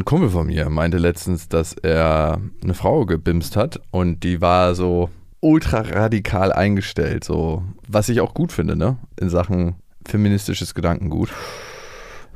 Ein 0.00 0.06
Kumpel 0.06 0.30
von 0.30 0.46
mir 0.46 0.70
meinte 0.70 0.96
letztens, 0.96 1.50
dass 1.50 1.74
er 1.74 2.40
eine 2.64 2.72
Frau 2.72 3.04
gebimst 3.04 3.54
hat 3.54 3.82
und 3.90 4.24
die 4.24 4.40
war 4.40 4.74
so 4.74 5.10
ultra 5.40 5.80
radikal 5.82 6.54
eingestellt, 6.54 7.22
so 7.22 7.64
was 7.86 8.08
ich 8.08 8.22
auch 8.22 8.32
gut 8.32 8.50
finde, 8.50 8.76
ne? 8.76 8.96
In 9.20 9.28
Sachen 9.28 9.74
feministisches 10.08 10.74
Gedankengut. 10.74 11.28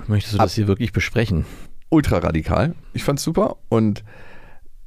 Möchtest 0.06 0.34
du 0.34 0.38
das 0.38 0.52
hier 0.52 0.68
wirklich 0.68 0.92
besprechen? 0.92 1.46
Ultra 1.88 2.18
radikal. 2.18 2.74
Ich 2.92 3.02
fand's 3.02 3.22
super 3.22 3.56
und 3.70 4.04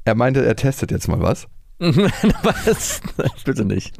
er 0.05 0.13
meinte, 0.13 0.45
er 0.45 0.55
testet 0.55 0.91
jetzt 0.91 1.07
mal 1.07 1.19
was. 1.19 1.47
Was? 1.79 3.01
Bitte 3.43 3.65
nicht. 3.65 3.95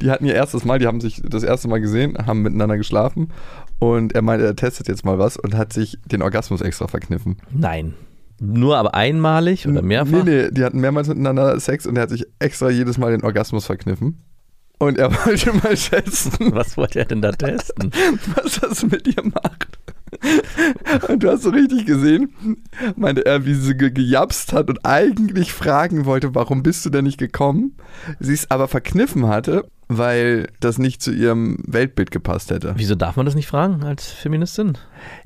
Die 0.00 0.10
hatten 0.10 0.24
ihr 0.24 0.34
erstes 0.34 0.64
Mal, 0.64 0.78
die 0.78 0.86
haben 0.86 1.00
sich 1.00 1.20
das 1.24 1.42
erste 1.42 1.66
Mal 1.66 1.80
gesehen, 1.80 2.16
haben 2.26 2.42
miteinander 2.42 2.76
geschlafen 2.76 3.32
und 3.80 4.12
er 4.12 4.22
meinte, 4.22 4.46
er 4.46 4.54
testet 4.54 4.86
jetzt 4.86 5.04
mal 5.04 5.18
was 5.18 5.36
und 5.36 5.54
hat 5.56 5.72
sich 5.72 5.98
den 6.04 6.22
Orgasmus 6.22 6.60
extra 6.60 6.86
verkniffen. 6.86 7.36
Nein. 7.50 7.94
Nur 8.40 8.78
aber 8.78 8.94
einmalig 8.94 9.68
oder 9.68 9.82
mehrfach? 9.82 10.24
Nee, 10.24 10.44
nee, 10.44 10.50
die 10.50 10.64
hatten 10.64 10.80
mehrmals 10.80 11.08
miteinander 11.08 11.60
Sex 11.60 11.86
und 11.86 11.96
er 11.96 12.02
hat 12.02 12.10
sich 12.10 12.26
extra 12.38 12.70
jedes 12.70 12.96
Mal 12.96 13.12
den 13.12 13.22
Orgasmus 13.22 13.66
verkniffen. 13.66 14.22
Und 14.78 14.98
er 14.98 15.12
wollte 15.26 15.52
mal 15.52 15.76
schätzen, 15.76 16.32
Was 16.54 16.78
wollte 16.78 17.00
er 17.00 17.04
denn 17.04 17.20
da 17.20 17.32
testen? 17.32 17.90
was 18.34 18.60
das 18.60 18.82
mit 18.84 19.06
ihr 19.06 19.22
macht. 19.22 19.78
Und 21.08 21.22
du 21.22 21.30
hast 21.30 21.42
so 21.42 21.50
richtig 21.50 21.86
gesehen, 21.86 22.32
meinte 22.96 23.24
er, 23.24 23.44
wie 23.44 23.54
sie 23.54 23.76
ge 23.76 23.90
gejapst 23.90 24.52
hat 24.52 24.68
und 24.68 24.84
eigentlich 24.84 25.52
fragen 25.52 26.04
wollte, 26.04 26.34
warum 26.34 26.62
bist 26.62 26.84
du 26.84 26.90
denn 26.90 27.04
nicht 27.04 27.18
gekommen? 27.18 27.76
Sie 28.18 28.32
es 28.32 28.50
aber 28.50 28.68
verkniffen 28.68 29.28
hatte, 29.28 29.70
weil 29.88 30.48
das 30.60 30.78
nicht 30.78 31.02
zu 31.02 31.12
ihrem 31.12 31.58
Weltbild 31.66 32.10
gepasst 32.10 32.50
hätte. 32.50 32.74
Wieso 32.76 32.94
darf 32.94 33.16
man 33.16 33.26
das 33.26 33.34
nicht 33.34 33.46
fragen 33.46 33.84
als 33.84 34.10
Feministin? 34.10 34.78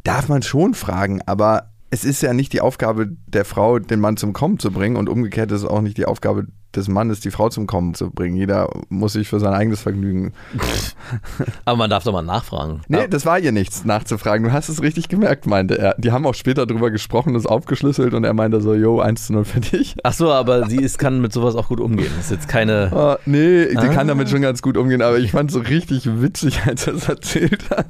Darf 0.02 0.28
man 0.28 0.42
schon 0.42 0.74
fragen, 0.74 1.22
aber 1.26 1.73
es 1.94 2.04
ist 2.04 2.22
ja 2.22 2.32
nicht 2.32 2.52
die 2.52 2.60
Aufgabe 2.60 3.08
der 3.28 3.44
Frau, 3.44 3.78
den 3.78 4.00
Mann 4.00 4.16
zum 4.16 4.32
Kommen 4.32 4.58
zu 4.58 4.72
bringen 4.72 4.96
und 4.96 5.08
umgekehrt 5.08 5.52
ist 5.52 5.60
es 5.62 5.66
auch 5.66 5.80
nicht 5.80 5.96
die 5.96 6.06
Aufgabe 6.06 6.46
des 6.74 6.88
Mannes, 6.88 7.20
die 7.20 7.30
Frau 7.30 7.50
zum 7.50 7.68
Kommen 7.68 7.94
zu 7.94 8.10
bringen. 8.10 8.34
Jeder 8.34 8.68
muss 8.88 9.12
sich 9.12 9.28
für 9.28 9.38
sein 9.38 9.54
eigenes 9.54 9.80
Vergnügen. 9.80 10.32
Aber 11.64 11.76
man 11.76 11.88
darf 11.88 12.02
doch 12.02 12.12
mal 12.12 12.22
nachfragen. 12.22 12.80
Nee, 12.88 13.06
das 13.08 13.24
war 13.24 13.38
ihr 13.38 13.52
nichts 13.52 13.84
nachzufragen. 13.84 14.44
Du 14.44 14.52
hast 14.52 14.68
es 14.68 14.82
richtig 14.82 15.08
gemerkt, 15.08 15.46
meinte 15.46 15.78
er. 15.78 15.94
Die 15.98 16.10
haben 16.10 16.26
auch 16.26 16.34
später 16.34 16.66
drüber 16.66 16.90
gesprochen, 16.90 17.32
das 17.34 17.46
aufgeschlüsselt 17.46 18.12
und 18.12 18.24
er 18.24 18.34
meinte 18.34 18.60
so, 18.60 18.74
yo, 18.74 18.98
1 18.98 19.28
zu 19.28 19.34
0 19.34 19.44
für 19.44 19.60
dich. 19.60 19.94
Ach 20.02 20.14
so, 20.14 20.32
aber 20.32 20.68
sie 20.68 20.78
ist, 20.82 20.98
kann 20.98 21.20
mit 21.20 21.32
sowas 21.32 21.54
auch 21.54 21.68
gut 21.68 21.78
umgehen. 21.78 22.10
Das 22.16 22.24
ist 22.24 22.30
jetzt 22.32 22.48
keine. 22.48 22.90
Ah, 22.92 23.18
nee, 23.24 23.66
die 23.68 23.76
Ah. 23.78 23.86
kann 23.94 24.08
damit 24.08 24.28
schon 24.28 24.42
ganz 24.42 24.60
gut 24.60 24.76
umgehen, 24.76 25.00
aber 25.00 25.18
ich 25.18 25.30
fand 25.30 25.50
es 25.50 25.54
so 25.54 25.60
richtig 25.60 26.20
witzig, 26.20 26.62
als 26.66 26.88
er 26.88 26.94
es 26.94 27.08
erzählt 27.08 27.70
hat. 27.70 27.86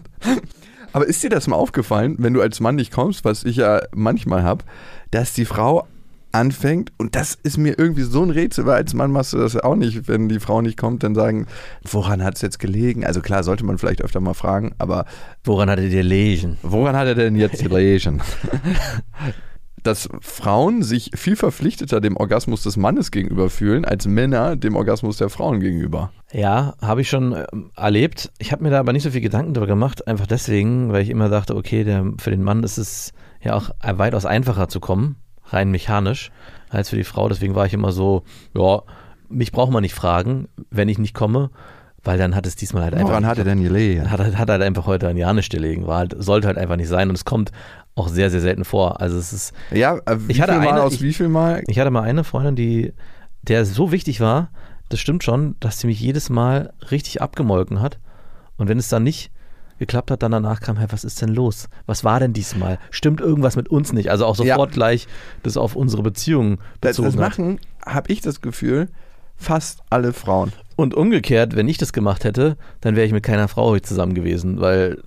Aber 0.95 1.07
ist 1.07 1.25
dir 1.25 1.29
das 1.29 1.49
mal 1.49 1.57
aufgefallen, 1.57 2.15
wenn 2.19 2.35
du 2.35 2.41
als 2.41 2.61
Mann 2.61 2.77
nicht 2.77 2.93
kommst, 2.93 3.25
was 3.25 3.43
ich 3.43 3.57
ja 3.57 3.81
manchmal 3.97 4.45
habe, 4.45 4.65
dass 5.11 5.33
die 5.35 5.45
Frau 5.45 5.89
anfängt 6.31 6.93
und 6.99 7.17
das 7.17 7.37
ist 7.43 7.59
mir 7.59 7.77
irgendwie 7.79 8.03
so 8.03 8.23
ein 8.23 8.31
Rätsel, 8.31 8.65
weil 8.67 8.77
als 8.77 8.95
Mann 8.95 9.11
machst 9.11 9.33
du 9.33 9.39
das 9.39 9.55
ja 9.55 9.65
auch 9.65 9.75
nicht, 9.75 10.07
wenn 10.07 10.29
die 10.29 10.39
Frau 10.39 10.63
nicht 10.63 10.79
kommt, 10.79 11.03
dann 11.03 11.17
sagen, 11.17 11.47
woran 11.83 12.23
hat 12.23 12.37
es 12.37 12.43
jetzt 12.43 12.61
gelegen? 12.61 13.05
Also 13.05 13.21
klar, 13.23 13.43
sollte 13.43 13.65
man 13.65 13.77
vielleicht 13.77 14.03
öfter 14.03 14.21
mal 14.21 14.35
fragen, 14.35 14.73
aber 14.79 15.05
Woran 15.43 15.69
hattet 15.69 15.93
ihr 15.93 16.05
lesen? 16.05 16.59
woran 16.63 16.95
hat 16.97 17.09
er 17.09 17.17
denn 17.17 17.35
jetzt 17.35 17.61
gelegen? 17.61 18.23
Dass 19.85 20.09
Frauen 20.21 20.83
sich 20.83 21.13
viel 21.15 21.37
verpflichteter 21.37 22.01
dem 22.01 22.17
Orgasmus 22.17 22.63
des 22.63 22.77
Mannes 22.77 23.11
gegenüber 23.13 23.49
fühlen, 23.51 23.85
als 23.85 24.07
Männer 24.07 24.57
dem 24.57 24.75
Orgasmus 24.75 25.19
der 25.19 25.29
Frauen 25.29 25.61
gegenüber. 25.61 26.11
Ja, 26.33 26.75
habe 26.81 27.03
ich 27.03 27.09
schon 27.09 27.33
ähm, 27.33 27.71
erlebt. 27.77 28.33
Ich 28.39 28.51
habe 28.51 28.65
mir 28.65 28.71
da 28.71 28.81
aber 28.81 28.93
nicht 28.93 29.05
so 29.05 29.11
viel 29.11 29.21
Gedanken 29.21 29.55
darüber 29.55 29.69
gemacht, 29.69 30.09
einfach 30.09 30.27
deswegen, 30.27 30.93
weil 30.93 31.03
ich 31.03 31.11
immer 31.11 31.29
dachte, 31.29 31.55
okay, 31.55 31.85
der, 31.85 32.13
für 32.19 32.31
den 32.31 32.43
Mann 32.43 32.65
ist 32.65 32.79
es 32.79 33.13
ja 33.41 33.55
auch 33.55 33.71
weitaus 33.83 34.27
einfacher 34.27 34.69
zu 34.69 34.81
kommen, 34.81 35.17
rein 35.45 35.71
mechanisch, 35.71 36.33
als 36.71 36.89
für 36.89 36.97
die 36.97 37.05
Frau. 37.05 37.29
Deswegen 37.29 37.55
war 37.55 37.67
ich 37.67 37.75
immer 37.75 37.93
so, 37.93 38.25
ja, 38.57 38.83
mich 39.29 39.53
braucht 39.53 39.71
man 39.71 39.83
nicht 39.83 39.95
fragen, 39.95 40.49
wenn 40.71 40.89
ich 40.89 40.99
nicht 40.99 41.15
komme, 41.15 41.51
weil 42.03 42.19
dann 42.19 42.35
hat 42.35 42.47
es 42.47 42.57
diesmal 42.57 42.85
halt 42.85 42.95
einfach. 42.95 43.09
Woran 43.09 43.27
hat 43.27 43.39
er 43.39 43.45
denn 43.45 43.63
gelegen? 43.63 44.11
hat, 44.11 44.21
hat 44.21 44.51
halt 44.51 44.63
einfach 44.63 44.87
heute 44.87 45.09
ein 45.09 45.17
Jahr 45.17 45.33
nicht 45.33 45.51
gelegen, 45.51 45.87
war 45.87 45.99
halt, 45.99 46.15
sollte 46.19 46.47
halt 46.47 46.59
einfach 46.59 46.77
nicht 46.77 46.89
sein 46.89 47.09
und 47.09 47.15
es 47.15 47.25
kommt 47.25 47.51
auch 47.97 48.09
sehr, 48.09 48.31
sehr 48.31 48.41
selten 48.41 48.65
vor. 48.65 49.01
Also 49.01 49.17
es 49.19 49.33
ist, 49.33 49.53
Ja, 49.71 49.97
äh, 50.07 50.17
wie 50.27 50.33
Ich 50.33 50.41
hatte 50.41 50.59
eine- 50.59 50.83
aus 50.83 50.95
ich- 50.95 51.03
wie 51.03 51.13
viel 51.13 51.29
Mal? 51.29 51.63
ich 51.69 51.79
hatte 51.79 51.91
mal 51.91 52.03
eine 52.03 52.25
Freundin, 52.25 52.57
die, 52.57 52.93
der 53.43 53.65
so 53.65 53.93
wichtig 53.93 54.21
war, 54.21 54.51
das 54.89 55.01
stimmt 55.01 55.23
schon, 55.25 55.57
dass 55.61 55.81
sie 55.81 55.87
mich 55.87 56.01
jedes 56.01 56.29
Mal 56.31 56.73
richtig 56.91 57.23
abgemolken 57.23 57.81
hat. 57.81 57.99
Und 58.57 58.69
wenn 58.69 58.79
es 58.79 58.89
dann 58.89 59.03
nicht 59.05 59.31
geklappt 59.79 60.11
hat, 60.11 60.23
dann 60.23 60.31
danach 60.33 60.61
kam, 60.61 60.77
hey, 60.77 60.87
was 60.91 61.03
ist 61.05 61.21
denn 61.21 61.31
los? 61.31 61.69
Was 61.87 62.05
war 62.05 62.21
denn 62.21 62.33
diesmal? 62.33 62.79
Stimmt 62.91 63.21
irgendwas 63.21 63.57
mit 63.57 63.69
uns 63.69 63.93
nicht? 63.93 64.11
Also 64.11 64.25
auch 64.27 64.37
sofort 64.37 64.73
gleich 64.73 65.09
das 65.43 65.57
auf 65.57 65.75
unsere 65.75 66.03
Beziehung 66.03 66.59
Das, 66.81 66.97
bezogen 66.97 67.07
das 67.07 67.15
hat. 67.17 67.21
machen, 67.39 67.59
habe 67.85 68.13
ich 68.13 68.21
das 68.21 68.41
Gefühl, 68.41 68.89
fast 69.37 69.81
alle 69.91 70.13
Frauen. 70.13 70.53
Und 70.77 70.95
umgekehrt, 70.95 71.57
wenn 71.57 71.69
ich 71.69 71.79
das 71.79 71.93
gemacht 71.93 72.23
hätte, 72.25 72.57
dann 72.81 72.95
wäre 72.95 73.07
ich 73.07 73.13
mit 73.13 73.25
keiner 73.25 73.49
Frau 73.49 73.67
heute 73.71 73.83
zusammen 73.89 74.15
gewesen, 74.15 74.61
weil 74.61 75.03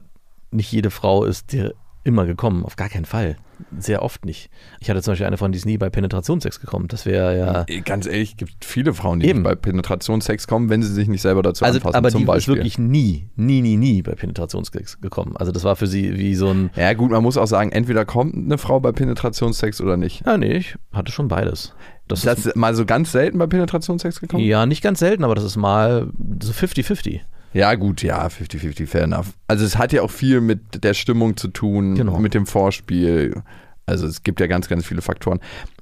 nicht 0.51 0.71
jede 0.71 0.89
Frau 0.89 1.23
ist 1.23 1.51
dir 1.53 1.73
immer 2.07 2.25
gekommen, 2.25 2.63
auf 2.65 2.75
gar 2.75 2.89
keinen 2.89 3.05
Fall. 3.05 3.37
Sehr 3.79 4.03
oft 4.03 4.23
nicht. 4.25 4.49
Ich 4.79 4.89
hatte 4.89 5.01
zum 5.01 5.13
Beispiel 5.13 5.25
eine 5.25 5.37
Freundin, 5.37 5.53
die 5.53 5.57
ist 5.57 5.65
nie 5.65 5.77
bei 5.79 5.89
Penetrationssex 5.89 6.59
gekommen. 6.59 6.87
Das 6.89 7.05
wäre 7.07 7.37
ja. 7.37 7.65
Äh, 7.67 7.81
Ganz 7.81 8.05
ehrlich, 8.05 8.31
es 8.31 8.37
gibt 8.37 8.63
viele 8.63 8.93
Frauen, 8.93 9.19
die 9.19 9.27
Eben. 9.27 9.39
nicht 9.39 9.45
bei 9.45 9.55
Penetrationssex 9.55 10.45
kommen, 10.47 10.69
wenn 10.69 10.83
sie 10.83 10.93
sich 10.93 11.07
nicht 11.07 11.21
selber 11.21 11.41
dazu 11.41 11.65
Also, 11.65 11.77
anfassen, 11.79 11.95
aber 11.95 12.09
zum 12.11 12.19
die 12.21 12.25
Beispiel. 12.25 12.53
ist 12.53 12.57
wirklich 12.59 12.77
nie, 12.77 13.29
nie, 13.35 13.61
nie, 13.61 13.77
nie 13.77 14.01
bei 14.03 14.13
Penetrationssex 14.13 15.01
gekommen. 15.01 15.35
Also 15.37 15.51
das 15.51 15.63
war 15.63 15.75
für 15.75 15.87
sie 15.87 16.17
wie 16.19 16.35
so 16.35 16.49
ein. 16.49 16.69
ja 16.75 16.93
gut, 16.93 17.09
man 17.11 17.23
muss 17.23 17.35
auch 17.37 17.47
sagen, 17.47 17.71
entweder 17.71 18.05
kommt 18.05 18.35
eine 18.35 18.57
Frau 18.59 18.79
bei 18.79 18.91
Penetrationssex 18.91 19.81
oder 19.81 19.97
nicht. 19.97 20.23
Ja, 20.25 20.37
nee, 20.37 20.57
ich 20.57 20.75
hatte 20.93 21.11
schon 21.11 21.27
beides. 21.27 21.73
Das, 22.07 22.21
Das 22.21 22.37
ist, 22.39 22.45
ist 22.47 22.55
mal 22.55 22.75
so 22.75 22.85
ganz 22.85 23.11
selten 23.11 23.37
bei 23.39 23.47
Penetrationssex 23.47 24.21
gekommen? 24.21 24.43
ja, 24.43 24.65
nicht 24.67 24.81
ganz 24.83 24.99
selten, 24.99 25.23
aber 25.23 25.33
das 25.35 25.43
ist 25.43 25.57
mal 25.57 26.07
so 26.41 26.53
50-50. 26.53 27.21
Ja, 27.53 27.73
gut, 27.75 28.03
ja, 28.03 28.27
50-50, 28.27 28.87
fair 28.87 29.03
enough. 29.03 29.27
Also 29.47 29.65
es 29.65 29.77
hat 29.77 29.91
ja 29.93 30.01
auch 30.01 30.11
viel 30.11 30.41
mit 30.41 30.83
der 30.83 30.93
Stimmung 30.93 31.37
zu 31.37 31.47
tun, 31.47 31.95
Genau. 31.95 32.19
mit 32.19 32.33
dem 32.33 32.45
Vorspiel. 32.45 33.41
Also 33.85 34.05
es 34.05 34.23
gibt 34.23 34.39
ja 34.39 34.47
ganz, 34.47 34.67
ganz 34.67 34.85
viele 34.85 35.01
Faktoren. 35.01 35.39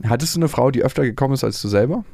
Hattest 0.07 0.35
du 0.35 0.39
eine 0.39 0.47
Frau, 0.47 0.69
die 0.71 0.83
öfter 0.83 1.03
gekommen 1.03 1.33
ist 1.33 1.43
als 1.43 1.61
du 1.61 1.67
selber? 1.67 2.05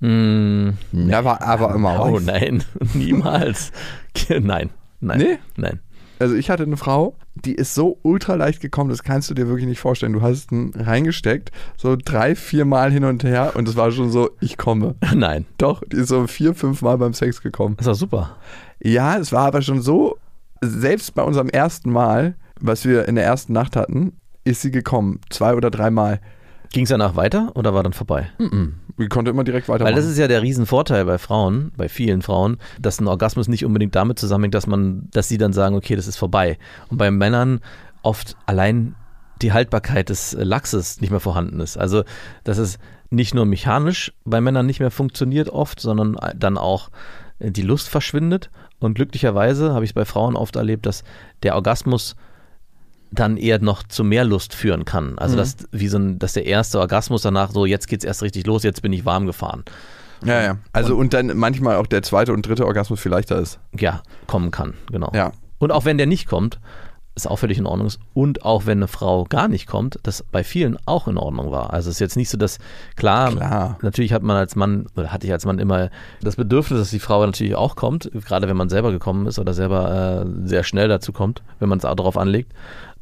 Mm, 0.00 0.70
Ja, 0.92 1.24
war 1.24 1.42
aber 1.42 1.74
immer 1.74 2.04
oh 2.04 2.18
nein, 2.18 2.64
niemals. 2.94 3.72
nein, 4.28 4.70
nein, 5.00 5.18
Nee? 5.18 5.38
nein. 5.56 5.80
Also 6.22 6.36
ich 6.36 6.50
hatte 6.50 6.62
eine 6.62 6.76
Frau, 6.76 7.16
die 7.34 7.56
ist 7.56 7.74
so 7.74 7.98
ultra 8.02 8.36
leicht 8.36 8.60
gekommen, 8.60 8.90
das 8.90 9.02
kannst 9.02 9.28
du 9.28 9.34
dir 9.34 9.48
wirklich 9.48 9.66
nicht 9.66 9.80
vorstellen. 9.80 10.12
Du 10.12 10.22
hast 10.22 10.52
ihn 10.52 10.72
reingesteckt, 10.76 11.50
so 11.76 11.96
drei, 11.96 12.36
vier 12.36 12.64
Mal 12.64 12.92
hin 12.92 13.02
und 13.02 13.24
her 13.24 13.54
und 13.56 13.68
es 13.68 13.74
war 13.74 13.90
schon 13.90 14.12
so, 14.12 14.30
ich 14.40 14.56
komme. 14.56 14.94
Nein. 15.16 15.46
Doch, 15.58 15.82
die 15.84 15.96
ist 15.96 16.08
so 16.10 16.28
vier, 16.28 16.54
fünf 16.54 16.80
Mal 16.80 16.96
beim 16.96 17.12
Sex 17.12 17.42
gekommen. 17.42 17.74
Das 17.76 17.88
war 17.88 17.96
super. 17.96 18.36
Ja, 18.80 19.18
es 19.18 19.32
war 19.32 19.46
aber 19.48 19.62
schon 19.62 19.82
so, 19.82 20.16
selbst 20.60 21.12
bei 21.16 21.24
unserem 21.24 21.48
ersten 21.48 21.90
Mal, 21.90 22.36
was 22.60 22.84
wir 22.84 23.08
in 23.08 23.16
der 23.16 23.24
ersten 23.24 23.52
Nacht 23.52 23.74
hatten, 23.74 24.12
ist 24.44 24.62
sie 24.62 24.70
gekommen. 24.70 25.18
Zwei 25.28 25.54
oder 25.54 25.72
drei 25.72 25.90
Mal. 25.90 26.20
Ging 26.72 26.84
es 26.84 26.88
danach 26.88 27.16
weiter 27.16 27.52
oder 27.54 27.74
war 27.74 27.82
dann 27.82 27.92
vorbei? 27.92 28.30
Die 28.98 29.08
konnte 29.08 29.30
immer 29.30 29.44
direkt 29.44 29.68
weitermachen. 29.68 29.94
Weil 29.94 30.00
das 30.00 30.10
ist 30.10 30.18
ja 30.18 30.26
der 30.26 30.42
Riesenvorteil 30.42 31.04
bei 31.04 31.18
Frauen, 31.18 31.72
bei 31.76 31.88
vielen 31.88 32.22
Frauen, 32.22 32.58
dass 32.80 33.00
ein 33.00 33.08
Orgasmus 33.08 33.48
nicht 33.48 33.64
unbedingt 33.64 33.94
damit 33.94 34.18
zusammenhängt, 34.18 34.54
dass 34.54 34.66
man, 34.66 35.08
dass 35.10 35.28
sie 35.28 35.38
dann 35.38 35.52
sagen, 35.52 35.76
okay, 35.76 35.96
das 35.96 36.06
ist 36.06 36.16
vorbei. 36.16 36.58
Und 36.88 36.98
bei 36.98 37.10
Männern 37.10 37.60
oft 38.02 38.36
allein 38.46 38.94
die 39.42 39.52
Haltbarkeit 39.52 40.08
des 40.08 40.34
äh, 40.34 40.44
Lachses 40.44 41.00
nicht 41.00 41.10
mehr 41.10 41.20
vorhanden 41.20 41.60
ist. 41.60 41.76
Also, 41.76 42.04
dass 42.44 42.58
es 42.58 42.78
nicht 43.10 43.34
nur 43.34 43.44
mechanisch 43.44 44.12
bei 44.24 44.40
Männern 44.40 44.66
nicht 44.66 44.80
mehr 44.80 44.90
funktioniert 44.90 45.50
oft, 45.50 45.80
sondern 45.80 46.16
äh, 46.16 46.34
dann 46.36 46.56
auch 46.56 46.90
äh, 47.38 47.50
die 47.50 47.62
Lust 47.62 47.88
verschwindet. 47.88 48.50
Und 48.78 48.94
glücklicherweise 48.94 49.72
habe 49.72 49.84
ich 49.84 49.90
es 49.90 49.94
bei 49.94 50.04
Frauen 50.04 50.36
oft 50.36 50.56
erlebt, 50.56 50.86
dass 50.86 51.04
der 51.42 51.54
Orgasmus 51.54 52.16
dann 53.12 53.36
eher 53.36 53.60
noch 53.60 53.82
zu 53.82 54.04
mehr 54.04 54.24
Lust 54.24 54.54
führen 54.54 54.84
kann. 54.84 55.18
Also 55.18 55.36
dass 55.36 55.56
wie 55.70 55.88
so 55.88 55.98
ein, 55.98 56.18
dass 56.18 56.32
der 56.32 56.46
erste 56.46 56.80
Orgasmus 56.80 57.22
danach 57.22 57.50
so, 57.50 57.66
jetzt 57.66 57.86
geht's 57.86 58.04
erst 58.04 58.22
richtig 58.22 58.46
los, 58.46 58.62
jetzt 58.62 58.82
bin 58.82 58.92
ich 58.92 59.04
warm 59.04 59.26
gefahren. 59.26 59.64
ja, 60.24 60.42
ja. 60.42 60.58
Also 60.72 60.96
und 60.96 61.12
dann 61.12 61.36
manchmal 61.36 61.76
auch 61.76 61.86
der 61.86 62.02
zweite 62.02 62.32
und 62.32 62.46
dritte 62.46 62.66
Orgasmus 62.66 63.00
viel 63.00 63.12
leichter 63.12 63.38
ist. 63.38 63.58
Ja, 63.78 64.02
kommen 64.26 64.50
kann, 64.50 64.74
genau. 64.90 65.10
Ja. 65.14 65.32
Und 65.58 65.70
auch 65.72 65.84
wenn 65.84 65.98
der 65.98 66.06
nicht 66.06 66.26
kommt, 66.26 66.58
es 67.14 67.26
auch 67.26 67.36
völlig 67.36 67.58
in 67.58 67.66
Ordnung 67.66 67.86
ist. 67.86 68.00
Und 68.14 68.44
auch 68.44 68.64
wenn 68.64 68.78
eine 68.78 68.88
Frau 68.88 69.24
gar 69.24 69.46
nicht 69.48 69.66
kommt, 69.66 69.98
das 70.02 70.24
bei 70.32 70.42
vielen 70.44 70.78
auch 70.86 71.08
in 71.08 71.18
Ordnung 71.18 71.50
war. 71.50 71.72
Also 71.72 71.90
es 71.90 71.96
ist 71.96 72.00
jetzt 72.00 72.16
nicht 72.16 72.30
so, 72.30 72.38
dass, 72.38 72.58
klar, 72.96 73.30
Klar. 73.32 73.78
natürlich 73.82 74.12
hat 74.14 74.22
man 74.22 74.36
als 74.36 74.56
Mann, 74.56 74.86
oder 74.96 75.12
hatte 75.12 75.26
ich 75.26 75.32
als 75.32 75.44
Mann 75.44 75.58
immer 75.58 75.90
das 76.22 76.36
Bedürfnis, 76.36 76.78
dass 76.80 76.90
die 76.90 76.98
Frau 77.00 77.24
natürlich 77.24 77.54
auch 77.54 77.76
kommt, 77.76 78.10
gerade 78.26 78.48
wenn 78.48 78.56
man 78.56 78.70
selber 78.70 78.92
gekommen 78.92 79.26
ist 79.26 79.38
oder 79.38 79.52
selber 79.52 80.24
äh, 80.24 80.48
sehr 80.48 80.64
schnell 80.64 80.88
dazu 80.88 81.12
kommt, 81.12 81.42
wenn 81.58 81.68
man 81.68 81.78
es 81.78 81.84
auch 81.84 81.94
darauf 81.96 82.16
anlegt. 82.16 82.52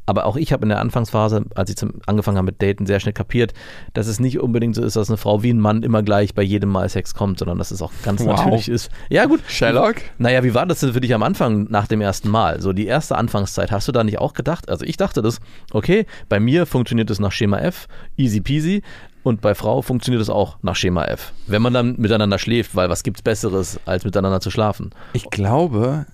Aber 0.05 0.25
auch 0.25 0.35
ich 0.35 0.51
habe 0.51 0.63
in 0.63 0.69
der 0.69 0.79
Anfangsphase, 0.79 1.45
als 1.55 1.69
ich 1.69 1.77
zum, 1.77 1.93
angefangen 2.05 2.37
habe 2.37 2.47
mit 2.47 2.61
Daten, 2.61 2.85
sehr 2.85 2.99
schnell 2.99 3.13
kapiert, 3.13 3.53
dass 3.93 4.07
es 4.07 4.19
nicht 4.19 4.39
unbedingt 4.39 4.75
so 4.75 4.83
ist, 4.83 4.95
dass 4.95 5.09
eine 5.09 5.17
Frau 5.17 5.43
wie 5.43 5.51
ein 5.53 5.59
Mann 5.59 5.83
immer 5.83 6.03
gleich 6.03 6.33
bei 6.33 6.41
jedem 6.41 6.69
Mal 6.69 6.89
Sex 6.89 7.13
kommt, 7.13 7.39
sondern 7.39 7.57
dass 7.57 7.71
es 7.71 7.81
auch 7.81 7.91
ganz 8.03 8.21
Wow. 8.21 8.37
natürlich 8.37 8.67
ist. 8.67 8.89
Ja, 9.09 9.25
gut. 9.25 9.41
Sherlock? 9.47 9.95
Naja, 10.17 10.43
wie 10.43 10.53
war 10.53 10.65
das 10.65 10.79
denn 10.79 10.93
für 10.93 11.01
dich 11.01 11.13
am 11.13 11.23
Anfang 11.23 11.67
nach 11.69 11.87
dem 11.87 12.01
ersten 12.01 12.29
Mal? 12.29 12.61
So 12.61 12.73
die 12.73 12.87
erste 12.87 13.15
Anfangszeit, 13.17 13.71
hast 13.71 13.87
du 13.87 13.91
da 13.91 14.03
nicht 14.03 14.19
auch 14.19 14.33
gedacht? 14.33 14.69
Also 14.69 14.85
ich 14.85 14.97
dachte 14.97 15.21
das, 15.21 15.39
okay, 15.71 16.05
bei 16.29 16.39
mir 16.39 16.65
funktioniert 16.65 17.09
es 17.09 17.19
nach 17.19 17.31
Schema 17.31 17.59
F, 17.59 17.87
easy 18.17 18.41
peasy. 18.41 18.81
Und 19.23 19.39
bei 19.39 19.53
Frau 19.53 19.83
funktioniert 19.83 20.21
es 20.21 20.31
auch 20.31 20.57
nach 20.63 20.75
Schema 20.75 21.05
F. 21.05 21.31
Wenn 21.45 21.61
man 21.61 21.73
dann 21.73 21.95
miteinander 21.99 22.39
schläft, 22.39 22.75
weil 22.75 22.89
was 22.89 23.03
gibt's 23.03 23.21
Besseres, 23.21 23.79
als 23.85 24.03
miteinander 24.03 24.41
zu 24.41 24.49
schlafen? 24.49 24.89
Ich 25.13 25.29
glaube, 25.29 26.07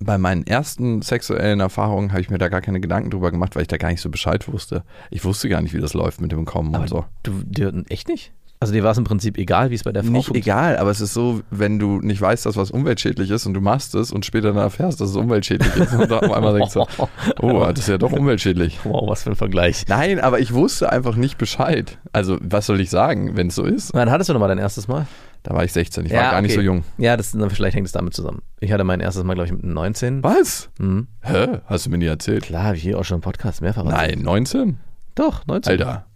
bei 0.00 0.18
meinen 0.18 0.46
ersten 0.46 1.02
sexuellen 1.02 1.60
Erfahrungen 1.60 2.12
habe 2.12 2.20
ich 2.20 2.30
mir 2.30 2.38
da 2.38 2.48
gar 2.48 2.60
keine 2.60 2.80
Gedanken 2.80 3.10
drüber 3.10 3.30
gemacht, 3.30 3.56
weil 3.56 3.62
ich 3.62 3.68
da 3.68 3.76
gar 3.76 3.90
nicht 3.90 4.00
so 4.00 4.10
Bescheid 4.10 4.50
wusste. 4.52 4.84
Ich 5.10 5.24
wusste 5.24 5.48
gar 5.48 5.60
nicht, 5.60 5.74
wie 5.74 5.80
das 5.80 5.94
läuft 5.94 6.20
mit 6.20 6.32
dem 6.32 6.44
Kommen 6.44 6.74
und 6.74 6.88
so. 6.88 7.04
Du, 7.22 7.42
dir, 7.44 7.72
echt 7.88 8.08
nicht? 8.08 8.32
Also 8.60 8.72
dir 8.72 8.82
war 8.82 8.90
es 8.90 8.98
im 8.98 9.04
Prinzip 9.04 9.38
egal, 9.38 9.70
wie 9.70 9.76
es 9.76 9.84
bei 9.84 9.92
der 9.92 10.02
Frau 10.02 10.10
Nicht 10.10 10.26
funktioniert? 10.26 10.46
egal, 10.46 10.76
aber 10.78 10.90
es 10.90 11.00
ist 11.00 11.14
so, 11.14 11.42
wenn 11.50 11.78
du 11.78 12.00
nicht 12.00 12.20
weißt, 12.20 12.44
dass 12.44 12.56
was 12.56 12.72
umweltschädlich 12.72 13.30
ist 13.30 13.46
und 13.46 13.54
du 13.54 13.60
machst 13.60 13.94
es 13.94 14.10
und 14.10 14.26
später 14.26 14.48
dann 14.48 14.56
erfährst, 14.56 15.00
dass 15.00 15.10
es 15.10 15.16
umweltschädlich 15.16 15.76
ist 15.76 15.92
und 15.92 16.10
dann 16.10 16.24
auf 16.24 16.32
einmal 16.32 16.58
denkst 16.58 16.74
du, 16.74 16.84
oh, 17.40 17.64
das 17.68 17.78
ist 17.78 17.88
ja 17.88 17.98
doch 17.98 18.10
umweltschädlich. 18.10 18.80
Wow, 18.82 19.08
was 19.08 19.22
für 19.22 19.30
ein 19.30 19.36
Vergleich. 19.36 19.84
Nein, 19.86 20.18
aber 20.18 20.40
ich 20.40 20.52
wusste 20.54 20.90
einfach 20.90 21.14
nicht 21.14 21.38
Bescheid. 21.38 21.98
Also, 22.12 22.36
was 22.40 22.66
soll 22.66 22.80
ich 22.80 22.90
sagen, 22.90 23.36
wenn 23.36 23.46
es 23.46 23.54
so 23.54 23.64
ist? 23.64 23.94
Wann 23.94 24.10
hattest 24.10 24.28
du 24.28 24.32
nochmal 24.32 24.48
dein 24.48 24.58
erstes 24.58 24.88
Mal? 24.88 25.06
Da 25.42 25.54
war 25.54 25.64
ich 25.64 25.72
16, 25.72 26.06
ich 26.06 26.12
war 26.12 26.30
gar 26.32 26.42
nicht 26.42 26.50
okay. 26.52 26.60
so 26.60 26.64
jung. 26.64 26.84
Ja, 26.98 27.16
das, 27.16 27.36
vielleicht 27.48 27.76
hängt 27.76 27.86
es 27.86 27.92
damit 27.92 28.12
zusammen. 28.14 28.42
Ich 28.60 28.72
hatte 28.72 28.84
mein 28.84 29.00
erstes 29.00 29.24
Mal, 29.24 29.34
glaube 29.34 29.46
ich, 29.46 29.52
mit 29.52 29.64
19. 29.64 30.22
Was? 30.22 30.68
Mhm. 30.78 31.06
Hä? 31.22 31.58
Hast 31.66 31.86
du 31.86 31.90
mir 31.90 31.98
nie 31.98 32.06
erzählt? 32.06 32.42
Klar, 32.44 32.74
wie 32.74 32.78
hier 32.80 32.98
auch 32.98 33.04
schon 33.04 33.16
im 33.16 33.20
Podcast 33.22 33.62
mehrfach. 33.62 33.84
erzählt. 33.86 34.16
Nein, 34.16 34.22
19? 34.24 34.78
Doch, 35.14 35.46
19. 35.46 35.72
Alter. 35.72 36.06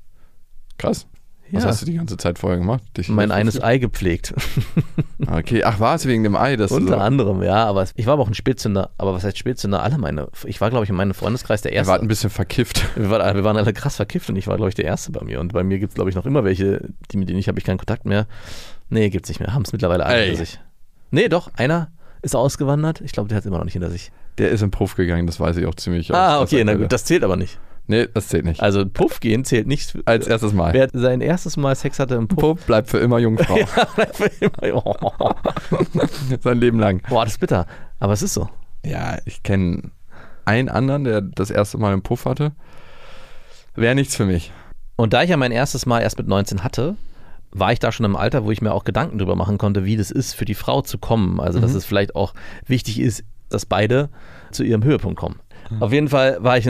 Krass. 0.78 1.06
Was 1.54 1.64
Ja. 1.64 1.68
hast 1.68 1.82
du 1.82 1.86
die 1.86 1.94
ganze 1.94 2.16
Zeit 2.16 2.38
vorher 2.38 2.58
gemacht? 2.58 2.82
Dich 2.96 3.10
mein 3.10 3.30
eines 3.30 3.62
Ei 3.62 3.78
gepflegt. 3.78 4.32
Okay, 5.24 5.62
ach, 5.62 5.78
war 5.78 5.94
es 5.94 6.04
wegen 6.04 6.24
dem 6.24 6.34
Ei? 6.34 6.56
Dass 6.56 6.70
du 6.70 6.76
Unter 6.76 6.94
so, 6.94 6.98
anderem, 6.98 7.42
ja. 7.44 7.64
Aber 7.64 7.86
ich 7.94 8.06
war 8.06 8.14
aber 8.14 8.22
auch 8.24 8.28
ein 8.28 8.34
Spätzünder. 8.34 8.90
Aber 8.98 9.14
was 9.14 9.22
heißt 9.22 9.38
Spätzünder? 9.38 9.80
Alle 9.82 9.96
meine. 9.96 10.28
Ich 10.44 10.60
war, 10.60 10.68
glaube 10.68 10.82
ich, 10.84 10.90
in 10.90 10.96
meinem 10.96 11.14
Freundeskreis 11.14 11.62
der 11.62 11.70
er 11.72 11.76
Erste. 11.78 11.92
war 11.92 12.00
ein 12.00 12.08
bisschen 12.08 12.28
verkifft. 12.28 12.84
Wir 12.96 13.08
waren, 13.08 13.36
wir 13.36 13.44
waren 13.44 13.56
alle 13.56 13.72
krass 13.72 13.96
verkifft 13.96 14.28
und 14.30 14.36
ich 14.36 14.48
war, 14.48 14.56
glaube 14.56 14.68
ich, 14.70 14.74
der 14.74 14.84
Erste 14.84 15.12
bei 15.12 15.24
mir. 15.24 15.40
Und 15.40 15.52
bei 15.52 15.62
mir 15.62 15.78
gibt 15.78 15.90
es, 15.92 15.94
glaube 15.94 16.10
ich, 16.10 16.16
noch 16.16 16.26
immer 16.26 16.42
welche, 16.44 16.88
die, 17.12 17.16
mit 17.18 17.28
denen 17.28 17.38
ich 17.38 17.46
habe 17.48 17.58
ich 17.58 17.64
keinen 17.64 17.78
Kontakt 17.78 18.04
mehr. 18.04 18.26
Nee, 18.92 19.08
gibt's 19.10 19.28
nicht 19.30 19.40
mehr. 19.40 19.54
Haben 19.54 19.62
es 19.62 19.72
mittlerweile 19.72 20.04
alle 20.04 20.18
Ey. 20.18 20.26
hinter 20.28 20.44
sich. 20.44 20.60
Nee, 21.10 21.28
doch, 21.28 21.50
einer 21.56 21.90
ist 22.20 22.36
ausgewandert. 22.36 23.00
Ich 23.00 23.12
glaube, 23.12 23.28
der 23.28 23.36
hat 23.36 23.42
es 23.42 23.46
immer 23.46 23.58
noch 23.58 23.64
nicht 23.64 23.72
hinter 23.72 23.90
sich. 23.90 24.12
Der 24.38 24.50
ist 24.50 24.62
im 24.62 24.70
Puff 24.70 24.94
gegangen, 24.96 25.26
das 25.26 25.40
weiß 25.40 25.56
ich 25.56 25.66
auch 25.66 25.74
ziemlich. 25.74 26.12
Ah, 26.14 26.36
aus- 26.38 26.52
okay, 26.52 26.62
na 26.64 26.74
gut, 26.74 26.92
das 26.92 27.04
zählt 27.04 27.24
aber 27.24 27.36
nicht. 27.36 27.58
Nee, 27.86 28.06
das 28.12 28.28
zählt 28.28 28.44
nicht. 28.44 28.62
Also 28.62 28.86
Puff 28.86 29.18
gehen 29.20 29.44
zählt 29.44 29.66
nicht. 29.66 29.98
Als 30.04 30.26
erstes 30.26 30.52
Mal. 30.52 30.72
Wer 30.72 30.88
sein 30.92 31.20
erstes 31.20 31.56
Mal 31.56 31.74
Sex 31.74 31.98
hatte 31.98 32.14
im 32.14 32.28
Puff. 32.28 32.38
Puff 32.58 32.66
bleibt 32.66 32.88
für 32.90 32.98
immer 32.98 33.18
Jungfrau. 33.18 33.58
oh, 34.72 34.94
Sein 36.42 36.58
Leben 36.58 36.78
lang. 36.78 37.02
boah, 37.08 37.24
das 37.24 37.34
ist 37.34 37.38
bitter. 37.40 37.66
Aber 37.98 38.12
es 38.12 38.22
ist 38.22 38.34
so. 38.34 38.48
Ja, 38.84 39.18
ich 39.24 39.42
kenne 39.42 39.90
einen 40.44 40.68
anderen, 40.68 41.04
der 41.04 41.20
das 41.22 41.50
erste 41.50 41.78
Mal 41.78 41.92
im 41.92 42.02
Puff 42.02 42.24
hatte. 42.24 42.52
Wäre 43.74 43.94
nichts 43.94 44.16
für 44.16 44.26
mich. 44.26 44.52
Und 44.96 45.12
da 45.12 45.22
ich 45.22 45.30
ja 45.30 45.36
mein 45.36 45.52
erstes 45.52 45.86
Mal 45.86 46.00
erst 46.00 46.18
mit 46.18 46.28
19 46.28 46.62
hatte, 46.62 46.96
war 47.52 47.72
ich 47.72 47.78
da 47.78 47.92
schon 47.92 48.06
im 48.06 48.16
Alter, 48.16 48.44
wo 48.44 48.50
ich 48.50 48.62
mir 48.62 48.72
auch 48.72 48.84
Gedanken 48.84 49.18
drüber 49.18 49.36
machen 49.36 49.58
konnte, 49.58 49.84
wie 49.84 49.96
das 49.96 50.10
ist, 50.10 50.34
für 50.34 50.44
die 50.44 50.54
Frau 50.54 50.82
zu 50.82 50.98
kommen. 50.98 51.40
Also, 51.40 51.60
dass 51.60 51.74
es 51.74 51.84
vielleicht 51.84 52.16
auch 52.16 52.34
wichtig 52.66 52.98
ist, 52.98 53.24
dass 53.48 53.66
beide 53.66 54.08
zu 54.50 54.64
ihrem 54.64 54.82
Höhepunkt 54.82 55.18
kommen. 55.18 55.40
Auf 55.80 55.92
jeden 55.92 56.08
Fall 56.08 56.38
war 56.40 56.58
ich 56.58 56.68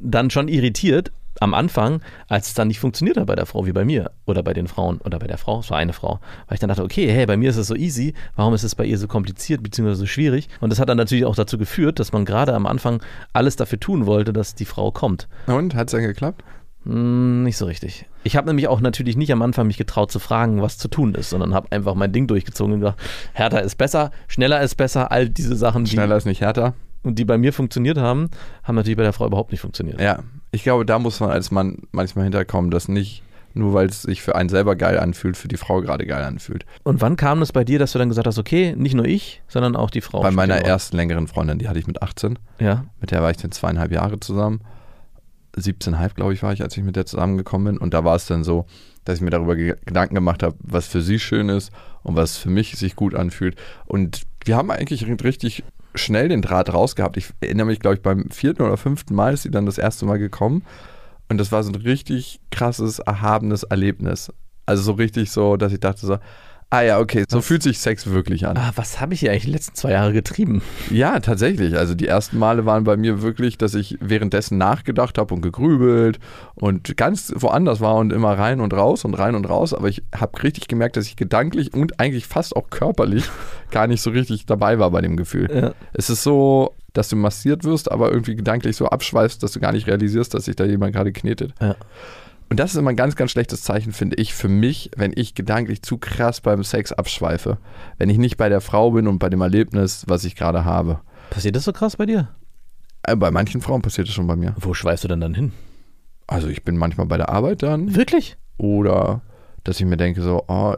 dann 0.00 0.30
schon 0.30 0.48
irritiert 0.48 1.12
am 1.40 1.54
Anfang, 1.54 2.00
als 2.28 2.48
es 2.48 2.54
dann 2.54 2.68
nicht 2.68 2.78
funktioniert 2.78 3.16
hat 3.16 3.26
bei 3.26 3.34
der 3.34 3.46
Frau 3.46 3.66
wie 3.66 3.72
bei 3.72 3.84
mir 3.84 4.12
oder 4.26 4.42
bei 4.42 4.52
den 4.52 4.68
Frauen 4.68 4.98
oder 4.98 5.18
bei 5.18 5.26
der 5.26 5.38
Frau, 5.38 5.60
es 5.60 5.70
war 5.70 5.78
eine 5.78 5.92
Frau, 5.92 6.20
weil 6.46 6.54
ich 6.54 6.60
dann 6.60 6.68
dachte, 6.68 6.84
okay, 6.84 7.10
hey, 7.10 7.26
bei 7.26 7.36
mir 7.36 7.50
ist 7.50 7.56
es 7.56 7.66
so 7.66 7.74
easy, 7.74 8.14
warum 8.36 8.54
ist 8.54 8.62
es 8.62 8.74
bei 8.74 8.84
ihr 8.84 8.98
so 8.98 9.08
kompliziert 9.08 9.62
bzw. 9.62 9.94
so 9.94 10.06
schwierig? 10.06 10.48
Und 10.60 10.70
das 10.70 10.78
hat 10.78 10.88
dann 10.88 10.96
natürlich 10.96 11.24
auch 11.24 11.34
dazu 11.34 11.58
geführt, 11.58 11.98
dass 11.98 12.12
man 12.12 12.24
gerade 12.24 12.54
am 12.54 12.66
Anfang 12.66 13.02
alles 13.32 13.56
dafür 13.56 13.80
tun 13.80 14.06
wollte, 14.06 14.32
dass 14.32 14.54
die 14.54 14.64
Frau 14.64 14.92
kommt. 14.92 15.28
Und, 15.46 15.74
hat 15.74 15.88
es 15.88 15.92
dann 15.92 16.02
geklappt? 16.02 16.44
Hm, 16.84 17.42
Nicht 17.44 17.56
so 17.56 17.66
richtig. 17.66 18.06
Ich 18.24 18.36
habe 18.36 18.46
nämlich 18.48 18.68
auch 18.68 18.80
natürlich 18.80 19.16
nicht 19.16 19.32
am 19.32 19.42
Anfang 19.42 19.66
mich 19.66 19.76
getraut 19.76 20.10
zu 20.10 20.18
fragen, 20.18 20.62
was 20.62 20.78
zu 20.78 20.88
tun 20.88 21.14
ist, 21.14 21.30
sondern 21.30 21.54
habe 21.54 21.70
einfach 21.72 21.94
mein 21.94 22.12
Ding 22.12 22.26
durchgezogen 22.26 22.74
und 22.74 22.80
gesagt, 22.80 23.00
härter 23.32 23.62
ist 23.62 23.76
besser, 23.76 24.10
schneller 24.28 24.60
ist 24.62 24.76
besser, 24.76 25.10
all 25.12 25.28
diese 25.28 25.56
Sachen, 25.56 25.84
die, 25.84 25.90
Schneller 25.92 26.16
ist 26.16 26.24
nicht 26.26 26.40
härter. 26.40 26.74
und 27.02 27.18
die 27.18 27.24
bei 27.24 27.38
mir 27.38 27.52
funktioniert 27.52 27.98
haben, 27.98 28.30
haben 28.62 28.74
natürlich 28.76 28.96
bei 28.96 29.02
der 29.02 29.12
Frau 29.12 29.26
überhaupt 29.26 29.50
nicht 29.52 29.60
funktioniert. 29.60 30.00
Ja, 30.00 30.20
ich 30.52 30.62
glaube, 30.62 30.86
da 30.86 30.98
muss 30.98 31.20
man 31.20 31.30
als 31.30 31.50
Mann 31.50 31.82
manchmal 31.92 32.24
hinterkommen, 32.24 32.70
dass 32.70 32.88
nicht 32.88 33.22
nur 33.56 33.72
weil 33.72 33.86
es 33.86 34.02
sich 34.02 34.20
für 34.20 34.34
einen 34.34 34.48
selber 34.48 34.74
geil 34.74 34.98
anfühlt, 34.98 35.36
für 35.36 35.46
die 35.46 35.56
Frau 35.56 35.80
gerade 35.80 36.06
geil 36.06 36.24
anfühlt. 36.24 36.66
Und 36.82 37.00
wann 37.00 37.14
kam 37.14 37.40
es 37.40 37.52
bei 37.52 37.62
dir, 37.62 37.78
dass 37.78 37.92
du 37.92 38.00
dann 38.00 38.08
gesagt 38.08 38.26
hast, 38.26 38.36
okay, 38.38 38.74
nicht 38.76 38.94
nur 38.94 39.04
ich, 39.04 39.42
sondern 39.46 39.76
auch 39.76 39.90
die 39.90 40.00
Frau? 40.00 40.22
Bei 40.22 40.32
meiner 40.32 40.56
ersten 40.56 40.96
längeren 40.96 41.28
Freundin, 41.28 41.60
die 41.60 41.68
hatte 41.68 41.78
ich 41.78 41.86
mit 41.86 42.02
18. 42.02 42.36
Ja, 42.58 42.84
Mit 43.00 43.12
der 43.12 43.22
war 43.22 43.30
ich 43.30 43.36
dann 43.36 43.52
zweieinhalb 43.52 43.92
Jahre 43.92 44.18
zusammen. 44.18 44.60
17,5 45.56 46.14
glaube 46.14 46.32
ich 46.32 46.42
war 46.42 46.52
ich, 46.52 46.62
als 46.62 46.76
ich 46.76 46.84
mit 46.84 46.96
der 46.96 47.06
zusammengekommen 47.06 47.74
bin. 47.74 47.78
Und 47.78 47.94
da 47.94 48.04
war 48.04 48.16
es 48.16 48.26
dann 48.26 48.44
so, 48.44 48.66
dass 49.04 49.16
ich 49.16 49.22
mir 49.22 49.30
darüber 49.30 49.56
ge 49.56 49.76
Gedanken 49.84 50.14
gemacht 50.14 50.42
habe, 50.42 50.56
was 50.60 50.86
für 50.86 51.02
sie 51.02 51.18
schön 51.18 51.48
ist 51.48 51.72
und 52.02 52.16
was 52.16 52.36
für 52.36 52.50
mich 52.50 52.76
sich 52.76 52.96
gut 52.96 53.14
anfühlt. 53.14 53.56
Und 53.86 54.22
wir 54.44 54.56
haben 54.56 54.70
eigentlich 54.70 55.06
richtig 55.22 55.64
schnell 55.94 56.28
den 56.28 56.42
Draht 56.42 56.72
rausgehabt. 56.72 57.16
Ich 57.16 57.28
erinnere 57.40 57.66
mich, 57.66 57.80
glaube 57.80 57.96
ich, 57.96 58.02
beim 58.02 58.30
vierten 58.30 58.62
oder 58.62 58.76
fünften 58.76 59.14
Mal 59.14 59.34
ist 59.34 59.42
sie 59.42 59.50
dann 59.50 59.66
das 59.66 59.78
erste 59.78 60.06
Mal 60.06 60.18
gekommen. 60.18 60.62
Und 61.28 61.38
das 61.38 61.52
war 61.52 61.62
so 61.62 61.70
ein 61.70 61.76
richtig 61.76 62.40
krasses, 62.50 62.98
erhabenes 62.98 63.62
Erlebnis. 63.62 64.32
Also 64.66 64.82
so 64.82 64.92
richtig 64.92 65.30
so, 65.30 65.56
dass 65.56 65.72
ich 65.72 65.80
dachte 65.80 66.06
so, 66.06 66.18
ah 66.74 66.82
ja, 66.82 66.98
okay, 66.98 67.24
so 67.28 67.40
fühlt 67.40 67.62
sich 67.62 67.78
Sex 67.78 68.06
wirklich 68.08 68.46
an. 68.46 68.56
ah, 68.56 68.72
was 68.74 69.00
habe 69.00 69.14
ich 69.14 69.20
hier 69.20 69.30
eigentlich 69.30 69.44
die 69.44 69.52
letzten 69.52 69.74
zwei 69.74 69.92
Jahre 69.92 70.12
getrieben? 70.12 70.62
Ja, 70.90 71.20
tatsächlich. 71.20 71.76
Also 71.76 71.94
die 71.94 72.06
ersten 72.06 72.38
Male 72.38 72.66
waren 72.66 72.84
bei 72.84 72.96
mir 72.96 73.22
wirklich, 73.22 73.58
dass 73.58 73.74
ich 73.74 73.96
währenddessen 74.00 74.58
nachgedacht 74.58 75.18
habe 75.18 75.34
und 75.34 75.40
gegrübelt 75.40 76.18
und 76.54 76.96
ganz 76.96 77.32
woanders 77.36 77.80
war 77.80 77.96
und 77.96 78.12
immer 78.12 78.36
rein 78.36 78.60
und 78.60 78.74
raus 78.74 79.04
und 79.04 79.14
rein 79.14 79.34
und 79.34 79.48
raus. 79.48 79.72
Aber 79.72 79.88
ich 79.88 80.02
habe 80.14 80.42
richtig 80.42 80.68
gemerkt, 80.68 80.96
dass 80.96 81.06
ich 81.06 81.16
gedanklich 81.16 81.74
und 81.74 82.00
eigentlich 82.00 82.26
fast 82.26 82.56
auch 82.56 82.70
körperlich 82.70 83.24
gar 83.70 83.86
nicht 83.86 84.02
so 84.02 84.10
richtig 84.10 84.46
dabei 84.46 84.78
war 84.78 84.90
bei 84.90 85.00
dem 85.00 85.16
Gefühl. 85.16 85.48
Ja. 85.54 85.72
Es 85.92 86.10
ist 86.10 86.22
so, 86.22 86.74
dass 86.92 87.08
du 87.08 87.16
massiert 87.16 87.64
wirst, 87.64 87.90
aber 87.90 88.10
irgendwie 88.10 88.34
gedanklich 88.34 88.76
so 88.76 88.86
abschweifst, 88.86 89.42
dass 89.42 89.52
du 89.52 89.60
gar 89.60 89.72
nicht 89.72 89.86
realisierst, 89.86 90.34
dass 90.34 90.46
sich 90.46 90.56
da 90.56 90.64
jemand 90.64 90.94
gerade 90.94 91.12
knetet. 91.12 91.52
Ja. 91.60 91.76
Und 92.54 92.60
das 92.60 92.70
ist 92.70 92.76
immer 92.76 92.90
ein 92.90 92.96
ganz, 92.96 93.16
ganz 93.16 93.32
schlechtes 93.32 93.62
Zeichen, 93.62 93.90
finde 93.90 94.14
ich, 94.14 94.32
für 94.32 94.46
mich, 94.46 94.92
wenn 94.96 95.12
ich 95.16 95.34
gedanklich 95.34 95.82
zu 95.82 95.98
krass 95.98 96.40
beim 96.40 96.62
Sex 96.62 96.92
abschweife. 96.92 97.58
Wenn 97.98 98.08
ich 98.08 98.16
nicht 98.16 98.36
bei 98.36 98.48
der 98.48 98.60
Frau 98.60 98.92
bin 98.92 99.08
und 99.08 99.18
bei 99.18 99.28
dem 99.28 99.40
Erlebnis, 99.40 100.04
was 100.06 100.22
ich 100.22 100.36
gerade 100.36 100.64
habe. 100.64 101.00
Passiert 101.30 101.56
das 101.56 101.64
so 101.64 101.72
krass 101.72 101.96
bei 101.96 102.06
dir? 102.06 102.28
Äh, 103.02 103.16
Bei 103.16 103.32
manchen 103.32 103.60
Frauen 103.60 103.82
passiert 103.82 104.06
das 104.06 104.14
schon 104.14 104.28
bei 104.28 104.36
mir. 104.36 104.54
Wo 104.56 104.72
schweifst 104.72 105.02
du 105.02 105.08
denn 105.08 105.20
dann 105.20 105.34
hin? 105.34 105.50
Also 106.28 106.46
ich 106.46 106.62
bin 106.62 106.76
manchmal 106.76 107.08
bei 107.08 107.16
der 107.16 107.28
Arbeit 107.28 107.64
dann 107.64 107.96
Wirklich? 107.96 108.36
oder 108.56 109.22
dass 109.64 109.80
ich 109.80 109.86
mir 109.86 109.96
denke 109.96 110.22
so, 110.22 110.44
oh, 110.46 110.76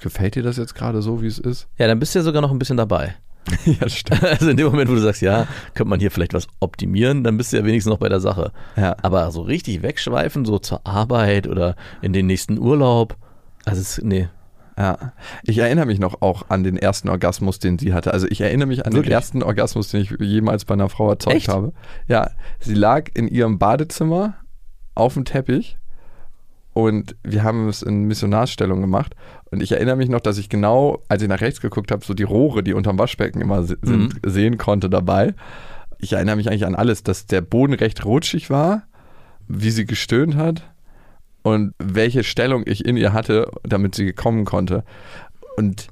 gefällt 0.00 0.36
dir 0.36 0.42
das 0.42 0.56
jetzt 0.56 0.74
gerade 0.74 1.02
so, 1.02 1.20
wie 1.20 1.26
es 1.26 1.38
ist? 1.38 1.68
Ja, 1.76 1.86
dann 1.86 1.98
bist 1.98 2.14
du 2.14 2.20
ja 2.20 2.22
sogar 2.22 2.40
noch 2.40 2.50
ein 2.50 2.58
bisschen 2.58 2.78
dabei. 2.78 3.14
ja, 3.64 3.88
stimmt. 3.88 4.22
Also 4.22 4.50
in 4.50 4.56
dem 4.56 4.66
Moment, 4.66 4.90
wo 4.90 4.94
du 4.94 5.00
sagst, 5.00 5.22
ja, 5.22 5.46
könnte 5.74 5.90
man 5.90 6.00
hier 6.00 6.10
vielleicht 6.10 6.34
was 6.34 6.46
optimieren, 6.60 7.24
dann 7.24 7.36
bist 7.36 7.52
du 7.52 7.56
ja 7.56 7.64
wenigstens 7.64 7.90
noch 7.90 7.98
bei 7.98 8.08
der 8.08 8.20
Sache. 8.20 8.52
Ja. 8.76 8.96
Aber 9.02 9.30
so 9.30 9.42
richtig 9.42 9.82
wegschweifen, 9.82 10.44
so 10.44 10.58
zur 10.58 10.86
Arbeit 10.86 11.46
oder 11.46 11.76
in 12.02 12.12
den 12.12 12.26
nächsten 12.26 12.58
Urlaub, 12.58 13.16
also 13.64 13.80
es, 13.80 14.00
nee. 14.02 14.28
Ja, 14.78 15.12
ich 15.42 15.58
erinnere 15.58 15.84
mich 15.84 15.98
noch 15.98 16.22
auch 16.22 16.44
an 16.48 16.64
den 16.64 16.78
ersten 16.78 17.10
Orgasmus, 17.10 17.58
den 17.58 17.78
sie 17.78 17.92
hatte. 17.92 18.14
Also 18.14 18.26
ich 18.28 18.40
erinnere 18.40 18.66
mich 18.66 18.86
an 18.86 18.92
Wirklich? 18.92 19.10
den 19.10 19.12
ersten 19.12 19.42
Orgasmus, 19.42 19.88
den 19.88 20.00
ich 20.00 20.10
jemals 20.20 20.64
bei 20.64 20.72
einer 20.72 20.88
Frau 20.88 21.10
erzeugt 21.10 21.36
Echt? 21.36 21.48
habe. 21.48 21.74
Ja, 22.08 22.30
sie 22.60 22.74
lag 22.74 23.10
in 23.12 23.28
ihrem 23.28 23.58
Badezimmer 23.58 24.36
auf 24.94 25.14
dem 25.14 25.26
Teppich 25.26 25.76
und 26.80 27.16
wir 27.22 27.42
haben 27.42 27.68
es 27.68 27.82
in 27.82 28.04
Missionarstellung 28.04 28.80
gemacht. 28.80 29.14
Und 29.50 29.62
ich 29.62 29.72
erinnere 29.72 29.96
mich 29.96 30.08
noch, 30.08 30.20
dass 30.20 30.38
ich 30.38 30.48
genau, 30.48 31.02
als 31.08 31.22
ich 31.22 31.28
nach 31.28 31.40
rechts 31.40 31.60
geguckt 31.60 31.90
habe, 31.90 32.04
so 32.04 32.14
die 32.14 32.22
Rohre, 32.22 32.62
die 32.62 32.74
unterm 32.74 32.98
Waschbecken 32.98 33.40
immer 33.40 33.62
sind, 33.64 34.14
sehen 34.24 34.58
konnte 34.58 34.88
dabei. 34.88 35.34
Ich 35.98 36.12
erinnere 36.12 36.36
mich 36.36 36.48
eigentlich 36.48 36.66
an 36.66 36.74
alles, 36.74 37.02
dass 37.02 37.26
der 37.26 37.40
Boden 37.40 37.74
recht 37.74 38.04
rutschig 38.04 38.50
war, 38.50 38.84
wie 39.48 39.70
sie 39.70 39.84
gestöhnt 39.84 40.36
hat 40.36 40.70
und 41.42 41.74
welche 41.78 42.24
Stellung 42.24 42.62
ich 42.66 42.84
in 42.84 42.96
ihr 42.96 43.12
hatte, 43.12 43.50
damit 43.62 43.94
sie 43.94 44.12
kommen 44.12 44.44
konnte. 44.44 44.84
Und 45.56 45.88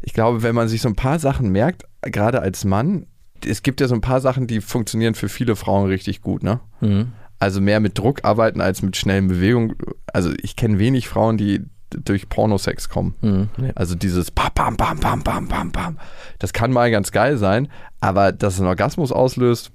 ich 0.00 0.12
glaube, 0.12 0.42
wenn 0.42 0.54
man 0.54 0.68
sich 0.68 0.80
so 0.80 0.88
ein 0.88 0.96
paar 0.96 1.18
Sachen 1.18 1.50
merkt, 1.50 1.84
gerade 2.02 2.40
als 2.40 2.64
Mann, 2.64 3.06
es 3.46 3.62
gibt 3.62 3.80
ja 3.80 3.88
so 3.88 3.94
ein 3.94 4.00
paar 4.00 4.20
Sachen, 4.20 4.46
die 4.46 4.60
funktionieren 4.60 5.14
für 5.14 5.28
viele 5.28 5.56
Frauen 5.56 5.88
richtig 5.88 6.22
gut, 6.22 6.42
ne? 6.42 6.60
Mhm. 6.80 7.12
Also 7.38 7.60
mehr 7.60 7.80
mit 7.80 7.98
Druck 7.98 8.24
arbeiten 8.24 8.60
als 8.60 8.82
mit 8.82 8.96
schnellen 8.96 9.28
Bewegungen. 9.28 9.76
Also 10.12 10.32
ich 10.42 10.56
kenne 10.56 10.78
wenig 10.78 11.08
Frauen, 11.08 11.36
die 11.36 11.62
durch 11.90 12.28
Pornosex 12.28 12.88
kommen. 12.88 13.14
Mhm. 13.20 13.48
Nee. 13.56 13.72
Also 13.74 13.94
dieses 13.94 14.30
bam, 14.30 14.50
bam, 14.54 14.76
bam, 14.76 14.98
bam, 14.98 15.22
bam, 15.22 15.48
bam, 15.48 15.72
bam. 15.72 15.98
Das 16.38 16.52
kann 16.52 16.72
mal 16.72 16.90
ganz 16.90 17.12
geil 17.12 17.38
sein, 17.38 17.68
aber 18.00 18.32
dass 18.32 18.54
es 18.54 18.60
einen 18.60 18.68
Orgasmus 18.68 19.12
auslöst, 19.12 19.70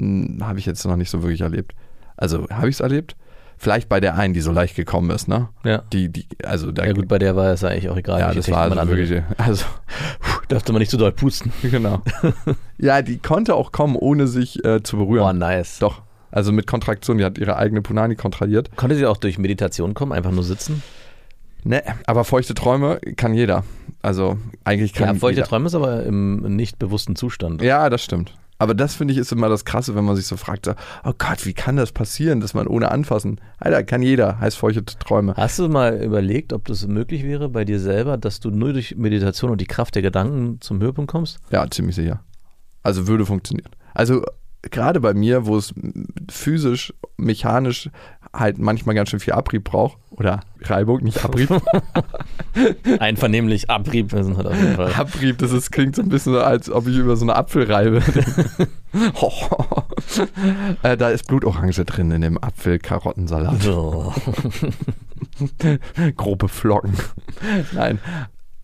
habe 0.00 0.58
ich 0.58 0.66
jetzt 0.66 0.84
noch 0.84 0.96
nicht 0.96 1.10
so 1.10 1.22
wirklich 1.22 1.40
erlebt. 1.40 1.74
Also 2.16 2.48
habe 2.50 2.68
ich 2.68 2.76
es 2.76 2.80
erlebt? 2.80 3.16
Vielleicht 3.58 3.88
bei 3.88 4.00
der 4.00 4.16
einen, 4.16 4.34
die 4.34 4.42
so 4.42 4.52
leicht 4.52 4.76
gekommen 4.76 5.10
ist, 5.10 5.28
ne? 5.28 5.48
Ja. 5.64 5.78
Die, 5.90 6.10
die, 6.10 6.26
also 6.44 6.70
da 6.72 6.84
Ja 6.84 6.92
gut, 6.92 7.08
bei 7.08 7.18
der 7.18 7.36
war 7.36 7.52
es 7.52 7.64
eigentlich 7.64 7.88
auch 7.88 7.96
egal. 7.96 8.20
ja, 8.20 8.34
das 8.34 8.50
war 8.50 8.70
also 8.70 8.88
wirklich, 8.88 9.22
also 9.38 9.64
anwendet. 9.64 9.66
Darfte 10.48 10.72
man 10.72 10.80
nicht 10.80 10.90
zu 10.90 10.98
doll 10.98 11.12
pusten. 11.12 11.52
genau. 11.62 12.02
ja, 12.78 13.00
die 13.00 13.16
konnte 13.18 13.54
auch 13.54 13.72
kommen, 13.72 13.96
ohne 13.96 14.26
sich 14.26 14.62
äh, 14.64 14.82
zu 14.82 14.98
berühren. 14.98 15.24
Boah, 15.24 15.32
nice. 15.32 15.78
Doch. 15.78 16.02
Also 16.36 16.52
mit 16.52 16.66
Kontraktion, 16.66 17.16
die 17.16 17.24
hat 17.24 17.38
ihre 17.38 17.56
eigene 17.56 17.80
Punani 17.80 18.14
kontrahiert. 18.14 18.68
Konnte 18.76 18.94
sie 18.94 19.06
auch 19.06 19.16
durch 19.16 19.38
Meditation 19.38 19.94
kommen, 19.94 20.12
einfach 20.12 20.32
nur 20.32 20.44
sitzen? 20.44 20.82
Ne, 21.64 21.82
aber 22.04 22.24
feuchte 22.24 22.52
Träume 22.52 23.00
kann 23.16 23.32
jeder. 23.32 23.64
Also 24.02 24.36
eigentlich 24.62 24.92
kann 24.92 25.14
Ja, 25.14 25.14
feuchte 25.14 25.40
jeder. 25.40 25.48
Träume 25.48 25.68
ist 25.68 25.74
aber 25.74 26.02
im 26.02 26.54
nicht 26.54 26.78
bewussten 26.78 27.16
Zustand. 27.16 27.62
Ja, 27.62 27.88
das 27.88 28.04
stimmt. 28.04 28.34
Aber 28.58 28.74
das 28.74 28.94
finde 28.96 29.14
ich 29.14 29.18
ist 29.18 29.32
immer 29.32 29.48
das 29.48 29.64
Krasse, 29.64 29.94
wenn 29.94 30.04
man 30.04 30.14
sich 30.14 30.26
so 30.26 30.36
fragt, 30.36 30.66
so, 30.66 30.74
oh 31.04 31.12
Gott, 31.16 31.46
wie 31.46 31.54
kann 31.54 31.76
das 31.78 31.92
passieren, 31.92 32.40
dass 32.42 32.52
man 32.52 32.66
ohne 32.66 32.90
anfassen? 32.90 33.40
Alter, 33.58 33.82
kann 33.82 34.02
jeder, 34.02 34.38
heißt 34.38 34.58
feuchte 34.58 34.84
Träume. 34.84 35.32
Hast 35.38 35.58
du 35.58 35.70
mal 35.70 36.02
überlegt, 36.02 36.52
ob 36.52 36.66
das 36.66 36.86
möglich 36.86 37.24
wäre 37.24 37.48
bei 37.48 37.64
dir 37.64 37.80
selber, 37.80 38.18
dass 38.18 38.40
du 38.40 38.50
nur 38.50 38.74
durch 38.74 38.94
Meditation 38.94 39.50
und 39.50 39.62
die 39.62 39.66
Kraft 39.66 39.94
der 39.94 40.02
Gedanken 40.02 40.60
zum 40.60 40.80
Höhepunkt 40.82 41.10
kommst? 41.10 41.38
Ja, 41.50 41.66
ziemlich 41.70 41.96
sicher. 41.96 42.20
Also 42.82 43.08
würde 43.08 43.24
funktionieren. 43.24 43.70
Also 43.94 44.22
gerade 44.70 45.00
bei 45.00 45.14
mir, 45.14 45.46
wo 45.46 45.56
es 45.56 45.74
physisch, 46.30 46.92
mechanisch 47.16 47.90
halt 48.32 48.58
manchmal 48.58 48.94
ganz 48.94 49.10
schön 49.10 49.20
viel 49.20 49.32
Abrieb 49.32 49.64
braucht, 49.64 49.98
oder 50.10 50.40
Reibung, 50.62 51.02
nicht 51.02 51.24
Abrieb. 51.24 51.48
Einvernehmlich, 52.98 53.70
Abrieb, 53.70 54.12
wir 54.12 54.24
sind 54.24 54.36
halt 54.36 54.46
auf 54.46 54.56
jeden 54.56 54.76
Fall. 54.76 54.92
Abrieb, 54.94 55.38
das 55.38 55.52
ist, 55.52 55.70
klingt 55.70 55.96
so 55.96 56.02
ein 56.02 56.08
bisschen 56.08 56.32
so, 56.32 56.40
als 56.40 56.70
ob 56.70 56.86
ich 56.86 56.96
über 56.96 57.16
so 57.16 57.24
eine 57.24 57.36
Apfel 57.36 57.70
reibe. 57.70 58.02
äh, 60.82 60.96
da 60.96 61.10
ist 61.10 61.26
Blutorange 61.26 61.72
drin 61.84 62.10
in 62.10 62.22
dem 62.22 62.42
Apfel-Karottensalat. 62.42 63.60
Grobe 66.16 66.48
Flocken. 66.48 66.94
Nein. 67.72 67.98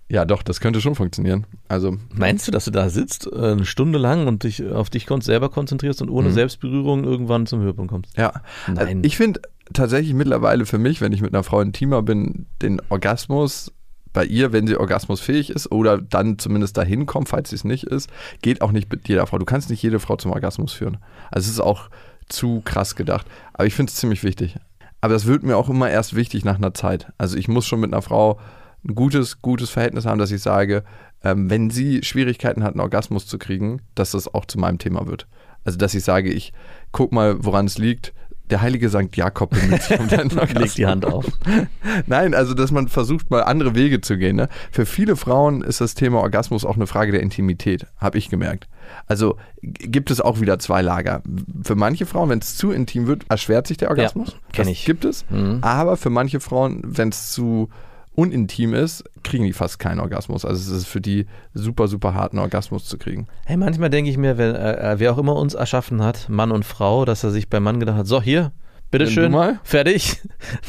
Ja, 0.08 0.24
doch, 0.26 0.42
das 0.42 0.60
könnte 0.60 0.80
schon 0.82 0.94
funktionieren. 0.94 1.46
Also, 1.68 1.96
Meinst 2.12 2.46
du, 2.46 2.52
dass 2.52 2.66
du 2.66 2.70
da 2.70 2.90
sitzt, 2.90 3.26
äh, 3.32 3.52
eine 3.52 3.64
Stunde 3.64 3.98
lang 3.98 4.26
und 4.26 4.42
dich 4.42 4.62
auf 4.70 4.90
dich 4.90 5.06
selber 5.20 5.48
konzentrierst 5.48 6.02
und 6.02 6.10
ohne 6.10 6.28
Mhm. 6.28 6.34
Selbstberührung 6.34 7.04
irgendwann 7.04 7.46
zum 7.46 7.60
Höhepunkt 7.60 7.90
kommst? 7.92 8.16
ja. 8.18 8.32
Nein. 8.66 8.78
Also 8.78 8.92
ich 9.02 9.16
finde 9.16 9.40
tatsächlich 9.72 10.12
mittlerweile 10.12 10.66
für 10.66 10.76
mich, 10.78 11.00
wenn 11.00 11.12
ich 11.12 11.22
mit 11.22 11.32
einer 11.34 11.44
Frau 11.44 11.60
intimer 11.62 12.02
bin, 12.02 12.46
den 12.60 12.80
Orgasmus 12.90 13.72
bei 14.12 14.26
ihr, 14.26 14.52
wenn 14.52 14.66
sie 14.66 14.76
orgasmusfähig 14.76 15.48
ist 15.48 15.72
oder 15.72 15.96
dann 15.98 16.38
zumindest 16.38 16.76
dahin 16.76 17.06
kommt, 17.06 17.30
falls 17.30 17.48
sie 17.48 17.56
es 17.56 17.64
nicht 17.64 17.84
ist, 17.84 18.10
geht 18.42 18.60
auch 18.60 18.70
nicht 18.72 18.92
mit 18.92 19.08
jeder 19.08 19.26
Frau. 19.26 19.38
Du 19.38 19.46
kannst 19.46 19.70
nicht 19.70 19.82
jede 19.82 19.98
Frau 20.00 20.16
zum 20.16 20.32
Orgasmus 20.32 20.74
führen. 20.74 20.98
Also 21.30 21.46
es 21.46 21.52
ist 21.52 21.60
auch 21.60 21.88
zu 22.28 22.60
krass 22.66 22.94
gedacht. 22.96 23.26
Aber 23.54 23.64
ich 23.66 23.74
finde 23.74 23.88
es 23.88 23.96
ziemlich 23.96 24.22
wichtig. 24.22 24.56
Aber 25.00 25.14
das 25.14 25.24
wird 25.24 25.42
mir 25.44 25.56
auch 25.56 25.70
immer 25.70 25.88
erst 25.88 26.14
wichtig 26.14 26.44
nach 26.44 26.56
einer 26.58 26.74
Zeit. 26.74 27.10
Also 27.16 27.38
ich 27.38 27.48
muss 27.48 27.64
schon 27.66 27.80
mit 27.80 27.90
einer 27.92 28.02
Frau 28.02 28.38
ein 28.86 28.94
gutes, 28.94 29.42
gutes 29.42 29.70
Verhältnis 29.70 30.06
haben, 30.06 30.18
dass 30.18 30.30
ich 30.30 30.42
sage, 30.42 30.84
ähm, 31.24 31.50
wenn 31.50 31.70
sie 31.70 32.02
Schwierigkeiten 32.02 32.62
hat, 32.62 32.72
einen 32.72 32.80
Orgasmus 32.80 33.26
zu 33.26 33.38
kriegen, 33.38 33.80
dass 33.94 34.12
das 34.12 34.32
auch 34.32 34.44
zu 34.44 34.58
meinem 34.58 34.78
Thema 34.78 35.06
wird. 35.06 35.26
Also 35.64 35.78
dass 35.78 35.94
ich 35.94 36.04
sage, 36.04 36.30
ich 36.32 36.52
guck 36.90 37.12
mal, 37.12 37.36
woran 37.44 37.66
es 37.66 37.78
liegt. 37.78 38.12
Der 38.50 38.60
heilige 38.60 38.90
Sankt 38.90 39.16
Jakob 39.16 39.50
bemüht 39.50 39.80
sich 39.82 39.98
um 39.98 40.08
deinen 40.08 40.28
Leg 40.54 40.74
die 40.74 40.86
Hand 40.86 41.06
auf. 41.06 41.24
Nein, 42.06 42.34
also 42.34 42.52
dass 42.52 42.70
man 42.70 42.88
versucht, 42.88 43.30
mal 43.30 43.44
andere 43.44 43.74
Wege 43.74 44.02
zu 44.02 44.18
gehen. 44.18 44.36
Ne? 44.36 44.48
Für 44.72 44.84
viele 44.84 45.16
Frauen 45.16 45.62
ist 45.62 45.80
das 45.80 45.94
Thema 45.94 46.18
Orgasmus 46.18 46.66
auch 46.66 46.76
eine 46.76 46.86
Frage 46.86 47.12
der 47.12 47.22
Intimität, 47.22 47.86
habe 47.96 48.18
ich 48.18 48.28
gemerkt. 48.28 48.68
Also 49.06 49.38
gibt 49.62 50.10
es 50.10 50.20
auch 50.20 50.40
wieder 50.40 50.58
zwei 50.58 50.82
Lager. 50.82 51.22
Für 51.62 51.76
manche 51.76 52.04
Frauen, 52.04 52.28
wenn 52.28 52.40
es 52.40 52.56
zu 52.56 52.72
intim 52.72 53.06
wird, 53.06 53.24
erschwert 53.30 53.68
sich 53.68 53.78
der 53.78 53.88
Orgasmus. 53.88 54.36
kenn 54.52 54.66
das 54.66 54.72
ich. 54.72 54.84
gibt 54.84 55.06
es. 55.06 55.24
Mhm. 55.30 55.58
Aber 55.62 55.96
für 55.96 56.10
manche 56.10 56.40
Frauen, 56.40 56.82
wenn 56.84 57.08
es 57.08 57.30
zu 57.30 57.70
unintim 58.14 58.74
ist, 58.74 59.04
kriegen 59.22 59.44
die 59.44 59.52
fast 59.52 59.78
keinen 59.78 60.00
Orgasmus. 60.00 60.44
Also 60.44 60.60
es 60.60 60.82
ist 60.82 60.86
für 60.86 61.00
die 61.00 61.26
super, 61.54 61.88
super 61.88 62.14
hart, 62.14 62.32
einen 62.32 62.40
Orgasmus 62.40 62.84
zu 62.84 62.98
kriegen. 62.98 63.26
Hey, 63.46 63.56
manchmal 63.56 63.90
denke 63.90 64.10
ich 64.10 64.18
mir, 64.18 64.38
wenn, 64.38 64.54
äh, 64.54 64.94
wer 64.98 65.12
auch 65.12 65.18
immer 65.18 65.36
uns 65.36 65.54
erschaffen 65.54 66.02
hat, 66.02 66.28
Mann 66.28 66.52
und 66.52 66.64
Frau, 66.64 67.04
dass 67.04 67.24
er 67.24 67.30
sich 67.30 67.48
beim 67.48 67.62
Mann 67.62 67.80
gedacht 67.80 67.96
hat, 67.96 68.06
so 68.06 68.20
hier, 68.20 68.52
bitteschön, 68.92 69.32
fertig. 69.64 70.20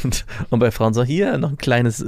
Und, 0.04 0.26
und 0.50 0.60
bei 0.60 0.72
Frauen 0.72 0.94
so, 0.96 1.04
hier, 1.04 1.38
noch 1.38 1.50
ein 1.52 1.58
kleines, 1.58 2.04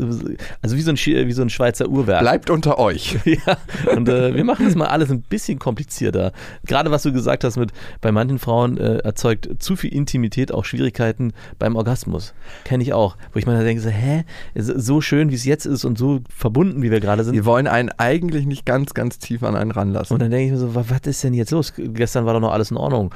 also 0.62 0.76
wie 0.76 0.82
so 0.82 0.90
ein, 0.92 0.98
wie 0.98 1.32
so 1.34 1.42
ein 1.44 1.50
Schweizer 1.52 1.88
Uhrwerk. 1.88 2.22
Bleibt 2.22 2.50
unter 2.50 2.80
euch. 2.80 3.18
Ja, 3.26 3.58
und 3.96 4.08
äh, 4.08 4.34
wir 4.34 4.44
machen 4.46 4.66
das 4.66 4.76
mal 4.76 4.88
alles 4.88 5.12
ein 5.12 5.22
bisschen 5.22 5.60
komplizierter. 5.60 6.32
Gerade 6.66 6.90
was 6.90 7.04
du 7.04 7.12
gesagt 7.12 7.44
hast 7.44 7.58
mit, 7.58 7.72
bei 8.02 8.12
manchen 8.12 8.40
Frauen 8.40 8.78
äh, 8.78 8.98
erzeugt 9.00 9.50
zu 9.60 9.76
viel 9.76 9.94
Intimität 9.94 10.52
auch 10.54 10.64
Schwierigkeiten 10.64 11.34
beim 11.60 11.76
Orgasmus. 11.76 12.34
Kenne 12.64 12.82
ich 12.84 12.94
auch. 12.94 13.18
Wo 13.34 13.40
ich 13.40 13.46
mir 13.46 13.54
dann 13.54 13.66
denke, 13.66 13.82
so, 13.82 13.90
hä, 13.90 14.24
so 14.56 15.02
schön 15.02 15.32
wie 15.32 15.36
es 15.36 15.44
jetzt 15.46 15.66
ist 15.66 15.84
und 15.86 15.98
so 15.98 16.22
verbunden 16.34 16.82
wie 16.82 16.92
wir 16.92 17.02
gerade 17.02 17.24
sind. 17.26 17.34
Die 17.34 17.46
wollen 17.46 17.68
einen 17.68 17.90
eigentlich 17.98 18.46
nicht 18.46 18.66
ganz, 18.66 18.94
ganz 18.94 19.20
tief 19.20 19.44
an 19.44 19.56
einen 19.56 19.72
ranlassen. 19.72 20.14
Und 20.14 20.22
dann 20.22 20.32
denke 20.32 20.46
ich 20.46 20.52
mir 20.52 20.58
so, 20.60 20.74
wa- 20.76 20.86
was 20.88 21.02
ist 21.06 21.24
denn 21.24 21.34
jetzt 21.34 21.52
los? 21.52 21.74
Gestern 21.76 22.26
war 22.26 22.34
doch 22.34 22.40
noch 22.42 22.54
alles 22.54 22.72
in 22.72 22.78
Ordnung. 22.78 23.14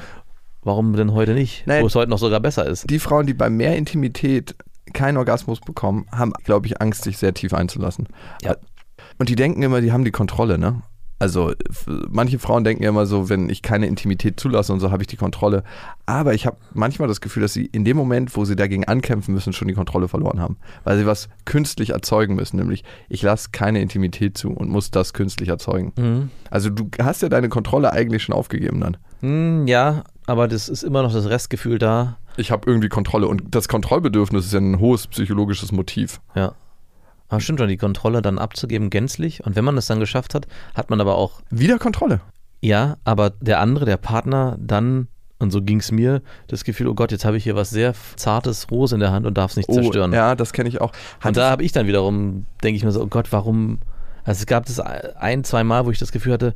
Warum 0.63 0.95
denn 0.95 1.13
heute 1.13 1.33
nicht? 1.33 1.65
Nein. 1.67 1.83
Wo 1.83 1.87
es 1.87 1.95
heute 1.95 2.09
noch 2.09 2.19
sogar 2.19 2.39
besser 2.39 2.65
ist. 2.65 2.89
Die 2.89 2.99
Frauen, 2.99 3.25
die 3.25 3.33
bei 3.33 3.49
mehr 3.49 3.77
Intimität 3.77 4.55
keinen 4.93 5.17
Orgasmus 5.17 5.59
bekommen, 5.61 6.05
haben, 6.11 6.33
glaube 6.43 6.67
ich, 6.67 6.81
Angst, 6.81 7.03
sich 7.03 7.17
sehr 7.17 7.33
tief 7.33 7.53
einzulassen. 7.53 8.07
Ja. 8.43 8.55
Und 9.17 9.29
die 9.29 9.35
denken 9.35 9.61
immer, 9.61 9.81
die 9.81 9.91
haben 9.91 10.05
die 10.05 10.11
Kontrolle, 10.11 10.57
ne? 10.57 10.81
Also 11.21 11.51
manche 12.09 12.39
Frauen 12.39 12.63
denken 12.63 12.83
ja 12.83 12.89
immer 12.89 13.05
so, 13.05 13.27
wenn 13.27 13.49
ich 13.49 13.61
keine 13.61 13.87
Intimität 13.87 14.39
zulasse 14.39 14.71
und 14.71 14.79
so, 14.79 14.89
habe 14.89 15.03
ich 15.03 15.07
die 15.07 15.17
Kontrolle. 15.17 15.63
Aber 16.05 16.33
ich 16.33 16.45
habe 16.45 16.55
manchmal 16.73 17.09
das 17.09 17.19
Gefühl, 17.19 17.41
dass 17.41 17.51
sie 17.51 17.65
in 17.65 17.83
dem 17.83 17.97
Moment, 17.97 18.37
wo 18.37 18.45
sie 18.45 18.55
dagegen 18.55 18.85
ankämpfen 18.85 19.33
müssen, 19.33 19.51
schon 19.51 19.67
die 19.67 19.73
Kontrolle 19.73 20.07
verloren 20.07 20.39
haben. 20.39 20.57
Weil 20.85 20.97
sie 20.97 21.05
was 21.05 21.27
künstlich 21.43 21.89
erzeugen 21.89 22.35
müssen, 22.35 22.55
nämlich 22.55 22.85
ich 23.09 23.21
lasse 23.21 23.49
keine 23.51 23.81
Intimität 23.81 24.37
zu 24.37 24.51
und 24.51 24.69
muss 24.69 24.91
das 24.91 25.13
künstlich 25.13 25.49
erzeugen. 25.49 25.91
Mhm. 25.97 26.29
Also 26.49 26.69
du 26.69 26.89
hast 27.01 27.21
ja 27.21 27.27
deine 27.27 27.49
Kontrolle 27.49 27.91
eigentlich 27.91 28.23
schon 28.23 28.33
aufgegeben 28.33 28.79
dann. 28.79 28.95
Hm, 29.19 29.67
ja, 29.67 30.05
aber 30.29 30.47
das 30.47 30.69
ist 30.69 30.83
immer 30.83 31.01
noch 31.01 31.11
das 31.11 31.27
Restgefühl 31.27 31.79
da. 31.79 32.17
Ich 32.37 32.51
habe 32.51 32.69
irgendwie 32.69 32.87
Kontrolle 32.87 33.27
und 33.27 33.43
das 33.49 33.67
Kontrollbedürfnis 33.67 34.45
ist 34.45 34.53
ja 34.53 34.59
ein 34.59 34.79
hohes 34.79 35.07
psychologisches 35.07 35.71
Motiv. 35.71 36.21
Ja. 36.35 36.53
Aber 37.29 37.41
stimmt 37.41 37.59
schon, 37.59 37.67
die 37.67 37.77
Kontrolle 37.77 38.21
dann 38.21 38.37
abzugeben 38.37 38.91
gänzlich. 38.91 39.43
Und 39.43 39.55
wenn 39.55 39.65
man 39.65 39.75
das 39.75 39.87
dann 39.87 39.99
geschafft 39.99 40.35
hat, 40.35 40.47
hat 40.75 40.91
man 40.91 41.01
aber 41.01 41.15
auch, 41.15 41.41
Wieder 41.49 41.79
Kontrolle. 41.79 42.21
ja, 42.61 42.97
aber 43.05 43.31
der 43.31 43.59
andere, 43.59 43.85
der 43.85 43.97
Partner, 43.97 44.55
dann, 44.59 45.07
und 45.39 45.49
so 45.49 45.63
ging 45.63 45.79
es 45.79 45.91
mir, 45.91 46.21
das 46.47 46.63
Gefühl, 46.63 46.87
oh 46.89 46.93
Gott, 46.93 47.11
jetzt 47.11 47.25
habe 47.25 47.37
ich 47.37 47.43
hier 47.43 47.55
was 47.55 47.71
sehr 47.71 47.95
Zartes, 48.15 48.69
Rohes 48.69 48.91
in 48.91 48.99
der 48.99 49.11
Hand 49.11 49.25
und 49.25 49.35
darf 49.35 49.49
es 49.49 49.57
nicht 49.57 49.73
zerstören. 49.73 50.11
Oh, 50.11 50.15
ja, 50.15 50.35
das 50.35 50.53
kenne 50.53 50.69
ich 50.69 50.79
auch. 50.79 50.91
Und 51.23 51.37
da 51.37 51.49
habe 51.49 51.63
ich 51.63 51.71
dann 51.71 51.87
wiederum, 51.87 52.45
denke 52.63 52.77
ich 52.77 52.83
mir 52.83 52.91
so, 52.91 53.01
oh 53.01 53.07
Gott, 53.07 53.31
warum? 53.31 53.79
Also 54.23 54.41
es 54.41 54.45
gab 54.45 54.67
das 54.67 54.79
ein, 54.79 55.43
zwei 55.43 55.63
Mal, 55.63 55.87
wo 55.87 55.91
ich 55.91 55.97
das 55.97 56.11
Gefühl 56.11 56.33
hatte, 56.33 56.53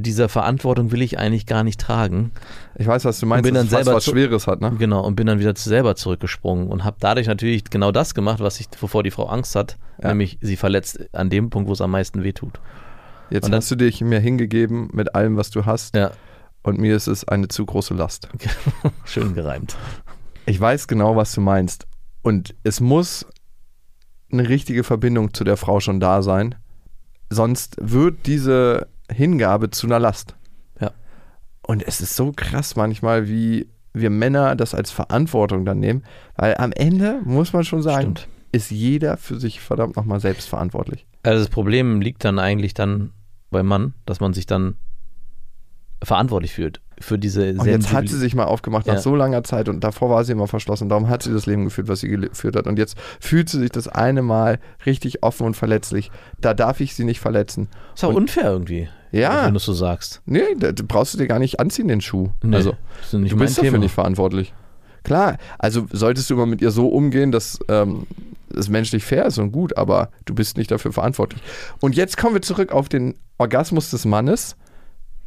dieser 0.00 0.28
Verantwortung 0.28 0.90
will 0.92 1.02
ich 1.02 1.18
eigentlich 1.18 1.46
gar 1.46 1.64
nicht 1.64 1.80
tragen. 1.80 2.30
ich 2.76 2.86
weiß, 2.86 3.04
was 3.04 3.20
du 3.20 3.26
meinst, 3.26 3.40
Und 3.40 3.52
bin 3.52 3.54
dass 3.54 3.68
dann 3.68 3.84
selber 3.84 3.96
was 3.96 4.04
Schweres 4.04 4.46
hat, 4.46 4.60
ne? 4.60 4.72
Genau, 4.78 5.04
und 5.04 5.16
bin 5.16 5.26
dann 5.26 5.38
wieder 5.38 5.54
zu- 5.54 5.68
selber 5.68 5.96
zurückgesprungen 5.96 6.68
und 6.68 6.84
habe 6.84 6.96
dadurch 7.00 7.26
natürlich 7.26 7.64
genau 7.64 7.92
das 7.92 8.14
gemacht, 8.14 8.40
was 8.40 8.58
ich, 8.60 8.68
wovor 8.80 9.02
die 9.02 9.10
Frau 9.10 9.26
Angst 9.26 9.54
hat, 9.56 9.76
Ja. 10.02 10.08
nämlich 10.08 10.38
sie 10.40 10.56
verletzt 10.56 11.00
an 11.12 11.28
dem 11.30 11.50
Punkt, 11.50 11.68
wo 11.68 11.72
es 11.72 11.80
am 11.80 11.90
meisten 11.90 12.22
wehtut. 12.22 12.60
Jetzt 13.30 13.44
dann- 13.46 13.54
hast 13.54 13.70
du 13.70 13.76
dich 13.76 14.00
mir 14.00 14.20
hingegeben 14.20 14.88
mit 14.92 15.14
allem, 15.14 15.36
was 15.36 15.50
du 15.50 15.64
hast 15.66 15.94
Ja, 15.96 16.12
und 16.62 16.78
mir 16.78 16.94
ist 16.96 17.06
es 17.06 17.26
eine 17.26 17.48
zu 17.48 17.64
große 17.66 17.94
Last. 17.94 18.28
schön 19.04 19.34
gereimt. 19.34 19.76
Ich 20.46 20.60
weiß 20.60 20.88
genau, 20.88 21.16
was 21.16 21.32
du 21.32 21.40
meinst 21.40 21.86
und 22.22 22.54
es 22.62 22.80
muss 22.80 23.26
eine 24.32 24.48
richtige 24.48 24.84
Verbindung 24.84 25.34
zu 25.34 25.44
der 25.44 25.56
Frau 25.56 25.80
schon 25.80 26.00
da 26.00 26.22
sein, 26.22 26.54
sonst 27.30 27.76
wird 27.80 28.26
diese 28.26 28.86
Hingabe 29.12 29.70
zu 29.70 29.86
einer 29.86 29.98
Last. 29.98 30.34
Ja. 30.80 30.92
Und 31.62 31.82
es 31.86 32.00
ist 32.00 32.16
so 32.16 32.32
krass 32.34 32.76
manchmal, 32.76 33.28
wie 33.28 33.68
wir 33.94 34.10
Männer 34.10 34.56
das 34.56 34.74
als 34.74 34.90
Verantwortung 34.90 35.64
dann 35.64 35.78
nehmen, 35.78 36.04
weil 36.36 36.56
am 36.56 36.72
Ende 36.72 37.20
muss 37.24 37.52
man 37.52 37.64
schon 37.64 37.82
sagen, 37.82 38.16
Stimmt. 38.16 38.28
ist 38.52 38.70
jeder 38.70 39.16
für 39.16 39.38
sich 39.38 39.60
verdammt 39.60 39.96
nochmal 39.96 40.20
selbst 40.20 40.48
verantwortlich. 40.48 41.06
Also 41.22 41.40
das 41.40 41.50
Problem 41.50 42.00
liegt 42.00 42.24
dann 42.24 42.38
eigentlich 42.38 42.74
dann 42.74 43.12
beim 43.50 43.66
Mann, 43.66 43.94
dass 44.06 44.20
man 44.20 44.32
sich 44.32 44.46
dann 44.46 44.76
verantwortlich 46.02 46.52
fühlt 46.52 46.80
für 47.02 47.18
diese 47.18 47.50
Und 47.54 47.66
jetzt 47.66 47.92
hat 47.92 48.08
sie 48.08 48.18
sich 48.18 48.34
mal 48.34 48.44
aufgemacht 48.44 48.86
nach 48.86 48.94
Ja. 48.94 49.00
so 49.00 49.14
langer 49.14 49.44
Zeit 49.44 49.68
und 49.68 49.82
davor 49.84 50.10
war 50.10 50.24
sie 50.24 50.32
immer 50.32 50.46
verschlossen. 50.46 50.88
Darum 50.88 51.08
hat 51.08 51.22
sie 51.22 51.32
das 51.32 51.46
Leben 51.46 51.64
geführt, 51.64 51.88
was 51.88 52.00
sie 52.00 52.08
geführt 52.08 52.56
hat. 52.56 52.66
Und 52.66 52.78
jetzt 52.78 52.96
fühlt 53.20 53.48
sie 53.48 53.58
sich 53.58 53.70
das 53.70 53.88
eine 53.88 54.22
Mal 54.22 54.58
richtig 54.86 55.22
offen 55.22 55.46
und 55.46 55.54
verletzlich. 55.56 56.10
Da 56.40 56.54
darf 56.54 56.80
ich 56.80 56.94
sie 56.94 57.04
nicht 57.04 57.20
verletzen. 57.20 57.68
Ist 57.94 58.04
auch 58.04 58.10
Und- 58.10 58.16
unfair 58.16 58.44
irgendwie. 58.50 58.88
Ja. 59.10 59.44
Wenn 59.46 59.52
du 59.54 59.58
es 59.58 59.64
so 59.64 59.72
sagst. 59.74 60.22
Nee, 60.24 60.40
da 60.58 60.70
brauchst 60.88 61.12
du 61.14 61.18
dir 61.18 61.26
gar 61.26 61.38
nicht 61.38 61.60
anziehen, 61.60 61.88
den 61.88 62.00
Schuh. 62.00 62.30
Nee, 62.42 62.56
also, 62.56 62.74
du 63.10 63.36
bist 63.36 63.58
dafür 63.58 63.70
Thema. 63.72 63.78
nicht 63.82 63.92
verantwortlich. 63.92 64.54
Klar, 65.04 65.36
also 65.58 65.86
solltest 65.92 66.30
du 66.30 66.34
immer 66.34 66.46
mit 66.46 66.62
ihr 66.62 66.70
so 66.70 66.86
umgehen, 66.88 67.32
dass 67.32 67.58
ähm, 67.68 68.06
es 68.56 68.68
menschlich 68.68 69.04
fair 69.04 69.26
ist 69.26 69.36
und 69.38 69.50
gut, 69.52 69.76
aber 69.76 70.10
du 70.24 70.34
bist 70.34 70.56
nicht 70.56 70.70
dafür 70.70 70.92
verantwortlich. 70.92 71.42
Und 71.80 71.96
jetzt 71.96 72.16
kommen 72.16 72.34
wir 72.34 72.42
zurück 72.42 72.72
auf 72.72 72.88
den 72.88 73.14
Orgasmus 73.38 73.90
des 73.90 74.04
Mannes. 74.04 74.56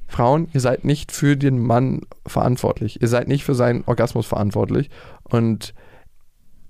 Frauen, 0.08 0.48
ihr 0.54 0.60
seid 0.62 0.86
nicht 0.86 1.12
für 1.12 1.36
den 1.36 1.60
Mann 1.60 2.02
verantwortlich. 2.28 3.02
Ihr 3.02 3.08
seid 3.08 3.28
nicht 3.28 3.44
für 3.44 3.56
seinen 3.56 3.84
Orgasmus 3.86 4.26
verantwortlich. 4.26 4.90
Und 5.24 5.74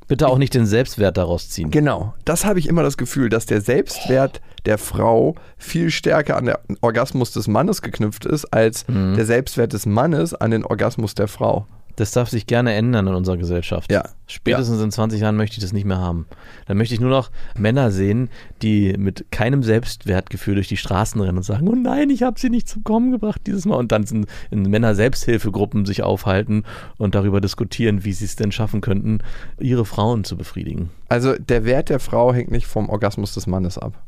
Bitte 0.08 0.28
auch 0.28 0.38
nicht 0.38 0.54
den 0.54 0.68
Selbstwert 0.68 1.18
daraus 1.18 1.50
ziehen. 1.50 1.72
Genau, 1.72 2.14
das 2.26 2.46
habe 2.46 2.60
ich 2.60 2.68
immer 2.70 2.84
das 2.84 2.96
Gefühl, 2.96 3.28
dass 3.30 3.48
der 3.48 3.60
Selbstwert 3.60 4.40
der 4.68 4.78
Frau 4.78 5.34
viel 5.58 5.90
stärker 5.90 6.38
an 6.38 6.46
den 6.46 6.56
Orgasmus 6.82 7.32
des 7.32 7.48
Mannes 7.48 7.82
geknüpft 7.82 8.24
ist, 8.26 8.46
als 8.54 8.88
Mhm. 8.88 9.16
der 9.16 9.26
Selbstwert 9.26 9.74
des 9.74 9.88
Mannes 9.88 10.36
an 10.36 10.52
den 10.52 10.64
Orgasmus 10.64 11.16
der 11.16 11.28
Frau. 11.28 11.66
Das 11.96 12.12
darf 12.12 12.30
sich 12.30 12.48
gerne 12.48 12.74
ändern 12.74 13.08
in 13.08 13.14
unserer 13.14 13.38
Gesellschaft. 13.38 13.92
Ja. 13.92 14.04
Spätestens 14.28 14.82
in 14.82 14.92
20 14.92 15.22
Jahren 15.22 15.36
möchte 15.36 15.58
ich 15.58 15.64
das 15.64 15.74
nicht 15.74 15.86
mehr 15.86 16.00
haben. 16.00 16.26
Dann 16.68 16.78
möchte 16.78 16.94
ich 16.94 17.00
nur 17.00 17.10
noch 17.10 17.32
Männer 17.58 17.92
sehen, 17.92 18.30
die 18.62 18.96
mit 18.98 19.32
keinem 19.32 19.64
Selbstwertgefühl 19.64 20.56
durch 20.56 20.68
die 20.68 20.78
Straßen 20.78 21.22
rennen 21.22 21.38
und 21.38 21.44
sagen, 21.44 21.68
oh 21.68 21.76
nein, 21.76 22.10
ich 22.10 22.24
habe 22.24 22.40
sie 22.40 22.50
nicht 22.50 22.68
zum 22.68 22.84
Kommen 22.84 23.12
gebracht 23.12 23.42
dieses 23.46 23.66
Mal. 23.66 23.76
Und 23.76 23.92
dann 23.92 24.04
in, 24.04 24.26
in 24.52 24.64
Männer-Selbsthilfegruppen 24.64 25.86
sich 25.86 26.04
aufhalten 26.04 26.64
und 26.98 27.16
darüber 27.16 27.42
diskutieren, 27.42 28.04
wie 28.04 28.14
sie 28.14 28.26
es 28.26 28.36
denn 28.36 28.52
schaffen 28.52 28.82
könnten, 28.82 29.20
ihre 29.60 29.86
Frauen 29.86 30.24
zu 30.24 30.38
befriedigen. 30.38 30.90
Also 31.08 31.36
der 31.38 31.66
Wert 31.66 31.90
der 31.90 32.00
Frau 32.00 32.34
hängt 32.34 32.52
nicht 32.52 32.68
vom 32.68 32.90
Orgasmus 32.90 33.34
des 33.34 33.48
Mannes 33.48 33.78
ab. 33.78 34.04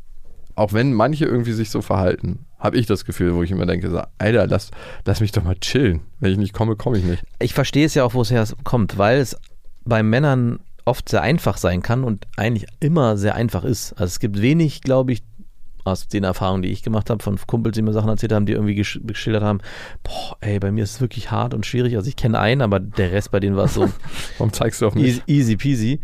Auch 0.57 0.73
wenn 0.73 0.91
manche 0.91 1.25
irgendwie 1.25 1.53
sich 1.53 1.69
so 1.69 1.81
verhalten, 1.81 2.39
habe 2.57 2.77
ich 2.77 2.87
das 2.87 3.05
Gefühl, 3.05 3.35
wo 3.35 3.43
ich 3.43 3.51
immer 3.51 3.67
denke, 3.67 3.91
so, 3.91 4.01
Alter, 4.17 4.47
lass, 4.47 4.71
lass 5.05 5.21
mich 5.21 5.31
doch 5.31 5.43
mal 5.43 5.55
chillen. 5.55 6.01
Wenn 6.19 6.31
ich 6.31 6.37
nicht 6.39 6.53
komme, 6.53 6.75
komme 6.75 6.97
ich 6.97 7.03
nicht. 7.03 7.23
Ich 7.39 7.53
verstehe 7.53 7.85
es 7.85 7.93
ja 7.93 8.03
auch, 8.03 8.15
wo 8.15 8.21
es 8.21 8.31
herkommt, 8.31 8.97
weil 8.97 9.19
es 9.19 9.37
bei 9.85 10.01
Männern 10.01 10.59
oft 10.83 11.09
sehr 11.09 11.21
einfach 11.21 11.57
sein 11.57 11.83
kann 11.83 12.03
und 12.03 12.25
eigentlich 12.37 12.67
immer 12.79 13.17
sehr 13.17 13.35
einfach 13.35 13.63
ist. 13.63 13.93
Also 13.93 14.05
es 14.05 14.19
gibt 14.19 14.41
wenig, 14.41 14.81
glaube 14.81 15.11
ich, 15.13 15.21
aus 15.83 16.07
den 16.07 16.23
Erfahrungen, 16.23 16.63
die 16.63 16.69
ich 16.69 16.81
gemacht 16.81 17.11
habe, 17.11 17.23
von 17.23 17.37
Kumpels, 17.45 17.75
die 17.75 17.83
mir 17.83 17.93
Sachen 17.93 18.09
erzählt 18.09 18.33
haben, 18.33 18.47
die 18.47 18.53
irgendwie 18.53 18.75
gesch 18.75 18.99
geschildert 19.03 19.43
haben, 19.43 19.59
boah, 20.03 20.37
ey, 20.41 20.59
bei 20.59 20.71
mir 20.71 20.83
ist 20.83 20.95
es 20.95 21.01
wirklich 21.01 21.29
hart 21.29 21.53
und 21.53 21.65
schwierig. 21.65 21.95
Also 21.95 22.09
ich 22.09 22.15
kenne 22.15 22.39
einen, 22.39 22.61
aber 22.61 22.79
der 22.79 23.11
Rest 23.11 23.31
bei 23.31 23.39
denen 23.39 23.55
war 23.55 23.65
es 23.65 23.75
so 23.75 23.87
Warum 24.39 24.51
zeigst 24.51 24.81
du 24.81 24.87
auf 24.87 24.95
mich? 24.95 25.05
easy, 25.05 25.21
easy 25.27 25.55
peasy. 25.55 25.99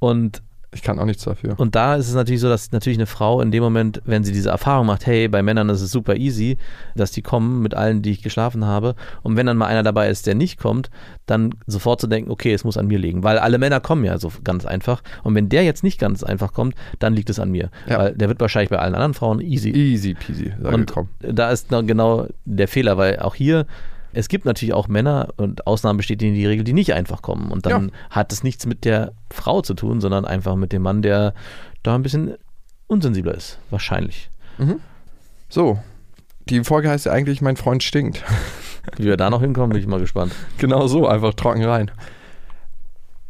Und 0.00 0.42
Ich 0.74 0.82
kann 0.82 0.98
auch 0.98 1.04
nichts 1.04 1.24
dafür. 1.24 1.54
und 1.58 1.74
da 1.74 1.94
ist 1.96 2.08
es 2.08 2.14
natürlich 2.14 2.40
so, 2.40 2.48
dass 2.48 2.72
natürlich 2.72 2.98
eine 2.98 3.06
Frau 3.06 3.40
in 3.40 3.50
dem 3.50 3.62
Moment, 3.62 4.02
wenn 4.04 4.24
sie 4.24 4.32
diese 4.32 4.50
Erfahrung 4.50 4.86
macht, 4.86 5.06
hey, 5.06 5.28
bei 5.28 5.42
Männern 5.42 5.68
ist 5.68 5.80
es 5.80 5.90
super 5.90 6.16
easy, 6.16 6.58
dass 6.94 7.12
die 7.12 7.22
kommen 7.22 7.62
mit 7.62 7.74
allen, 7.74 8.02
die 8.02 8.10
ich 8.10 8.22
geschlafen 8.22 8.64
habe. 8.64 8.94
Und 9.22 9.36
wenn 9.36 9.46
dann 9.46 9.56
mal 9.56 9.66
einer 9.66 9.82
dabei 9.82 10.08
ist, 10.08 10.26
der 10.26 10.34
nicht 10.34 10.58
kommt, 10.58 10.90
dann 11.26 11.54
sofort 11.66 12.00
zu 12.00 12.06
denken, 12.06 12.30
okay, 12.30 12.52
es 12.52 12.64
muss 12.64 12.76
an 12.76 12.86
mir 12.86 12.98
liegen. 12.98 13.22
Weil 13.22 13.38
alle 13.38 13.58
Männer 13.58 13.80
kommen 13.80 14.04
ja 14.04 14.18
so 14.18 14.30
ganz 14.42 14.66
einfach. 14.66 15.02
Und 15.22 15.34
wenn 15.34 15.48
der 15.48 15.64
jetzt 15.64 15.82
nicht 15.84 15.98
ganz 15.98 16.22
einfach 16.22 16.52
kommt, 16.52 16.74
dann 16.98 17.14
liegt 17.14 17.30
es 17.30 17.38
an 17.38 17.50
mir. 17.50 17.70
Ja. 17.88 17.98
Weil 17.98 18.14
der 18.14 18.28
wird 18.28 18.40
wahrscheinlich 18.40 18.70
bei 18.70 18.78
allen 18.78 18.94
anderen 18.94 19.14
Frauen 19.14 19.40
easy. 19.40 19.70
Easy 19.70 20.14
peasy, 20.14 20.52
Und 20.62 20.90
komm. 20.92 21.08
da 21.20 21.50
ist 21.50 21.68
genau 21.70 22.26
der 22.44 22.68
Fehler, 22.68 22.98
weil 22.98 23.18
auch 23.20 23.34
hier, 23.34 23.66
es 24.14 24.28
gibt 24.28 24.44
natürlich 24.44 24.74
auch 24.74 24.88
Männer 24.88 25.28
und 25.36 25.66
Ausnahmen 25.66 25.96
bestätigen 25.98 26.34
die 26.34 26.46
Regel, 26.46 26.64
die 26.64 26.72
nicht 26.72 26.94
einfach 26.94 27.22
kommen. 27.22 27.50
Und 27.52 27.66
dann 27.66 27.88
Ja. 27.88 27.92
hat 28.10 28.32
es 28.32 28.42
nichts 28.42 28.66
mit 28.66 28.84
der 28.84 29.12
Frau 29.30 29.60
zu 29.62 29.74
tun, 29.74 30.00
sondern 30.00 30.24
einfach 30.24 30.56
mit 30.56 30.72
dem 30.72 30.82
Mann, 30.82 31.02
der 31.02 31.34
da 31.82 31.94
ein 31.94 32.02
bisschen 32.02 32.34
unsensibler 32.86 33.34
ist. 33.34 33.58
Wahrscheinlich. 33.70 34.30
So, 35.48 35.78
die 36.48 36.62
Folge 36.64 36.90
heißt 36.90 37.06
ja 37.06 37.12
eigentlich, 37.12 37.40
mein 37.42 37.56
Freund 37.56 37.82
stinkt. 37.82 38.22
Wie 38.96 39.04
wir 39.04 39.16
da 39.16 39.30
noch 39.30 39.40
hinkommen, 39.40 39.70
bin 39.70 39.80
ich 39.80 39.86
mal 39.86 40.00
gespannt. 40.00 40.32
Genau 40.58 40.86
so, 40.86 41.06
einfach 41.08 41.34
trocken 41.34 41.64
rein. 41.64 41.90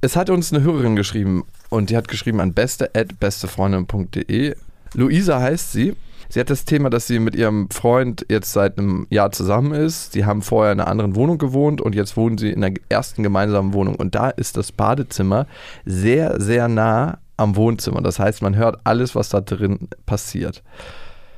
Es 0.00 0.16
hat 0.16 0.28
uns 0.30 0.52
eine 0.52 0.62
Hörerin 0.62 0.96
geschrieben 0.96 1.44
und 1.70 1.90
die 1.90 1.96
hat 1.96 2.08
geschrieben 2.08 2.40
an 2.40 2.52
beste.bestefreundin.de. 2.52 4.54
Luisa 4.94 5.40
heißt 5.40 5.72
sie. 5.72 5.96
Sie 6.34 6.40
hat 6.40 6.50
das 6.50 6.64
Thema, 6.64 6.90
dass 6.90 7.06
sie 7.06 7.20
mit 7.20 7.36
ihrem 7.36 7.70
Freund 7.70 8.26
jetzt 8.28 8.52
seit 8.52 8.76
einem 8.76 9.06
Jahr 9.08 9.30
zusammen 9.30 9.72
ist. 9.72 10.14
Sie 10.14 10.24
haben 10.24 10.42
vorher 10.42 10.72
in 10.72 10.80
einer 10.80 10.90
anderen 10.90 11.14
Wohnung 11.14 11.38
gewohnt 11.38 11.80
und 11.80 11.94
jetzt 11.94 12.16
wohnen 12.16 12.38
sie 12.38 12.50
in 12.50 12.60
der 12.60 12.72
ersten 12.88 13.22
gemeinsamen 13.22 13.72
Wohnung. 13.72 13.94
Und 13.94 14.16
da 14.16 14.30
ist 14.30 14.56
das 14.56 14.72
Badezimmer 14.72 15.46
sehr, 15.84 16.40
sehr 16.40 16.66
nah 16.66 17.18
am 17.36 17.54
Wohnzimmer. 17.54 18.02
Das 18.02 18.18
heißt, 18.18 18.42
man 18.42 18.56
hört 18.56 18.80
alles, 18.82 19.14
was 19.14 19.28
da 19.28 19.42
drin 19.42 19.88
passiert. 20.06 20.64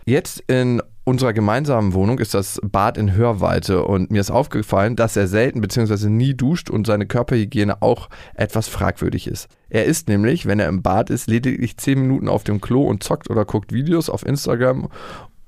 Jetzt 0.07 0.43
in 0.47 0.81
unserer 1.07 1.33
gemeinsamen 1.33 1.95
Wohnung 1.95 2.19
ist 2.19 2.35
das 2.35 2.61
Bad 2.65 2.99
in 2.99 3.15
Hörweite 3.15 3.85
und 3.85 4.11
mir 4.11 4.21
ist 4.21 4.33
aufgefallen, 4.33 4.97
dass 4.97 5.17
er 5.17 5.29
selten 5.29 5.61
bzw. 5.61 6.09
nie 6.09 6.35
duscht 6.35 6.69
und 6.69 6.85
seine 6.85 7.07
Körperhygiene 7.07 7.81
auch 7.81 8.09
etwas 8.35 8.67
fragwürdig 8.67 9.29
ist. 9.29 9.49
Er 9.69 9.85
ist 9.85 10.09
nämlich, 10.09 10.47
wenn 10.47 10.59
er 10.59 10.69
im 10.69 10.83
Bad 10.83 11.11
ist, 11.11 11.29
lediglich 11.29 11.77
10 11.77 12.01
Minuten 12.01 12.29
auf 12.29 12.43
dem 12.43 12.61
Klo 12.61 12.83
und 12.83 13.05
zockt 13.05 13.31
oder 13.31 13.45
guckt 13.45 13.73
Videos 13.73 14.11
auf 14.11 14.27
Instagram. 14.27 14.89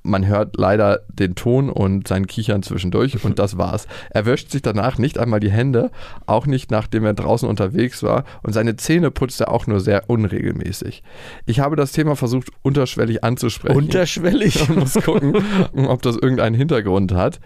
Man 0.09 0.27
hört 0.27 0.57
leider 0.57 1.01
den 1.07 1.35
Ton 1.35 1.69
und 1.69 2.07
sein 2.07 2.27
Kichern 2.27 2.63
zwischendurch 2.63 3.23
und 3.23 3.39
das 3.39 3.57
war's. 3.57 3.87
Er 4.09 4.25
wäscht 4.25 4.51
sich 4.51 4.61
danach 4.61 4.97
nicht 4.97 5.17
einmal 5.17 5.39
die 5.39 5.51
Hände, 5.51 5.91
auch 6.25 6.45
nicht 6.45 6.71
nachdem 6.71 7.05
er 7.05 7.13
draußen 7.13 7.47
unterwegs 7.47 8.03
war 8.03 8.25
und 8.41 8.53
seine 8.53 8.75
Zähne 8.75 9.11
putzt 9.11 9.39
er 9.41 9.51
auch 9.51 9.67
nur 9.67 9.79
sehr 9.79 10.09
unregelmäßig. 10.09 11.03
Ich 11.45 11.59
habe 11.59 11.75
das 11.75 11.91
Thema 11.91 12.15
versucht 12.15 12.49
unterschwellig 12.61 13.23
anzusprechen. 13.23 13.77
Unterschwellig. 13.77 14.67
Man 14.69 14.79
muss 14.79 14.93
gucken, 14.93 15.35
ob 15.87 16.01
das 16.01 16.15
irgendeinen 16.15 16.55
Hintergrund 16.55 17.13
hat. 17.13 17.39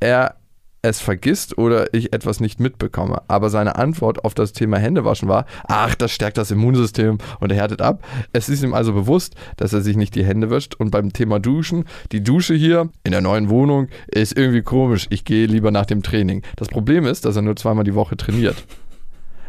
Er 0.00 0.36
es 0.84 1.00
vergisst 1.00 1.56
oder 1.56 1.92
ich 1.94 2.12
etwas 2.12 2.40
nicht 2.40 2.60
mitbekomme. 2.60 3.22
Aber 3.26 3.48
seine 3.48 3.76
Antwort 3.76 4.24
auf 4.24 4.34
das 4.34 4.52
Thema 4.52 4.76
Händewaschen 4.78 5.28
war, 5.28 5.46
ach, 5.66 5.94
das 5.94 6.12
stärkt 6.12 6.36
das 6.36 6.50
Immunsystem 6.50 7.18
und 7.40 7.50
er 7.50 7.56
härtet 7.56 7.80
ab. 7.80 8.04
Es 8.34 8.50
ist 8.50 8.62
ihm 8.62 8.74
also 8.74 8.92
bewusst, 8.92 9.34
dass 9.56 9.72
er 9.72 9.80
sich 9.80 9.96
nicht 9.96 10.14
die 10.14 10.24
Hände 10.24 10.50
wäscht. 10.50 10.74
Und 10.74 10.90
beim 10.90 11.12
Thema 11.12 11.40
Duschen, 11.40 11.86
die 12.12 12.22
Dusche 12.22 12.54
hier 12.54 12.90
in 13.02 13.12
der 13.12 13.22
neuen 13.22 13.48
Wohnung 13.48 13.88
ist 14.08 14.36
irgendwie 14.36 14.60
komisch. 14.60 15.06
Ich 15.08 15.24
gehe 15.24 15.46
lieber 15.46 15.70
nach 15.70 15.86
dem 15.86 16.02
Training. 16.02 16.42
Das 16.56 16.68
Problem 16.68 17.06
ist, 17.06 17.24
dass 17.24 17.36
er 17.36 17.42
nur 17.42 17.56
zweimal 17.56 17.84
die 17.84 17.94
Woche 17.94 18.18
trainiert. 18.18 18.66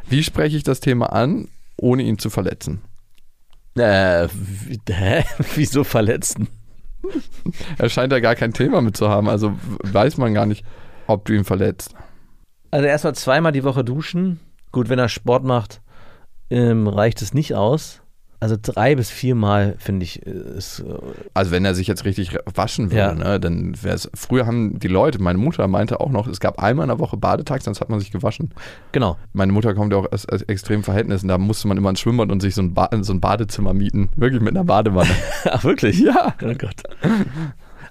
Wie 0.08 0.24
spreche 0.24 0.56
ich 0.56 0.64
das 0.64 0.80
Thema 0.80 1.12
an, 1.12 1.50
ohne 1.76 2.04
ihn 2.04 2.18
zu 2.18 2.30
verletzen? 2.30 2.82
Äh, 3.78 4.30
hä? 4.90 5.26
Wieso 5.56 5.84
verletzen? 5.84 6.48
Er 7.78 7.90
scheint 7.90 8.14
da 8.14 8.22
gar 8.22 8.36
kein 8.36 8.54
Thema 8.54 8.82
mit 8.82 8.96
zu 8.96 9.10
haben, 9.10 9.28
also 9.28 9.54
weiß 9.84 10.18
man 10.18 10.34
gar 10.34 10.46
nicht, 10.46 10.66
ob 11.08 11.26
du 11.26 11.34
ihn 11.34 11.44
verletzt. 11.44 11.94
Also 12.72 12.88
erstmal 12.88 13.16
zweimal 13.16 13.52
die 13.52 13.64
Woche 13.64 13.84
duschen. 13.84 14.40
Gut, 14.72 14.90
wenn 14.90 15.00
er 15.00 15.10
Sport 15.10 15.44
macht, 15.46 15.82
ähm, 16.50 16.88
reicht 16.88 17.22
es 17.22 17.34
nicht 17.34 17.56
aus. 17.56 18.02
Also 18.42 18.58
drei 18.62 18.96
bis 18.96 19.10
viermal 19.10 19.76
finde 19.80 20.04
ich 20.04 20.28
äh, 20.28 20.30
ist 20.30 20.82
äh, 20.82 20.98
Also 21.34 21.52
wenn 21.52 21.64
er 21.64 21.74
sich 21.74 21.88
jetzt 21.88 22.04
richtig 22.04 22.38
waschen 22.54 22.92
würde, 22.92 22.98
Ja. 22.98 23.14
ne, 23.14 23.40
dann 23.40 23.82
wäre 23.82 23.96
es. 23.96 24.10
Früher 24.14 24.46
haben 24.46 24.78
die 24.78 24.90
Leute, 24.90 25.20
meine 25.22 25.38
Mutter 25.40 25.66
meinte 25.70 26.02
auch 26.02 26.10
noch, 26.12 26.28
es 26.28 26.42
gab 26.42 26.62
einmal 26.62 26.84
in 26.84 26.90
der 26.90 27.00
Woche 27.00 27.16
Badetag, 27.16 27.62
sonst 27.62 27.80
hat 27.80 27.90
man 27.90 28.02
sich 28.02 28.12
gewaschen. 28.12 28.54
genau. 28.92 29.18
Meine 29.32 29.54
Mutter 29.54 29.74
kommt 29.74 29.94
ja 29.94 30.00
auch 30.00 30.12
aus, 30.12 30.28
aus 30.28 30.42
extremen 30.44 30.84
Verhältnissen, 30.84 31.30
da 31.30 31.38
musste 31.38 31.70
man 31.70 31.78
immer 31.78 31.90
ins 31.90 32.02
Schwimmbad 32.02 32.30
und 32.30 32.42
sich 32.42 32.54
so 32.54 32.62
ein, 32.62 32.74
ba 32.74 32.90
so 33.02 33.14
ein 33.14 33.22
Badezimmer 33.22 33.74
mieten. 33.74 34.10
Wirklich 34.18 34.42
mit 34.42 34.54
einer 34.56 34.66
Badewanne. 34.66 35.10
Ach 35.46 35.64
wirklich? 35.64 36.00
Ja. 36.02 36.36
Oh 36.44 36.54
Gott. 36.56 36.84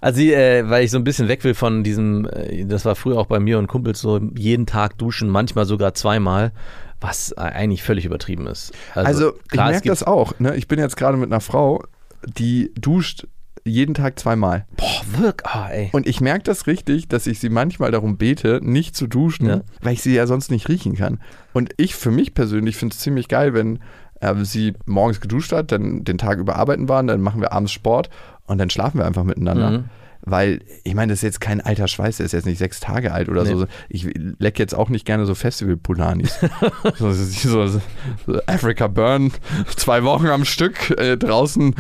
Also 0.05 0.21
äh, 0.21 0.69
weil 0.69 0.85
ich 0.85 0.91
so 0.91 0.99
ein 0.99 1.05
bisschen 1.05 1.29
weg 1.29 1.45
will 1.45 1.55
von 1.55 1.83
diesem, 1.83 2.27
äh, 2.27 2.67
das 2.67 2.85
war 2.85 2.95
früher 2.95 3.17
auch 3.19 3.25
bei 3.27 3.41
mir 3.41 3.59
und 3.59 3.69
Kumpels 3.69 4.01
so 4.01 4.21
jeden 4.37 4.67
Tag 4.67 4.99
duschen, 4.99 5.31
manchmal 5.31 5.65
sogar 5.65 5.95
zweimal, 5.95 6.53
was 7.01 7.33
eigentlich 7.39 7.83
völlig 7.83 8.05
übertrieben 8.05 8.47
ist. 8.47 8.73
Also, 8.95 9.35
ich 9.35 9.49
klar, 9.49 9.69
es 9.69 9.73
merke 9.77 9.89
das 9.89 10.03
auch. 10.03 10.39
Ne? 10.39 10.57
Ich 10.57 10.69
bin 10.69 10.79
jetzt 10.79 10.99
gerade 10.99 11.17
mit 11.17 11.33
einer 11.33 11.41
Frau, 11.41 11.83
die 12.27 12.71
duscht 12.79 13.27
jeden 13.65 13.95
Tag 13.95 14.19
zweimal. 14.19 14.67
Boah, 14.77 15.23
wirklich, 15.23 15.47
ah, 15.55 15.71
ey. 15.71 15.89
Und 15.93 16.07
ich 16.07 16.21
merke 16.21 16.45
das 16.45 16.67
richtig, 16.67 17.09
dass 17.09 17.27
ich 17.27 17.41
sie 17.41 17.49
manchmal 17.49 17.91
darum 17.91 18.19
bete, 18.19 18.61
nicht 18.63 18.95
zu 18.95 19.07
duschen, 19.07 19.47
Ja. 19.47 19.61
weil 19.81 19.95
ich 19.95 20.03
sie 20.03 20.15
ja 20.15 20.27
sonst 20.27 20.51
nicht 20.51 20.69
riechen 20.69 20.97
kann. 20.97 21.19
Und 21.55 21.71
ich 21.79 21.95
für 21.95 22.11
mich 22.11 22.35
persönlich 22.35 22.77
finde 22.77 22.93
es 22.93 23.01
ziemlich 23.01 23.29
geil, 23.29 23.55
wenn 23.55 23.79
äh, 24.21 24.35
sie 24.45 24.75
morgens 24.85 25.21
geduscht 25.21 25.53
hat, 25.53 25.73
dann 25.73 26.05
den 26.05 26.19
Tag 26.19 26.39
über 26.39 26.57
arbeiten 26.57 26.91
waren, 26.91 27.07
dann 27.07 27.23
machen 27.23 27.41
wir 27.41 27.53
abends 27.53 27.73
Sport 27.73 28.11
und 28.47 28.59
dann 28.59 28.71
schlafen 28.71 28.99
wir 28.99 29.07
einfach 29.07 29.25
miteinander. 29.25 29.71
Mhm. 29.71 29.85
weil 30.27 30.63
ich 30.85 30.95
meine, 30.95 31.13
das 31.13 31.19
ist 31.19 31.23
jetzt 31.23 31.41
kein 31.43 31.61
alter 31.61 31.87
Schweiß, 31.87 32.17
der 32.17 32.25
ist 32.25 32.33
jetzt 32.33 32.47
nicht 32.47 32.57
sechs 32.57 32.81
Tage 32.81 33.13
alt 33.13 33.29
oder 33.29 33.45
Nee. 33.45 33.51
so. 33.51 33.67
Ich 33.91 34.09
leck 34.39 34.59
jetzt 34.59 34.75
auch 34.75 34.89
nicht 34.89 35.05
gerne 35.05 35.27
so 35.27 35.35
Festival-Pulanis. 35.35 36.41
so, 36.99 37.13
so, 37.13 37.67
so, 37.67 37.81
so 38.27 38.41
Africa 38.47 38.87
Burn, 38.87 39.33
zwei 39.77 40.03
Wochen 40.03 40.29
am 40.29 40.47
Stück 40.47 40.91
äh, 40.99 41.19
draußen 41.19 41.75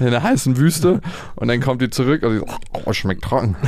in 0.00 0.06
der 0.10 0.22
heißen 0.22 0.56
Wüste 0.56 1.02
und 1.34 1.48
dann 1.48 1.60
kommt 1.60 1.82
die 1.82 1.90
zurück 1.90 2.22
und 2.22 2.32
sie 2.32 2.38
so, 2.38 2.46
oh, 2.86 2.92
schmeckt 2.94 3.24
trocken. 3.24 3.56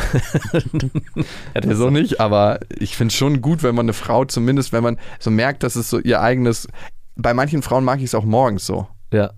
Ja, 1.55 1.61
das 1.61 1.77
so 1.79 1.91
nicht, 1.91 2.21
aber 2.21 2.61
ich 2.71 2.97
finde 2.97 3.13
es 3.13 3.17
schon 3.17 3.41
gut, 3.43 3.63
wenn 3.63 3.75
man 3.75 3.85
eine 3.85 3.93
Frau 3.93 4.25
zumindest, 4.25 4.73
wenn 4.73 4.83
man 4.83 4.99
so 5.19 5.31
merkt, 5.31 5.63
dass 5.63 5.77
es 5.77 5.91
so 5.91 5.99
ihr 5.99 6.21
eigenes. 6.21 6.67
Bei 7.17 7.35
manchen 7.35 7.63
Frauen 7.63 7.85
mag 7.85 7.99
ich 7.99 8.07
es 8.07 8.15
auch 8.15 8.25
morgens 8.25 8.67
so. 8.67 8.89
ja, 9.13 9.33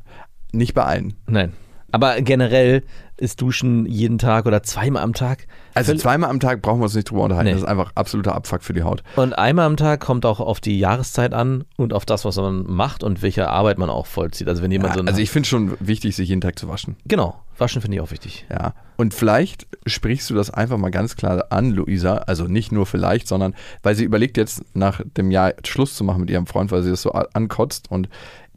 Nicht 0.52 0.74
bei 0.74 0.84
allen. 0.84 1.14
nein. 1.26 1.52
Aber 1.96 2.20
generell 2.20 2.82
ist 3.18 3.40
Duschen 3.40 3.86
jeden 3.86 4.18
Tag 4.18 4.46
oder 4.46 4.62
zweimal 4.62 5.02
am 5.02 5.12
Tag. 5.14 5.46
Also 5.74 5.94
zweimal 5.94 6.30
am 6.30 6.40
Tag 6.40 6.62
brauchen 6.62 6.80
wir 6.80 6.84
uns 6.84 6.94
nicht 6.94 7.10
drüber 7.10 7.22
unterhalten. 7.24 7.46
Nee. 7.48 7.52
Das 7.54 7.62
ist 7.62 7.68
einfach 7.68 7.92
absoluter 7.94 8.34
Abfuck 8.34 8.62
für 8.62 8.72
die 8.72 8.82
Haut. 8.82 9.02
Und 9.16 9.32
einmal 9.38 9.66
am 9.66 9.76
Tag 9.76 10.00
kommt 10.00 10.26
auch 10.26 10.40
auf 10.40 10.60
die 10.60 10.78
Jahreszeit 10.78 11.32
an 11.34 11.64
und 11.76 11.92
auf 11.92 12.04
das, 12.04 12.24
was 12.24 12.36
man 12.36 12.64
macht 12.66 13.02
und 13.02 13.22
welche 13.22 13.48
Arbeit 13.48 13.78
man 13.78 13.90
auch 13.90 14.06
vollzieht. 14.06 14.48
Also 14.48 14.62
wenn 14.62 14.70
jemand 14.70 14.94
so 14.94 14.98
Ja, 14.98 15.02
eine, 15.02 15.10
also 15.10 15.20
ich 15.20 15.30
finde 15.30 15.48
schon 15.48 15.76
wichtig, 15.80 16.14
sich 16.16 16.28
jeden 16.28 16.40
Tag 16.40 16.58
zu 16.58 16.68
waschen. 16.68 16.96
genau, 17.06 17.40
waschen 17.58 17.80
finde 17.80 17.96
ich 17.96 18.02
auch 18.02 18.10
wichtig. 18.10 18.46
Ja. 18.50 18.74
Und 18.96 19.14
vielleicht 19.14 19.66
sprichst 19.86 20.28
du 20.30 20.34
das 20.34 20.50
einfach 20.50 20.76
mal 20.78 20.90
ganz 20.90 21.16
klar 21.16 21.46
an, 21.50 21.70
Luisa. 21.70 22.16
Also 22.18 22.44
nicht 22.44 22.72
nur 22.72 22.86
vielleicht, 22.86 23.28
sondern 23.28 23.54
weil 23.82 23.94
sie 23.94 24.04
überlegt 24.04 24.36
jetzt 24.36 24.62
nach 24.74 25.00
dem 25.16 25.30
Jahr 25.30 25.54
Schluss 25.64 25.94
zu 25.94 26.04
machen 26.04 26.20
mit 26.20 26.30
ihrem 26.30 26.46
Freund, 26.46 26.70
weil 26.70 26.82
sie 26.82 26.90
das 26.90 27.02
so 27.02 27.12
ankotzt. 27.12 27.90
Und 27.90 28.08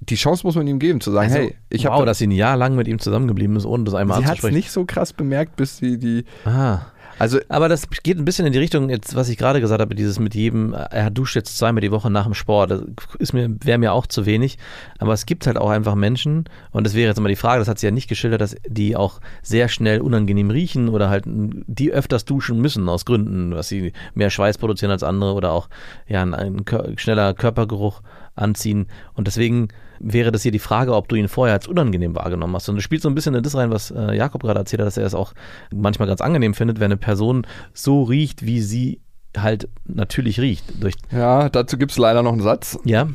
die 0.01 0.15
Chance 0.15 0.47
muss 0.47 0.55
man 0.55 0.65
ihm 0.65 0.79
geben, 0.79 1.01
zu 1.01 1.11
sagen, 1.11 1.27
Also, 1.29 1.39
hey, 1.43 1.55
ich 1.69 1.83
wow, 1.83 1.91
habe 1.91 2.05
dass 2.05 2.19
sie 2.19 2.27
ein 2.27 2.31
Jahr 2.31 2.55
lang 2.55 2.73
mit 2.75 2.87
ihm 2.87 2.99
zusammengeblieben 2.99 3.57
ist, 3.57 3.65
ohne 3.65 3.83
das 3.83 3.93
einmal 3.95 4.21
Sie 4.21 4.27
hat 4.27 4.41
es 4.49 4.55
nicht 4.55 4.71
so 4.71 4.85
krass 4.85 5.13
bemerkt, 5.13 5.55
bis 5.55 5.77
sie 5.77 5.97
die. 5.97 6.25
Ah. 6.45 6.81
Also, 7.19 7.37
Aber 7.49 7.67
das 7.67 7.89
geht 7.89 8.17
ein 8.17 8.23
bisschen 8.23 8.45
in 8.45 8.53
die 8.53 8.59
Richtung, 8.59 8.89
jetzt, 8.89 9.13
was 9.13 9.27
ich 9.27 9.37
gerade 9.37 9.59
gesagt 9.59 9.81
habe, 9.81 9.93
dieses 9.93 10.19
mit 10.19 10.35
jedem, 10.35 10.73
er 10.73 11.09
duscht 11.09 11.35
jetzt 11.35 11.57
zweimal 11.57 11.81
die 11.81 11.91
Woche 11.91 12.09
nach 12.09 12.23
dem 12.23 12.33
Sport, 12.33 12.71
das 12.71 12.81
ist 13.19 13.33
mir, 13.33 13.53
wäre 13.61 13.77
mir 13.77 13.91
auch 13.91 14.07
zu 14.07 14.25
wenig. 14.25 14.57
Aber 14.99 15.11
es 15.11 15.25
gibt 15.25 15.45
halt 15.45 15.57
auch 15.57 15.69
einfach 15.69 15.95
Menschen, 15.95 16.45
und 16.71 16.85
das 16.85 16.93
wäre 16.93 17.09
jetzt 17.09 17.19
mal 17.19 17.27
die 17.27 17.35
Frage, 17.35 17.59
das 17.59 17.67
hat 17.67 17.77
sie 17.77 17.87
ja 17.87 17.91
nicht 17.91 18.07
geschildert, 18.07 18.39
dass 18.39 18.55
die 18.65 18.95
auch 18.95 19.19
sehr 19.41 19.67
schnell 19.67 19.99
unangenehm 19.99 20.49
riechen 20.49 20.87
oder 20.87 21.09
halt 21.09 21.25
die 21.27 21.91
öfters 21.91 22.23
duschen 22.23 22.61
müssen 22.61 22.87
aus 22.87 23.03
Gründen, 23.03 23.51
dass 23.51 23.67
sie 23.67 23.91
mehr 24.13 24.29
Schweiß 24.29 24.57
produzieren 24.57 24.91
als 24.91 25.03
andere 25.03 25.33
oder 25.33 25.51
auch 25.51 25.67
ja 26.07 26.21
ein, 26.21 26.33
ein 26.33 26.97
schneller 26.97 27.33
Körpergeruch 27.33 28.01
anziehen. 28.35 28.87
Und 29.13 29.27
deswegen 29.27 29.67
wäre 29.99 30.31
das 30.31 30.43
hier 30.43 30.51
die 30.51 30.59
Frage, 30.59 30.95
ob 30.95 31.07
du 31.07 31.15
ihn 31.15 31.27
vorher 31.27 31.53
als 31.55 31.67
unangenehm 31.67 32.15
wahrgenommen 32.15 32.55
hast. 32.55 32.69
Und 32.69 32.75
das 32.75 32.83
spielt 32.83 33.01
so 33.01 33.09
ein 33.09 33.15
bisschen 33.15 33.35
in 33.35 33.43
das 33.43 33.55
rein, 33.55 33.71
was 33.71 33.91
äh, 33.91 34.15
Jakob 34.15 34.41
gerade 34.43 34.59
erzählt 34.59 34.81
hat, 34.81 34.87
dass 34.87 34.97
er 34.97 35.05
es 35.05 35.13
auch 35.13 35.33
manchmal 35.73 36.07
ganz 36.07 36.21
angenehm 36.21 36.53
findet, 36.53 36.79
wenn 36.79 36.85
eine 36.85 36.97
Person 36.97 37.45
so 37.73 38.03
riecht, 38.03 38.45
wie 38.45 38.61
sie 38.61 38.99
halt 39.37 39.69
natürlich 39.85 40.39
riecht. 40.39 40.65
Durch, 40.81 40.95
ja, 41.11 41.49
dazu 41.49 41.77
gibt 41.77 41.91
es 41.91 41.97
leider 41.97 42.23
noch 42.23 42.31
einen 42.31 42.41
Satz. 42.41 42.79
ja, 42.83 43.07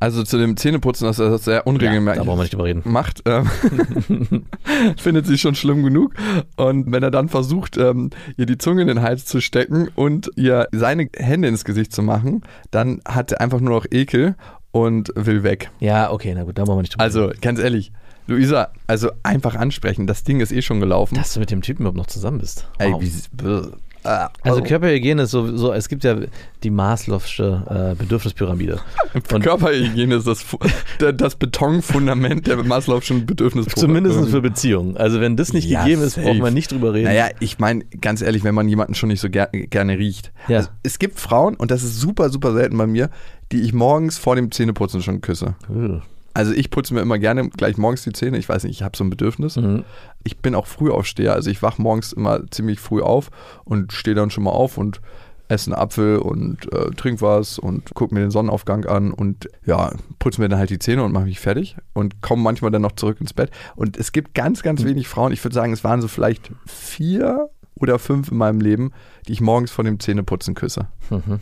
Also 0.00 0.22
zu 0.24 0.38
dem 0.38 0.56
Zähneputzen, 0.56 1.06
dass 1.06 1.18
er 1.18 1.30
das 1.30 1.44
sehr 1.44 1.54
ja 1.54 1.60
unregelmäßig 1.62 2.18
da 2.18 2.24
brauchen 2.24 2.38
wir 2.38 2.42
nicht 2.42 2.54
drüber 2.54 2.64
reden. 2.64 2.82
macht, 2.84 3.22
ähm, 3.26 3.48
findet 4.96 5.26
sie 5.26 5.38
schon 5.38 5.54
schlimm 5.54 5.82
genug. 5.82 6.14
Und 6.56 6.90
wenn 6.90 7.02
er 7.02 7.10
dann 7.10 7.28
versucht, 7.28 7.76
ähm, 7.76 8.10
ihr 8.36 8.46
die 8.46 8.58
Zunge 8.58 8.82
in 8.82 8.88
den 8.88 9.02
Hals 9.02 9.26
zu 9.26 9.40
stecken 9.40 9.88
und 9.94 10.30
ihr 10.36 10.68
seine 10.72 11.08
Hände 11.16 11.48
ins 11.48 11.64
Gesicht 11.64 11.92
zu 11.92 12.02
machen, 12.02 12.42
dann 12.70 13.00
hat 13.06 13.32
er 13.32 13.40
einfach 13.40 13.60
nur 13.60 13.74
noch 13.74 13.86
Ekel 13.90 14.34
und 14.72 15.12
will 15.14 15.42
weg. 15.42 15.70
Ja, 15.80 16.10
okay, 16.10 16.34
na 16.34 16.44
gut, 16.44 16.58
da 16.58 16.64
brauchen 16.64 16.78
wir 16.78 16.82
nicht 16.82 16.94
drüber 16.94 17.04
Also, 17.04 17.32
ganz 17.40 17.60
ehrlich, 17.60 17.92
Luisa, 18.26 18.68
also 18.86 19.10
einfach 19.22 19.54
ansprechen. 19.54 20.06
Das 20.06 20.24
Ding 20.24 20.40
ist 20.40 20.52
eh 20.52 20.62
schon 20.62 20.80
gelaufen. 20.80 21.14
Dass 21.14 21.34
du 21.34 21.40
mit 21.40 21.50
dem 21.50 21.62
Typen 21.62 21.82
überhaupt 21.82 21.96
noch 21.98 22.06
zusammen 22.06 22.38
bist. 22.38 22.68
Ey, 22.78 22.92
Wow. 22.92 23.02
wie. 23.02 23.12
Ah, 24.04 24.30
Also 24.42 24.60
oh. 24.60 24.64
Körperhygiene 24.64 25.22
ist 25.22 25.30
so, 25.30 25.56
so, 25.56 25.72
es 25.72 25.88
gibt 25.88 26.02
ja 26.04 26.16
die 26.62 26.70
Maslow'sche 26.70 27.92
äh, 27.92 27.94
Bedürfnispyramide. 27.94 28.80
Und 29.14 29.42
Körperhygiene 29.42 30.16
ist 30.16 30.26
das, 30.26 30.44
das 31.16 31.36
Betonfundament 31.36 32.46
der 32.46 32.58
Maslow'schen 32.58 33.26
Bedürfnisse. 33.26 33.70
zumindest 33.70 34.28
für 34.30 34.40
Beziehungen. 34.40 34.96
Also 34.96 35.20
wenn 35.20 35.36
das 35.36 35.52
nicht 35.52 35.68
Ja, 35.68 35.84
gegeben 35.84 36.02
ist, 36.02 36.14
braucht 36.16 36.26
safe. 36.26 36.38
man 36.40 36.54
nicht 36.54 36.72
drüber 36.72 36.94
reden. 36.94 37.04
Naja, 37.04 37.28
ich 37.40 37.58
meine, 37.58 37.84
ganz 38.00 38.22
ehrlich, 38.22 38.44
wenn 38.44 38.54
man 38.54 38.68
jemanden 38.68 38.94
schon 38.94 39.08
nicht 39.08 39.20
so 39.20 39.30
ger 39.30 39.46
gerne 39.52 39.98
riecht. 39.98 40.32
Ja. 40.48 40.58
Also, 40.58 40.70
es 40.82 40.98
gibt 40.98 41.20
Frauen, 41.20 41.54
und 41.56 41.70
das 41.70 41.82
ist 41.82 42.00
super, 42.00 42.28
super 42.30 42.52
selten 42.52 42.76
bei 42.78 42.86
mir, 42.86 43.10
die 43.52 43.60
ich 43.62 43.72
morgens 43.72 44.18
vor 44.18 44.34
dem 44.36 44.50
Zähneputzen 44.50 45.02
schon 45.02 45.20
küsse. 45.20 45.54
Ugh. 45.68 46.02
Also 46.34 46.52
ich 46.52 46.70
putze 46.70 46.94
mir 46.94 47.00
immer 47.00 47.18
gerne 47.18 47.48
gleich 47.50 47.76
morgens 47.76 48.02
die 48.02 48.12
Zähne. 48.12 48.38
Ich 48.38 48.48
weiß 48.48 48.64
nicht, 48.64 48.72
ich 48.72 48.82
habe 48.82 48.96
so 48.96 49.04
ein 49.04 49.10
Bedürfnis. 49.10 49.56
Mhm. 49.56 49.84
Ich 50.24 50.38
bin 50.38 50.54
auch 50.54 50.66
Frühaufsteher. 50.66 51.34
Also 51.34 51.50
ich 51.50 51.62
wach 51.62 51.78
morgens 51.78 52.12
immer 52.12 52.50
ziemlich 52.50 52.80
früh 52.80 53.02
auf 53.02 53.30
und 53.64 53.92
stehe 53.92 54.14
dann 54.14 54.30
schon 54.30 54.44
mal 54.44 54.50
auf 54.50 54.78
und 54.78 55.00
esse 55.48 55.70
einen 55.70 55.80
Apfel 55.80 56.18
und 56.18 56.72
äh, 56.72 56.90
trink 56.90 57.20
was 57.20 57.58
und 57.58 57.94
gucke 57.94 58.14
mir 58.14 58.20
den 58.20 58.30
Sonnenaufgang 58.30 58.86
an 58.86 59.12
und 59.12 59.48
ja, 59.66 59.92
putze 60.18 60.40
mir 60.40 60.48
dann 60.48 60.58
halt 60.58 60.70
die 60.70 60.78
Zähne 60.78 61.04
und 61.04 61.12
mache 61.12 61.24
mich 61.24 61.40
fertig 61.40 61.76
und 61.92 62.22
komme 62.22 62.42
manchmal 62.42 62.70
dann 62.70 62.82
noch 62.82 62.92
zurück 62.92 63.20
ins 63.20 63.34
Bett. 63.34 63.50
Und 63.76 63.96
es 63.96 64.12
gibt 64.12 64.34
ganz, 64.34 64.62
ganz 64.62 64.84
wenig 64.84 65.08
Frauen, 65.08 65.32
ich 65.32 65.44
würde 65.44 65.54
sagen, 65.54 65.72
es 65.72 65.84
waren 65.84 66.00
so 66.00 66.08
vielleicht 66.08 66.50
vier 66.66 67.50
oder 67.74 67.98
fünf 67.98 68.30
in 68.30 68.38
meinem 68.38 68.60
Leben, 68.60 68.92
die 69.28 69.32
ich 69.32 69.40
morgens 69.40 69.70
vor 69.70 69.84
dem 69.84 70.00
Zähneputzen 70.00 70.54
küsse. 70.54 70.88
Mhm. 71.10 71.40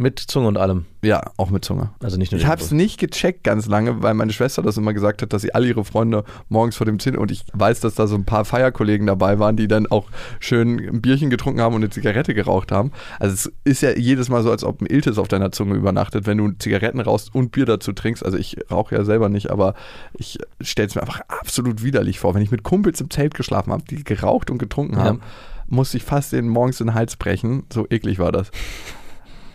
Mit 0.00 0.18
Zunge 0.18 0.48
und 0.48 0.56
allem. 0.56 0.86
Ja, 1.02 1.20
auch 1.36 1.50
mit 1.50 1.62
Zunge. 1.62 1.90
Also 2.02 2.16
nicht 2.16 2.32
nur 2.32 2.40
Ich 2.40 2.46
habe 2.46 2.62
es 2.62 2.70
nicht 2.70 2.98
gecheckt 2.98 3.44
ganz 3.44 3.66
lange, 3.66 4.02
weil 4.02 4.14
meine 4.14 4.32
Schwester 4.32 4.62
das 4.62 4.78
immer 4.78 4.94
gesagt 4.94 5.20
hat, 5.20 5.34
dass 5.34 5.42
sie 5.42 5.54
alle 5.54 5.68
ihre 5.68 5.84
Freunde 5.84 6.24
morgens 6.48 6.74
vor 6.76 6.86
dem 6.86 6.98
Zähne 6.98 7.18
und 7.20 7.30
ich 7.30 7.44
weiß, 7.52 7.80
dass 7.80 7.96
da 7.96 8.06
so 8.06 8.14
ein 8.14 8.24
paar 8.24 8.46
Feierkollegen 8.46 9.06
dabei 9.06 9.38
waren, 9.38 9.56
die 9.56 9.68
dann 9.68 9.86
auch 9.86 10.06
schön 10.38 10.78
ein 10.78 11.02
Bierchen 11.02 11.28
getrunken 11.28 11.60
haben 11.60 11.74
und 11.74 11.82
eine 11.82 11.90
Zigarette 11.90 12.32
geraucht 12.32 12.72
haben. 12.72 12.92
Also 13.18 13.34
es 13.34 13.52
ist 13.64 13.82
ja 13.82 13.90
jedes 13.94 14.30
Mal 14.30 14.42
so, 14.42 14.50
als 14.50 14.64
ob 14.64 14.80
ein 14.80 14.86
Iltis 14.86 15.18
auf 15.18 15.28
deiner 15.28 15.52
Zunge 15.52 15.74
übernachtet, 15.74 16.26
wenn 16.26 16.38
du 16.38 16.50
Zigaretten 16.52 17.00
rauchst 17.00 17.34
und 17.34 17.52
Bier 17.52 17.66
dazu 17.66 17.92
trinkst. 17.92 18.24
Also 18.24 18.38
ich 18.38 18.56
rauche 18.70 18.94
ja 18.94 19.04
selber 19.04 19.28
nicht, 19.28 19.50
aber 19.50 19.74
ich 20.14 20.38
stelle 20.62 20.88
es 20.88 20.94
mir 20.94 21.02
einfach 21.02 21.20
absolut 21.28 21.84
widerlich 21.84 22.20
vor. 22.20 22.34
Wenn 22.34 22.42
ich 22.42 22.50
mit 22.50 22.62
Kumpels 22.62 23.02
im 23.02 23.10
Zelt 23.10 23.34
geschlafen 23.34 23.70
habe, 23.70 23.82
die 23.90 24.02
geraucht 24.02 24.50
und 24.50 24.56
getrunken 24.56 24.94
Ja. 24.96 25.04
haben, 25.04 25.20
musste 25.68 25.98
ich 25.98 26.04
fast 26.04 26.32
den 26.32 26.48
morgens 26.48 26.80
in 26.80 26.86
den 26.86 26.94
Hals 26.94 27.16
brechen. 27.16 27.64
So 27.70 27.86
eklig 27.90 28.18
war 28.18 28.32
das. 28.32 28.50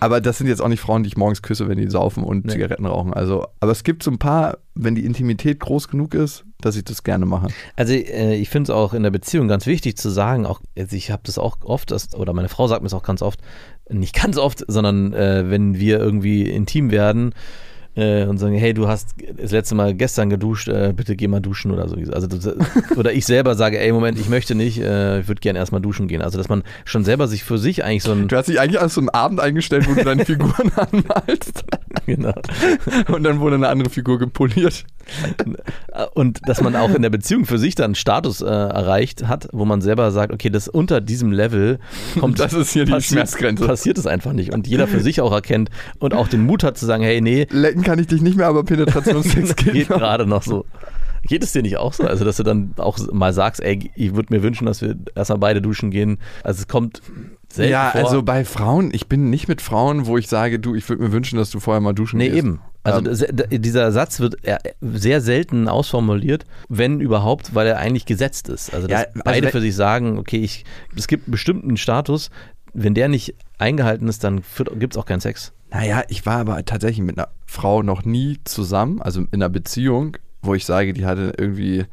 Aber 0.05 0.21
das 0.21 0.37
sind 0.37 0.45
jetzt 0.45 0.61
auch 0.61 0.67
nicht 0.67 0.81
Frauen, 0.81 1.01
die 1.01 1.07
ich 1.07 1.17
morgens 1.17 1.41
küsse, 1.41 1.67
wenn 1.67 1.79
die 1.79 1.89
saufen 1.89 2.23
und 2.23 2.45
Nee. 2.45 2.51
Zigaretten 2.51 2.85
rauchen. 2.85 3.11
Also, 3.11 3.47
aber 3.59 3.71
es 3.71 3.83
gibt 3.83 4.03
so 4.03 4.11
ein 4.11 4.19
paar, 4.19 4.59
wenn 4.75 4.93
die 4.93 5.03
Intimität 5.03 5.59
groß 5.59 5.87
genug 5.87 6.13
ist, 6.13 6.45
dass 6.61 6.75
ich 6.75 6.83
das 6.83 7.03
gerne 7.03 7.25
mache. 7.25 7.47
Also 7.75 7.93
äh, 7.93 8.35
ich 8.35 8.49
finde 8.49 8.71
es 8.71 8.77
auch 8.77 8.93
in 8.93 9.01
der 9.01 9.09
Beziehung 9.09 9.47
ganz 9.47 9.65
wichtig 9.65 9.97
zu 9.97 10.09
sagen, 10.09 10.45
auch 10.45 10.61
also 10.77 10.95
ich 10.95 11.09
habe 11.09 11.23
das 11.25 11.39
auch 11.39 11.57
oft, 11.63 11.89
das, 11.89 12.13
oder 12.13 12.33
meine 12.33 12.49
Frau 12.49 12.67
sagt 12.67 12.83
mir 12.83 12.87
es 12.87 12.93
auch 12.93 13.01
ganz 13.01 13.23
oft, 13.23 13.39
nicht 13.89 14.13
ganz 14.15 14.37
oft, 14.37 14.63
sondern 14.67 15.13
äh, 15.13 15.49
wenn 15.49 15.79
wir 15.79 15.99
irgendwie 15.99 16.43
intim 16.51 16.91
werden 16.91 17.33
äh, 17.95 18.25
und 18.25 18.37
sagen, 18.37 18.55
hey, 18.55 18.73
du 18.73 18.87
hast 18.87 19.15
das 19.37 19.51
letzte 19.51 19.75
Mal 19.75 19.93
gestern 19.93 20.29
geduscht, 20.29 20.67
äh, 20.67 20.93
bitte 20.95 21.15
geh 21.15 21.27
mal 21.27 21.39
duschen 21.39 21.71
oder 21.71 21.87
so. 21.87 21.95
Also 22.11 22.27
das, 22.27 22.47
oder 22.97 23.13
ich 23.13 23.25
selber 23.25 23.55
sage, 23.55 23.79
ey, 23.79 23.91
Moment, 23.91 24.19
ich 24.19 24.29
möchte 24.29 24.55
nicht, 24.55 24.79
äh, 24.81 25.19
ich 25.19 25.27
würde 25.27 25.39
gerne 25.39 25.59
erstmal 25.59 25.81
duschen 25.81 26.07
gehen. 26.07 26.21
Also 26.21 26.37
dass 26.37 26.49
man 26.49 26.63
schon 26.83 27.03
selber 27.03 27.27
sich 27.27 27.43
für 27.43 27.57
sich 27.57 27.83
eigentlich 27.83 28.03
so 28.03 28.11
ein 28.11 28.27
Du 28.27 28.35
hast 28.35 28.47
dich 28.47 28.59
eigentlich 28.59 28.81
als 28.81 28.95
so 28.95 29.01
einen 29.01 29.09
Abend 29.09 29.39
eingestellt, 29.39 29.87
wo 29.87 29.93
du 29.93 30.03
deine 30.03 30.25
Figuren 30.25 30.71
anmalst. 30.75 31.63
genau, 32.05 32.33
Und 33.13 33.23
dann 33.23 33.39
wurde 33.39 33.55
eine 33.55 33.69
andere 33.69 33.89
Figur 33.89 34.19
gepoliert. 34.19 34.85
Und 36.13 36.41
dass 36.47 36.61
man 36.61 36.75
auch 36.75 36.93
in 36.93 37.01
der 37.01 37.09
Beziehung 37.09 37.45
für 37.45 37.57
sich 37.57 37.75
dann 37.75 37.85
einen 37.85 37.95
Status 37.95 38.41
äh, 38.41 38.45
erreicht 38.45 39.27
hat, 39.27 39.47
wo 39.51 39.65
man 39.65 39.81
selber 39.81 40.11
sagt, 40.11 40.33
okay, 40.33 40.49
das 40.49 40.67
unter 40.67 41.01
diesem 41.01 41.31
Level 41.31 41.79
kommt. 42.19 42.39
Das 42.45 42.53
ist 42.53 42.73
hier 42.73 42.85
die 42.85 43.01
Schmerzgrenze. 43.01 43.65
Passiert 43.65 43.97
es 43.97 44.05
einfach 44.05 44.33
nicht. 44.33 44.53
Und 44.53 44.67
jeder 44.67 44.87
für 44.87 44.99
sich 44.99 45.21
auch 45.21 45.31
erkennt 45.31 45.69
und 45.99 46.13
auch 46.13 46.27
den 46.27 46.45
Mut 46.45 46.63
hat 46.63 46.77
zu 46.77 46.85
sagen, 46.85 47.01
hey, 47.01 47.21
nee, 47.21 47.47
Lecken 47.49 47.81
kann 47.81 47.97
ich 47.97 48.07
dich 48.07 48.21
nicht 48.21 48.37
mehr, 48.37 48.47
aber 48.47 48.63
Penetrationssex 48.63 49.55
geht. 49.55 49.73
geht 49.73 49.87
gerade 49.87 50.27
noch 50.27 50.43
so. 50.43 50.65
Geht 51.23 51.43
es 51.43 51.53
dir 51.53 51.63
nicht 51.63 51.77
auch 51.77 51.93
so? 51.93 52.03
Also, 52.03 52.23
dass 52.23 52.37
du 52.37 52.43
dann 52.43 52.73
auch 52.77 52.99
mal 53.11 53.33
sagst, 53.33 53.61
ey, 53.63 53.89
ich 53.95 54.15
würde 54.15 54.33
mir 54.33 54.43
wünschen, 54.43 54.67
dass 54.67 54.81
wir 54.81 54.95
erstmal 55.15 55.39
beide 55.39 55.61
duschen 55.61 55.89
gehen. 55.89 56.19
Also, 56.43 56.59
es 56.59 56.67
kommt 56.67 57.01
selten 57.55 57.71
Ja, 57.71 57.91
vor. 57.91 58.01
also 58.01 58.21
bei 58.23 58.45
Frauen, 58.45 58.91
ich 58.93 59.07
bin 59.07 59.29
nicht 59.29 59.47
mit 59.47 59.61
Frauen, 59.61 60.05
wo 60.05 60.17
ich 60.17 60.27
sage, 60.27 60.59
du, 60.59 60.75
ich 60.75 60.87
würde 60.89 61.03
mir 61.03 61.11
wünschen, 61.11 61.37
dass 61.37 61.49
du 61.49 61.59
vorher 61.59 61.81
mal 61.81 61.93
duschen 61.93 62.17
Nee, 62.17 62.25
gehst. 62.29 62.37
eben. 62.37 62.59
Also 62.83 63.09
Ähm, 63.09 63.35
d- 63.35 63.57
dieser 63.59 63.91
Satz 63.91 64.19
wird 64.19 64.37
eher- 64.45 64.59
sehr 64.81 65.19
selten 65.21 65.67
ausformuliert, 65.67 66.45
wenn 66.69 66.99
überhaupt, 66.99 67.55
weil 67.55 67.65
er 67.67 67.79
eigentlich 67.79 68.05
gesetzt 68.05 68.47
ist. 68.49 68.73
Also 68.73 68.87
dass 68.87 69.01
Ja, 69.01 69.07
also 69.07 69.21
beide 69.23 69.47
für 69.49 69.61
sich 69.61 69.75
sagen, 69.75 70.19
okay, 70.19 70.37
ich, 70.37 70.65
es 70.95 71.07
gibt 71.07 71.27
einen 71.27 71.31
bestimmten 71.31 71.77
Status, 71.77 72.29
wenn 72.73 72.93
der 72.93 73.07
nicht 73.07 73.33
eingehalten 73.57 74.07
ist, 74.07 74.23
dann 74.23 74.41
gibt 74.77 74.93
es 74.93 74.97
auch 74.99 75.05
keinen 75.05 75.21
Sex. 75.21 75.51
Naja, 75.71 76.03
ich 76.09 76.25
war 76.27 76.37
aber 76.37 76.63
tatsächlich 76.63 77.03
mit 77.03 77.17
einer 77.17 77.29
Frau 77.47 77.81
noch 77.81 78.05
nie 78.05 78.37
zusammen, 78.43 79.01
also 79.01 79.21
in 79.21 79.27
einer 79.33 79.49
Beziehung, 79.49 80.17
wo 80.43 80.53
ich 80.53 80.65
sage, 80.65 80.93
die 80.93 81.05
hatte 81.05 81.33
irgendwie 81.37 81.85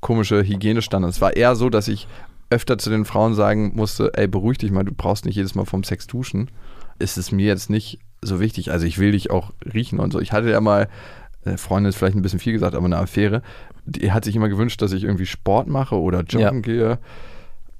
komische 0.00 0.42
Hygienestandards. 0.42 1.16
Es 1.16 1.20
war 1.22 1.34
eher 1.34 1.56
so, 1.56 1.70
dass 1.70 1.88
ich 1.88 2.06
öfter 2.50 2.78
zu 2.78 2.90
den 2.90 3.04
Frauen 3.04 3.34
sagen 3.34 3.72
musste, 3.74 4.12
ey, 4.14 4.26
beruhig 4.28 4.58
dich 4.58 4.70
mal, 4.70 4.84
du 4.84 4.92
brauchst 4.92 5.24
nicht 5.24 5.36
jedes 5.36 5.54
Mal 5.54 5.64
vom 5.64 5.84
Sex 5.84 6.06
duschen. 6.06 6.50
Ist 6.98 7.16
es 7.18 7.32
mir 7.32 7.46
jetzt 7.46 7.70
nicht 7.70 7.98
so 8.22 8.40
wichtig. 8.40 8.70
Also 8.70 8.86
ich 8.86 8.98
will 8.98 9.12
dich 9.12 9.30
auch 9.30 9.52
riechen 9.72 9.98
und 9.98 10.12
so. 10.12 10.20
Ich 10.20 10.32
hatte 10.32 10.50
ja 10.50 10.60
mal, 10.60 10.88
äh, 11.44 11.56
Freundin 11.56 11.90
ist 11.90 11.96
vielleicht 11.96 12.16
ein 12.16 12.22
bisschen 12.22 12.38
viel 12.38 12.52
gesagt, 12.52 12.74
aber 12.74 12.86
eine 12.86 12.98
Affäre, 12.98 13.42
die 13.84 14.12
hat 14.12 14.24
sich 14.24 14.36
immer 14.36 14.48
gewünscht, 14.48 14.80
dass 14.80 14.92
ich 14.92 15.04
irgendwie 15.04 15.26
Sport 15.26 15.66
mache 15.68 15.96
oder 16.00 16.22
joggen 16.22 16.56
Ja. 16.56 16.60
gehe. 16.60 16.98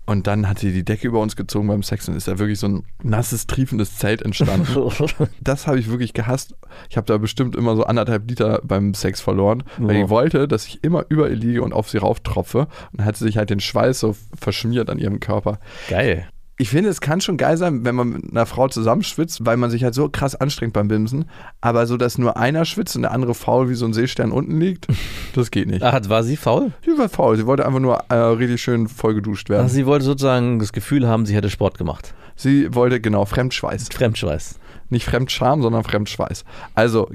Und 0.06 0.26
dann 0.26 0.48
hat 0.48 0.58
sie 0.58 0.72
die 0.72 0.84
Decke 0.84 1.08
über 1.08 1.20
uns 1.20 1.34
gezogen 1.34 1.66
beim 1.68 1.82
Sex 1.82 2.08
und 2.08 2.16
ist 2.16 2.28
da 2.28 2.38
wirklich 2.38 2.58
so 2.58 2.68
ein 2.68 2.84
nasses, 3.02 3.46
triefendes 3.46 3.96
Zelt 3.96 4.20
entstanden. 4.20 4.90
das 5.40 5.66
habe 5.66 5.78
ich 5.78 5.88
wirklich 5.88 6.12
gehasst. 6.12 6.54
Ich 6.90 6.96
habe 6.96 7.06
da 7.06 7.16
bestimmt 7.16 7.56
immer 7.56 7.74
so 7.74 7.84
anderthalb 7.84 8.28
Liter 8.28 8.60
beim 8.62 8.92
Sex 8.92 9.22
verloren, 9.22 9.62
weil 9.78 9.96
die 9.96 10.08
wollte, 10.10 10.46
dass 10.46 10.66
ich 10.66 10.84
immer 10.84 11.06
über 11.08 11.30
ihr 11.30 11.36
liege 11.36 11.62
und 11.62 11.72
auf 11.72 11.88
sie 11.88 11.98
rauftropfe. 11.98 12.60
Und 12.92 12.98
dann 12.98 13.06
hat 13.06 13.16
sie 13.16 13.24
sich 13.24 13.38
halt 13.38 13.48
den 13.48 13.60
Schweiß 13.60 14.00
so 14.00 14.14
verschmiert 14.38 14.90
an 14.90 14.98
ihrem 14.98 15.20
Körper. 15.20 15.58
Geil. 15.88 16.28
Ich 16.56 16.68
finde, 16.68 16.88
es 16.88 17.00
kann 17.00 17.20
schon 17.20 17.36
geil 17.36 17.56
sein, 17.56 17.84
wenn 17.84 17.96
man 17.96 18.10
mit 18.10 18.30
einer 18.30 18.46
Frau 18.46 18.68
zusammenschwitzt, 18.68 19.44
weil 19.44 19.56
man 19.56 19.70
sich 19.70 19.82
halt 19.82 19.94
so 19.94 20.08
krass 20.08 20.36
anstrengt 20.36 20.72
beim 20.72 20.86
Bimsen. 20.86 21.24
Aber 21.60 21.86
so, 21.88 21.96
dass 21.96 22.16
nur 22.16 22.36
einer 22.36 22.64
schwitzt 22.64 22.94
und 22.94 23.02
der 23.02 23.10
andere 23.10 23.34
faul 23.34 23.68
wie 23.68 23.74
so 23.74 23.86
ein 23.86 23.92
Seestern 23.92 24.30
unten 24.30 24.60
liegt, 24.60 24.86
das 25.34 25.50
geht 25.50 25.68
nicht. 25.68 25.82
Ah, 25.82 26.00
war 26.08 26.22
sie 26.22 26.36
faul? 26.36 26.72
Sie 26.84 26.96
war 26.96 27.08
faul. 27.08 27.36
Sie 27.36 27.46
wollte 27.46 27.66
einfach 27.66 27.80
nur 27.80 28.04
äh, 28.08 28.14
richtig 28.14 28.62
schön 28.62 28.86
voll 28.86 29.14
geduscht 29.14 29.50
werden. 29.50 29.66
Ah, 29.66 29.68
sie 29.68 29.84
wollte 29.84 30.04
sozusagen 30.04 30.60
das 30.60 30.72
Gefühl 30.72 31.08
haben, 31.08 31.26
sie 31.26 31.34
hätte 31.34 31.50
Sport 31.50 31.76
gemacht. 31.76 32.14
Sie 32.36 32.72
wollte 32.72 33.00
genau 33.00 33.24
Fremdschweiß. 33.24 33.88
Fremdschweiß. 33.92 34.60
Nicht 34.90 35.06
Fremdscham, 35.06 35.60
sondern 35.60 35.82
Fremdschweiß. 35.82 36.44
Also, 36.74 37.10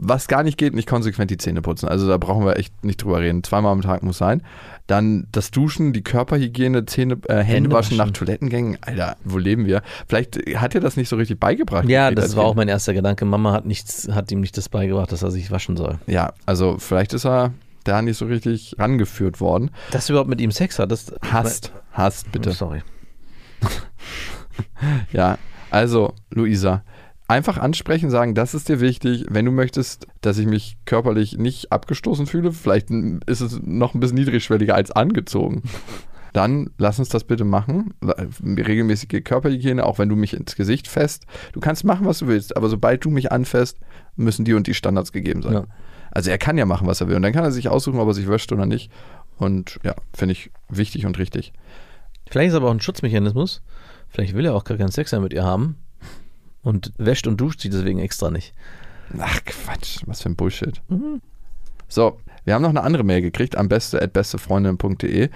was 0.00 0.28
gar 0.28 0.42
nicht 0.42 0.58
geht, 0.58 0.74
nicht 0.74 0.88
konsequent 0.88 1.30
die 1.30 1.38
Zähne 1.38 1.62
putzen. 1.62 1.88
Also 1.88 2.08
da 2.08 2.16
brauchen 2.18 2.44
wir 2.44 2.56
echt 2.56 2.84
nicht 2.84 3.02
drüber 3.02 3.20
reden. 3.20 3.42
Zweimal 3.42 3.72
am 3.72 3.82
Tag 3.82 4.02
muss 4.02 4.18
sein. 4.18 4.42
Dann 4.86 5.26
das 5.32 5.50
Duschen, 5.50 5.92
die 5.92 6.02
Körperhygiene, 6.02 6.86
Zähne, 6.86 7.18
äh, 7.24 7.36
Hände, 7.36 7.44
Hände 7.44 7.72
waschen 7.72 7.96
nach. 7.96 8.10
Toilettengängen. 8.10 8.78
Alter, 8.80 9.16
wo 9.24 9.38
leben 9.38 9.66
wir? 9.66 9.82
Vielleicht 10.06 10.38
hat 10.56 10.74
er 10.74 10.80
das 10.80 10.96
nicht 10.96 11.08
so 11.08 11.16
richtig 11.16 11.38
beigebracht. 11.38 11.88
Ja, 11.88 12.10
das 12.10 12.36
war 12.36 12.44
auch 12.44 12.54
mein 12.54 12.68
erster 12.68 12.94
Gedanke. 12.94 13.24
Mama 13.24 13.52
hat, 13.52 13.66
nichts, 13.66 14.08
hat 14.10 14.30
ihm 14.32 14.40
nicht 14.40 14.56
das 14.56 14.68
beigebracht, 14.68 15.12
dass 15.12 15.22
er 15.22 15.30
sich 15.30 15.50
waschen 15.50 15.76
soll. 15.76 15.98
Ja, 16.06 16.32
also 16.46 16.76
vielleicht 16.78 17.12
ist 17.14 17.26
er 17.26 17.52
da 17.84 18.02
nicht 18.02 18.16
so 18.16 18.26
richtig 18.26 18.76
rangeführt 18.78 19.40
worden. 19.40 19.70
Dass 19.90 20.06
du 20.06 20.12
überhaupt 20.12 20.30
mit 20.30 20.40
ihm 20.40 20.50
Sex 20.50 20.78
hattest? 20.78 21.14
Hasst, 21.22 21.72
hasst 21.92 22.30
bitte. 22.32 22.52
Sorry. 22.52 22.82
Ja, 25.12 25.38
also 25.70 26.14
Luisa, 26.30 26.82
einfach 27.28 27.58
ansprechen, 27.58 28.10
sagen, 28.10 28.34
das 28.34 28.54
ist 28.54 28.68
dir 28.68 28.80
wichtig. 28.80 29.26
Wenn 29.28 29.44
du 29.44 29.52
möchtest, 29.52 30.06
dass 30.22 30.38
ich 30.38 30.46
mich 30.46 30.78
körperlich 30.86 31.36
nicht 31.36 31.70
abgestoßen 31.70 32.26
fühle, 32.26 32.52
vielleicht 32.52 32.90
ist 33.26 33.42
es 33.42 33.60
noch 33.62 33.94
ein 33.94 34.00
bisschen 34.00 34.16
niedrigschwelliger 34.16 34.74
als 34.74 34.90
angezogen. 34.90 35.62
Dann 36.32 36.70
lass 36.78 36.98
uns 36.98 37.08
das 37.08 37.24
bitte 37.24 37.44
machen. 37.44 37.94
Regelmäßige 38.44 39.24
Körperhygiene, 39.24 39.84
auch 39.84 39.98
wenn 39.98 40.08
du 40.08 40.16
mich 40.16 40.34
ins 40.34 40.56
Gesicht 40.56 40.86
fest. 40.86 41.24
Du 41.52 41.60
kannst 41.60 41.84
machen, 41.84 42.06
was 42.06 42.18
du 42.18 42.26
willst, 42.28 42.56
aber 42.56 42.68
sobald 42.68 43.04
du 43.04 43.10
mich 43.10 43.32
anfasst, 43.32 43.78
müssen 44.14 44.44
die 44.44 44.54
und 44.54 44.66
die 44.66 44.74
Standards 44.74 45.12
gegeben 45.12 45.42
sein. 45.42 45.52
Ja. 45.52 45.64
Also 46.10 46.30
er 46.30 46.38
kann 46.38 46.58
ja 46.58 46.66
machen, 46.66 46.86
was 46.86 47.00
er 47.00 47.08
will. 47.08 47.16
Und 47.16 47.22
dann 47.22 47.32
kann 47.32 47.44
er 47.44 47.50
sich 47.50 47.68
aussuchen, 47.68 47.98
ob 47.98 48.08
er 48.08 48.14
sich 48.14 48.28
wäscht 48.28 48.52
oder 48.52 48.66
nicht. 48.66 48.90
Und 49.38 49.78
ja, 49.84 49.94
finde 50.14 50.32
ich 50.32 50.50
wichtig 50.68 51.06
und 51.06 51.18
richtig. 51.18 51.52
Vielleicht 52.30 52.50
ist 52.50 52.56
aber 52.56 52.68
auch 52.68 52.72
ein 52.72 52.80
Schutzmechanismus. 52.80 53.62
Vielleicht 54.08 54.34
will 54.34 54.44
er 54.44 54.54
auch 54.54 54.64
gar 54.64 54.76
keinen 54.76 54.90
Sex 54.90 55.12
mehr 55.12 55.20
mit 55.20 55.32
ihr 55.32 55.44
haben 55.44 55.76
und 56.62 56.92
wäscht 56.98 57.26
und 57.26 57.40
duscht 57.40 57.60
sie 57.60 57.70
deswegen 57.70 57.98
extra 57.98 58.30
nicht. 58.30 58.54
Ach 59.18 59.40
Quatsch, 59.44 60.00
was 60.06 60.22
für 60.22 60.30
ein 60.30 60.36
Bullshit. 60.36 60.82
So, 61.88 62.20
wir 62.44 62.54
haben 62.54 62.62
noch 62.62 62.68
eine 62.68 62.82
andere 62.82 63.04
Mail 63.04 63.22
gekriegt, 63.22 63.56
am 63.56 63.68
beste 63.68 64.02
at 64.02 64.12
bestefreundin.de. 64.12 65.30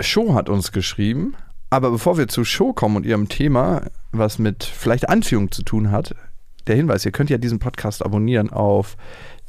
Show 0.00 0.34
hat 0.34 0.48
uns 0.48 0.72
geschrieben, 0.72 1.34
aber 1.70 1.90
bevor 1.90 2.16
wir 2.16 2.28
zu 2.28 2.44
Show 2.44 2.72
kommen 2.72 2.96
und 2.96 3.06
ihrem 3.06 3.28
Thema, 3.28 3.82
was 4.12 4.38
mit 4.38 4.64
vielleicht 4.64 5.08
Anziehung 5.08 5.50
zu 5.50 5.62
tun 5.62 5.90
hat, 5.90 6.14
der 6.66 6.76
Hinweis, 6.76 7.04
ihr 7.04 7.12
könnt 7.12 7.30
ja 7.30 7.38
diesen 7.38 7.58
Podcast 7.58 8.04
abonnieren 8.04 8.50
auf 8.50 8.96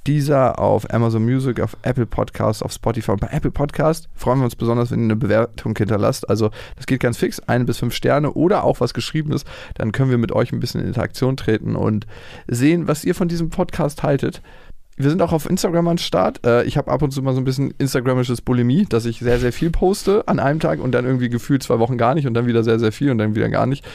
dieser, 0.08 0.60
auf 0.60 0.92
Amazon 0.94 1.24
Music, 1.24 1.60
auf 1.60 1.78
Apple 1.82 2.06
Podcast, 2.06 2.64
auf 2.64 2.72
Spotify 2.72 3.12
und 3.12 3.22
bei 3.22 3.28
Apple 3.32 3.52
Podcast 3.52 4.08
freuen 4.16 4.40
wir 4.40 4.46
uns 4.46 4.56
besonders, 4.56 4.92
wenn 4.92 5.00
ihr 5.00 5.06
eine 5.06 5.16
Bewertung 5.16 5.76
hinterlasst. 5.78 6.30
Also 6.30 6.52
das 6.76 6.86
geht 6.86 7.00
ganz 7.00 7.18
fix, 7.18 7.40
ein 7.48 7.66
bis 7.66 7.78
fünf 7.78 7.94
Sterne 7.94 8.32
oder 8.32 8.64
auch 8.64 8.80
was 8.80 8.94
Geschriebenes. 8.94 9.46
Dann 9.76 9.92
können 9.92 10.10
wir 10.10 10.18
mit 10.18 10.32
euch 10.32 10.52
ein 10.52 10.60
bisschen 10.60 10.82
in 10.82 10.88
Interaktion 10.88 11.38
treten 11.38 11.76
und 11.76 12.08
sehen, 12.48 12.88
was 12.88 13.04
ihr 13.04 13.16
von 13.16 13.28
diesem 13.28 13.50
Podcast 13.50 14.04
haltet. 14.04 14.42
Wir 14.98 15.10
sind 15.10 15.22
auch 15.22 15.32
auf 15.32 15.50
Instagram 15.50 15.88
am 15.88 15.98
Start. 15.98 16.46
Äh, 16.46 16.66
Ich 16.66 16.76
habe 16.78 16.92
ab 16.92 17.02
und 17.02 17.12
zu 17.12 17.22
mal 17.22 17.34
so 17.34 17.40
ein 17.40 17.46
bisschen 17.46 17.74
Instagramisches 17.78 18.42
Bulimie, 18.42 18.86
dass 18.90 19.06
ich 19.06 19.20
sehr, 19.20 19.40
sehr 19.40 19.54
viel 19.54 19.70
poste 19.70 20.28
an 20.28 20.40
einem 20.40 20.60
Tag 20.60 20.82
und 20.82 20.92
dann 20.92 21.06
irgendwie 21.06 21.30
gefühlt 21.30 21.64
zwei 21.64 21.80
Wochen 21.80 21.98
gar 21.98 22.16
nicht 22.16 22.28
und 22.28 22.34
dann 22.34 22.48
wieder 22.48 22.64
sehr, 22.64 22.80
sehr 22.80 22.92
viel 22.92 23.10
und 23.10 23.18
dann 23.18 23.34
wieder 23.34 23.48
gar 23.48 23.66
nicht. 23.66 23.86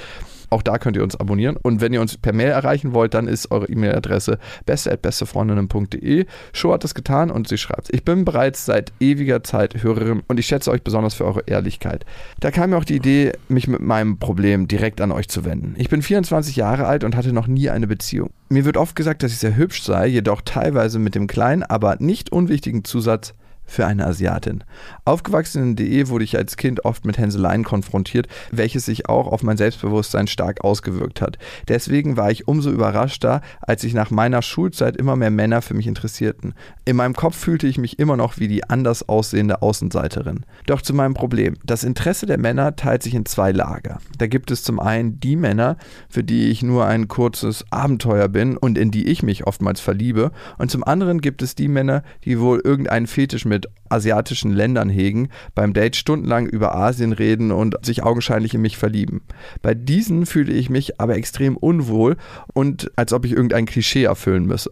Auch 0.54 0.62
da 0.62 0.78
könnt 0.78 0.96
ihr 0.96 1.02
uns 1.02 1.16
abonnieren. 1.16 1.56
Und 1.60 1.80
wenn 1.80 1.92
ihr 1.92 2.00
uns 2.00 2.16
per 2.16 2.32
Mail 2.32 2.50
erreichen 2.50 2.94
wollt, 2.94 3.12
dann 3.12 3.26
ist 3.26 3.50
eure 3.50 3.68
E-Mail-Adresse 3.68 4.38
beste.bestefreundinnen.de. 4.66 6.26
Show 6.52 6.72
hat 6.72 6.84
das 6.84 6.94
getan 6.94 7.32
und 7.32 7.48
sie 7.48 7.58
schreibt, 7.58 7.92
ich 7.92 8.04
bin 8.04 8.24
bereits 8.24 8.64
seit 8.64 8.92
ewiger 9.00 9.42
Zeit 9.42 9.82
Hörerin 9.82 10.22
und 10.28 10.38
ich 10.38 10.46
schätze 10.46 10.70
euch 10.70 10.84
besonders 10.84 11.14
für 11.14 11.24
eure 11.24 11.42
Ehrlichkeit. 11.46 12.06
Da 12.38 12.52
kam 12.52 12.70
mir 12.70 12.76
auch 12.76 12.84
die 12.84 12.94
Idee, 12.94 13.32
mich 13.48 13.66
mit 13.66 13.80
meinem 13.80 14.20
Problem 14.20 14.68
direkt 14.68 15.00
an 15.00 15.10
euch 15.10 15.28
zu 15.28 15.44
wenden. 15.44 15.74
Ich 15.76 15.88
bin 15.88 16.02
24 16.02 16.54
Jahre 16.54 16.86
alt 16.86 17.02
und 17.02 17.16
hatte 17.16 17.32
noch 17.32 17.48
nie 17.48 17.68
eine 17.68 17.88
Beziehung. 17.88 18.30
Mir 18.48 18.64
wird 18.64 18.76
oft 18.76 18.94
gesagt, 18.94 19.24
dass 19.24 19.32
ich 19.32 19.38
sehr 19.38 19.56
hübsch 19.56 19.82
sei, 19.82 20.06
jedoch 20.06 20.40
teilweise 20.40 21.00
mit 21.00 21.16
dem 21.16 21.26
kleinen, 21.26 21.64
aber 21.64 21.96
nicht 21.98 22.30
unwichtigen 22.30 22.84
Zusatz, 22.84 23.34
für 23.66 23.86
eine 23.86 24.06
Asiatin. 24.06 24.64
Aufgewachsen 25.04 25.62
in 25.62 25.76
DE 25.76 26.08
wurde 26.08 26.24
ich 26.24 26.36
als 26.36 26.56
Kind 26.56 26.84
oft 26.84 27.04
mit 27.04 27.18
Hänseleien 27.18 27.64
konfrontiert, 27.64 28.28
welches 28.50 28.84
sich 28.84 29.08
auch 29.08 29.26
auf 29.26 29.42
mein 29.42 29.56
Selbstbewusstsein 29.56 30.26
stark 30.26 30.62
ausgewirkt 30.62 31.20
hat. 31.20 31.38
Deswegen 31.68 32.16
war 32.16 32.30
ich 32.30 32.48
umso 32.48 32.70
überraschter, 32.70 33.40
als 33.60 33.82
sich 33.82 33.94
nach 33.94 34.10
meiner 34.10 34.42
Schulzeit 34.42 34.96
immer 34.96 35.16
mehr 35.16 35.30
Männer 35.30 35.62
für 35.62 35.74
mich 35.74 35.86
interessierten. 35.86 36.54
In 36.84 36.96
meinem 36.96 37.14
Kopf 37.14 37.36
fühlte 37.36 37.66
ich 37.66 37.78
mich 37.78 37.98
immer 37.98 38.16
noch 38.16 38.38
wie 38.38 38.48
die 38.48 38.68
anders 38.68 39.08
aussehende 39.08 39.62
Außenseiterin. 39.62 40.44
Doch 40.66 40.82
zu 40.82 40.94
meinem 40.94 41.14
Problem. 41.14 41.54
Das 41.64 41.84
Interesse 41.84 42.26
der 42.26 42.38
Männer 42.38 42.76
teilt 42.76 43.02
sich 43.02 43.14
in 43.14 43.26
zwei 43.26 43.52
Lager. 43.52 43.98
Da 44.18 44.26
gibt 44.26 44.50
es 44.50 44.62
zum 44.62 44.80
einen 44.80 45.20
die 45.20 45.36
Männer, 45.36 45.76
für 46.08 46.24
die 46.24 46.50
ich 46.50 46.62
nur 46.62 46.86
ein 46.86 47.08
kurzes 47.08 47.64
Abenteuer 47.70 48.28
bin 48.28 48.56
und 48.56 48.78
in 48.78 48.90
die 48.90 49.06
ich 49.08 49.22
mich 49.22 49.46
oftmals 49.46 49.80
verliebe. 49.80 50.32
Und 50.58 50.70
zum 50.70 50.84
anderen 50.84 51.20
gibt 51.20 51.42
es 51.42 51.54
die 51.54 51.68
Männer, 51.68 52.02
die 52.24 52.40
wohl 52.40 52.60
irgendeinen 52.62 53.06
Fetisch 53.06 53.44
mit 53.44 53.53
asiatischen 53.88 54.52
Ländern 54.52 54.88
hegen, 54.88 55.28
beim 55.54 55.72
Date 55.72 55.96
stundenlang 55.96 56.46
über 56.46 56.74
Asien 56.74 57.12
reden 57.12 57.52
und 57.52 57.76
sich 57.84 58.02
augenscheinlich 58.02 58.54
in 58.54 58.62
mich 58.62 58.76
verlieben. 58.76 59.22
Bei 59.62 59.74
diesen 59.74 60.26
fühle 60.26 60.52
ich 60.52 60.70
mich 60.70 61.00
aber 61.00 61.16
extrem 61.16 61.56
unwohl 61.56 62.16
und 62.52 62.90
als 62.96 63.12
ob 63.12 63.24
ich 63.24 63.32
irgendein 63.32 63.66
Klischee 63.66 64.04
erfüllen 64.04 64.46
müsse. 64.46 64.70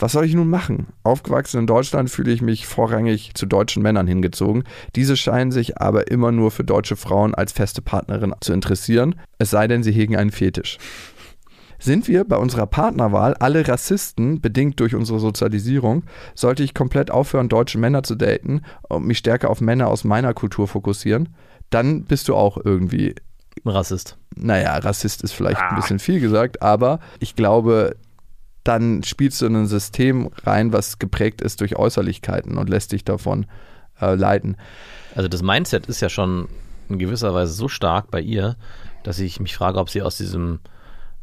Was 0.00 0.12
soll 0.12 0.24
ich 0.24 0.34
nun 0.34 0.48
machen? 0.48 0.86
Aufgewachsen 1.02 1.58
in 1.58 1.66
Deutschland 1.66 2.08
fühle 2.08 2.30
ich 2.30 2.40
mich 2.40 2.68
vorrangig 2.68 3.32
zu 3.34 3.46
deutschen 3.46 3.82
Männern 3.82 4.06
hingezogen. 4.06 4.62
Diese 4.94 5.16
scheinen 5.16 5.50
sich 5.50 5.78
aber 5.78 6.08
immer 6.08 6.30
nur 6.30 6.52
für 6.52 6.62
deutsche 6.62 6.94
Frauen 6.94 7.34
als 7.34 7.50
feste 7.50 7.82
Partnerin 7.82 8.32
zu 8.40 8.52
interessieren, 8.52 9.16
es 9.38 9.50
sei 9.50 9.66
denn, 9.66 9.82
sie 9.82 9.90
hegen 9.90 10.16
einen 10.16 10.30
Fetisch. 10.30 10.78
Sind 11.78 12.08
wir 12.08 12.24
bei 12.24 12.36
unserer 12.36 12.66
Partnerwahl 12.66 13.34
alle 13.34 13.66
Rassisten, 13.66 14.40
bedingt 14.40 14.80
durch 14.80 14.94
unsere 14.94 15.20
Sozialisierung, 15.20 16.02
sollte 16.34 16.62
ich 16.62 16.74
komplett 16.74 17.10
aufhören, 17.10 17.48
deutsche 17.48 17.78
Männer 17.78 18.02
zu 18.02 18.14
daten 18.16 18.62
und 18.88 19.06
mich 19.06 19.18
stärker 19.18 19.50
auf 19.50 19.60
Männer 19.60 19.88
aus 19.88 20.04
meiner 20.04 20.34
Kultur 20.34 20.66
fokussieren, 20.66 21.28
dann 21.70 22.04
bist 22.04 22.28
du 22.28 22.34
auch 22.34 22.58
irgendwie, 22.62 23.14
Ein 23.64 23.70
Rassist. 23.70 24.16
naja, 24.34 24.76
Rassist 24.78 25.22
ist 25.22 25.32
vielleicht 25.32 25.60
ein 25.60 25.76
bisschen 25.76 25.98
viel 25.98 26.20
gesagt, 26.20 26.62
aber 26.62 26.98
ich 27.20 27.36
glaube, 27.36 27.96
dann 28.64 29.02
spielst 29.02 29.40
du 29.40 29.46
in 29.46 29.56
ein 29.56 29.66
System 29.66 30.30
rein, 30.44 30.72
was 30.72 30.98
geprägt 30.98 31.40
ist 31.40 31.60
durch 31.60 31.76
Äußerlichkeiten 31.76 32.58
und 32.58 32.68
lässt 32.68 32.92
dich 32.92 33.04
davon 33.04 33.46
äh, 34.00 34.14
leiten. 34.14 34.56
Also 35.14 35.28
das 35.28 35.42
Mindset 35.42 35.86
ist 35.86 36.00
ja 36.00 36.08
schon 36.08 36.48
in 36.88 36.98
gewisser 36.98 37.34
Weise 37.34 37.52
so 37.52 37.68
stark 37.68 38.10
bei 38.10 38.20
ihr, 38.20 38.56
dass 39.04 39.20
ich 39.20 39.40
mich 39.40 39.54
frage, 39.56 39.78
ob 39.78 39.90
sie 39.90 40.02
aus 40.02 40.16
diesem 40.16 40.60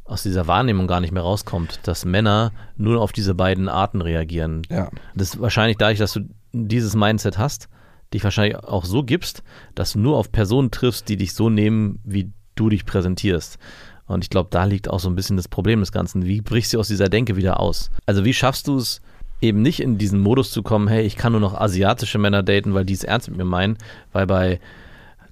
aus 0.06 0.24
dieser 0.24 0.48
Wahrnehmung 0.48 0.88
gar 0.88 1.02
nicht 1.02 1.12
mehr 1.12 1.24
rauskommt, 1.24 1.80
dass 1.84 2.06
Männer 2.06 2.52
nur 2.78 3.02
auf 3.02 3.12
diese 3.12 3.34
beiden 3.34 3.68
Arten 3.68 4.02
reagieren. 4.02 4.62
Ja. 4.70 4.90
Das 5.16 5.30
ist 5.30 5.42
wahrscheinlich 5.42 5.78
dadurch, 5.78 6.00
dass 6.00 6.14
du 6.14 6.22
dieses 6.54 6.96
Mindset 6.96 7.38
hast, 7.38 7.68
dich 8.14 8.24
wahrscheinlich 8.24 8.58
auch 8.58 8.86
so 8.86 9.04
gibst, 9.04 9.44
dass 9.74 9.94
du 9.94 10.00
nur 10.00 10.18
auf 10.18 10.32
Personen 10.32 10.70
triffst, 10.70 11.10
die 11.10 11.18
dich 11.18 11.34
so 11.34 11.50
nehmen, 11.50 12.00
wie 12.04 12.32
du 12.54 12.70
dich 12.70 12.86
präsentierst. 12.86 13.58
Und 14.06 14.24
ich 14.24 14.30
glaube, 14.30 14.50
da 14.52 14.66
liegt 14.66 14.88
auch 14.88 15.00
so 15.00 15.10
ein 15.10 15.16
bisschen 15.16 15.38
das 15.38 15.48
Problem 15.48 15.80
des 15.80 15.92
Ganzen. 15.92 16.26
Wie 16.26 16.42
brichst 16.42 16.74
du 16.74 16.80
aus 16.80 16.88
dieser 16.88 17.10
Denke 17.10 17.36
wieder 17.36 17.60
aus? 17.60 17.90
Also 18.06 18.24
wie 18.24 18.34
schaffst 18.34 18.68
du 18.68 18.78
es, 18.78 19.02
eben 19.42 19.62
nicht 19.62 19.80
in 19.80 19.98
diesen 19.98 20.20
Modus 20.20 20.52
zu 20.52 20.64
kommen, 20.64 20.88
hey, 20.88 21.04
ich 21.06 21.16
kann 21.16 21.32
nur 21.32 21.42
noch 21.42 21.60
asiatische 21.60 22.20
Männer 22.20 22.44
daten, 22.44 22.74
weil 22.74 22.86
die 22.86 22.94
es 22.94 23.04
ernst 23.04 23.28
mit 23.28 23.38
mir 23.38 23.46
meinen, 23.46 23.78
weil 24.14 24.28
bei 24.28 24.60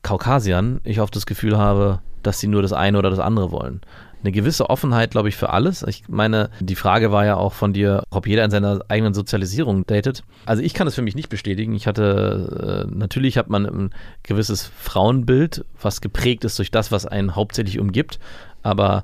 Kaukasiern 0.02 0.82
ich 0.84 1.00
oft 1.00 1.16
das 1.16 1.26
Gefühl 1.26 1.58
habe, 1.58 2.02
dass 2.22 2.40
sie 2.40 2.48
nur 2.48 2.62
das 2.62 2.74
eine 2.74 2.98
oder 2.98 3.10
das 3.10 3.20
andere 3.20 3.52
wollen. 3.52 3.82
Eine 4.24 4.32
gewisse 4.32 4.70
Offenheit, 4.70 5.12
glaube 5.12 5.30
ich, 5.30 5.36
für 5.36 5.50
alles. 5.50 5.84
Ich 5.84 6.08
meine, 6.08 6.50
die 6.62 6.76
Frage 6.76 7.12
war 7.12 7.26
ja 7.26 7.36
auch 7.36 7.54
von 7.54 7.74
dir, 7.74 8.04
ob 8.10 8.26
jeder 8.26 8.46
in 8.46 8.52
seiner 8.52 8.80
eigenen 8.88 9.14
Sozialisierung 9.14 9.86
datet. 9.86 10.24
Also 10.46 10.64
ich 10.64 10.74
kann 10.74 10.88
es 10.88 10.96
für 10.96 11.02
mich 11.02 11.16
nicht 11.16 11.30
bestätigen. 11.30 11.74
Ich 11.74 11.88
hatte, 11.88 12.88
äh, 12.90 12.96
natürlich 12.96 13.38
hat 13.38 13.50
man 13.50 13.66
ein 13.66 13.90
gewisses 14.24 14.66
Frauenbild, 14.66 15.66
was 15.82 16.00
geprägt 16.00 16.46
ist 16.46 16.58
durch 16.58 16.72
das, 16.72 16.92
was 16.92 17.06
einen 17.06 17.36
hauptsächlich 17.36 17.80
umgibt. 17.80 18.20
Aber 18.62 19.04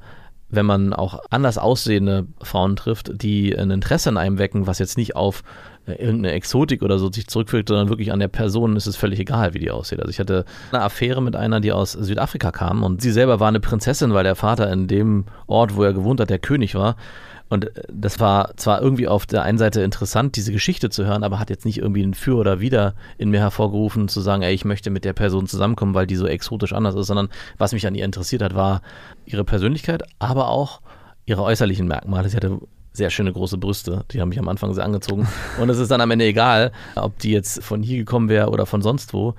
wenn 0.50 0.66
man 0.66 0.94
auch 0.94 1.20
anders 1.30 1.58
aussehende 1.58 2.28
Frauen 2.42 2.76
trifft, 2.76 3.22
die 3.22 3.58
ein 3.58 3.72
Interesse 3.72 4.10
an 4.10 4.18
einem 4.18 4.40
wecken, 4.40 4.68
was 4.68 4.80
jetzt 4.80 4.98
nicht 4.98 5.16
auf 5.16 5.44
irgendeine 5.98 6.34
Exotik 6.34 6.82
oder 6.82 7.00
so 7.00 7.12
sich 7.12 7.28
zurückführt, 7.28 7.68
sondern 7.68 7.90
wirklich 7.90 8.12
an 8.12 8.20
der 8.20 8.28
Person 8.28 8.76
ist 8.76 8.88
es 8.88 8.96
völlig 8.96 9.20
egal, 9.20 9.54
wie 9.54 9.60
die 9.60 9.72
aussieht. 9.72 10.00
Also 10.00 10.10
ich 10.10 10.20
hatte 10.20 10.46
eine 10.72 10.82
Affäre 10.82 11.22
mit 11.22 11.36
einer, 11.36 11.60
die 11.60 11.72
aus 11.72 11.94
Südafrika 11.94 12.52
kam 12.52 12.84
und 12.84 13.02
sie 13.02 13.12
selber 13.12 13.40
war 13.40 13.48
eine 13.48 13.60
Prinzessin, 13.60 14.14
weil 14.14 14.24
der 14.24 14.36
Vater 14.36 14.72
in 14.72 14.88
dem 14.88 15.26
Ort, 15.48 15.76
wo 15.76 15.84
er 15.84 15.94
gewohnt 15.94 16.20
hat, 16.20 16.30
der 16.30 16.40
König 16.40 16.76
war. 16.76 16.96
Und 17.50 17.76
äh, 17.76 17.84
das 17.92 18.20
war 18.20 18.56
zwar 18.56 18.82
irgendwie 18.82 19.08
auf 19.08 19.26
der 19.26 19.44
einen 19.44 19.58
Seite 19.58 19.82
interessant, 19.82 20.36
diese 20.36 20.52
Geschichte 20.52 20.90
zu 20.90 21.06
hören, 21.06 21.24
aber 21.24 21.40
hat 21.40 21.50
jetzt 21.50 21.66
nicht 21.66 21.80
irgendwie 21.80 22.04
ein 22.04 22.14
Für 22.14 22.36
oder 22.36 22.60
Wider 22.60 22.94
in 23.18 23.30
mir 23.30 23.40
hervorgerufen, 23.40 24.08
zu 24.08 24.22
sagen, 24.22 24.44
ey, 24.44 24.54
ich 24.54 24.66
möchte 24.66 24.90
mit 24.90 25.04
der 25.04 25.14
Person 25.14 25.48
zusammenkommen, 25.48 25.94
weil 25.94 26.08
die 26.08 26.16
so 26.16 26.28
exotisch 26.28 26.74
anders 26.74 26.96
ist, 26.96 27.08
sondern 27.08 27.30
was 27.58 27.74
mich 27.74 27.86
an 27.88 27.96
ihr 27.96 28.06
interessiert 28.06 28.42
hat, 28.42 28.56
war 28.56 28.82
ihre 29.26 29.44
Persönlichkeit, 29.44 30.04
aber 30.20 30.50
auch 30.50 30.82
ihre 31.26 31.44
äußerlichen 31.44 31.88
Merkmale. 31.88 32.30
Sie 32.30 32.38
hatte 32.38 32.60
sehr 33.00 33.10
schöne 33.10 33.34
große 33.34 33.58
Brüste, 33.58 34.06
die 34.12 34.22
haben 34.22 34.30
mich 34.30 34.40
am 34.40 34.48
Anfang 34.48 34.74
sehr 34.74 34.86
angezogen. 34.86 35.28
Und 35.60 35.70
es 35.70 35.80
ist 35.80 35.90
dann 35.90 36.02
am 36.02 36.12
Ende 36.12 36.26
egal, 36.26 36.72
ob 36.96 37.18
die 37.20 37.32
jetzt 37.32 37.64
von 37.64 37.82
hier 37.82 37.98
gekommen 37.98 38.30
wäre 38.30 38.50
oder 38.50 38.66
von 38.66 38.82
sonst 38.82 39.14
wo 39.14 39.34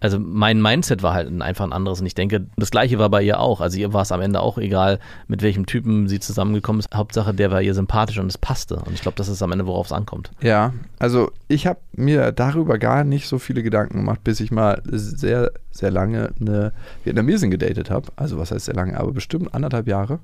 also 0.00 0.18
mein 0.18 0.60
Mindset 0.60 1.02
war 1.02 1.14
halt 1.14 1.40
einfach 1.40 1.64
ein 1.64 1.72
anderes 1.72 2.00
und 2.00 2.06
ich 2.06 2.14
denke, 2.14 2.46
das 2.56 2.70
gleiche 2.70 2.98
war 2.98 3.08
bei 3.08 3.22
ihr 3.22 3.40
auch. 3.40 3.60
Also 3.60 3.78
ihr 3.78 3.92
war 3.92 4.02
es 4.02 4.12
am 4.12 4.20
Ende 4.20 4.40
auch 4.40 4.58
egal, 4.58 4.98
mit 5.26 5.42
welchem 5.42 5.66
Typen 5.66 6.06
sie 6.06 6.20
zusammengekommen 6.20 6.80
ist. 6.80 6.94
Hauptsache, 6.94 7.32
der 7.32 7.50
war 7.50 7.62
ihr 7.62 7.74
sympathisch 7.74 8.18
und 8.18 8.26
es 8.26 8.36
passte. 8.36 8.76
Und 8.76 8.92
ich 8.92 9.00
glaube, 9.00 9.16
das 9.16 9.28
ist 9.28 9.42
am 9.42 9.52
Ende, 9.52 9.66
worauf 9.66 9.86
es 9.86 9.92
ankommt. 9.92 10.30
Ja, 10.42 10.74
also 10.98 11.32
ich 11.48 11.66
habe 11.66 11.80
mir 11.92 12.32
darüber 12.32 12.78
gar 12.78 13.04
nicht 13.04 13.26
so 13.26 13.38
viele 13.38 13.62
Gedanken 13.62 13.98
gemacht, 13.98 14.22
bis 14.22 14.40
ich 14.40 14.50
mal 14.50 14.82
sehr, 14.84 15.50
sehr 15.70 15.90
lange 15.90 16.32
eine 16.40 16.72
Vietnamesin 17.04 17.50
gedatet 17.50 17.90
habe. 17.90 18.08
Also 18.16 18.38
was 18.38 18.50
heißt 18.50 18.66
sehr 18.66 18.74
lange, 18.74 18.98
aber 18.98 19.12
bestimmt 19.12 19.54
anderthalb 19.54 19.88
Jahre. 19.88 20.18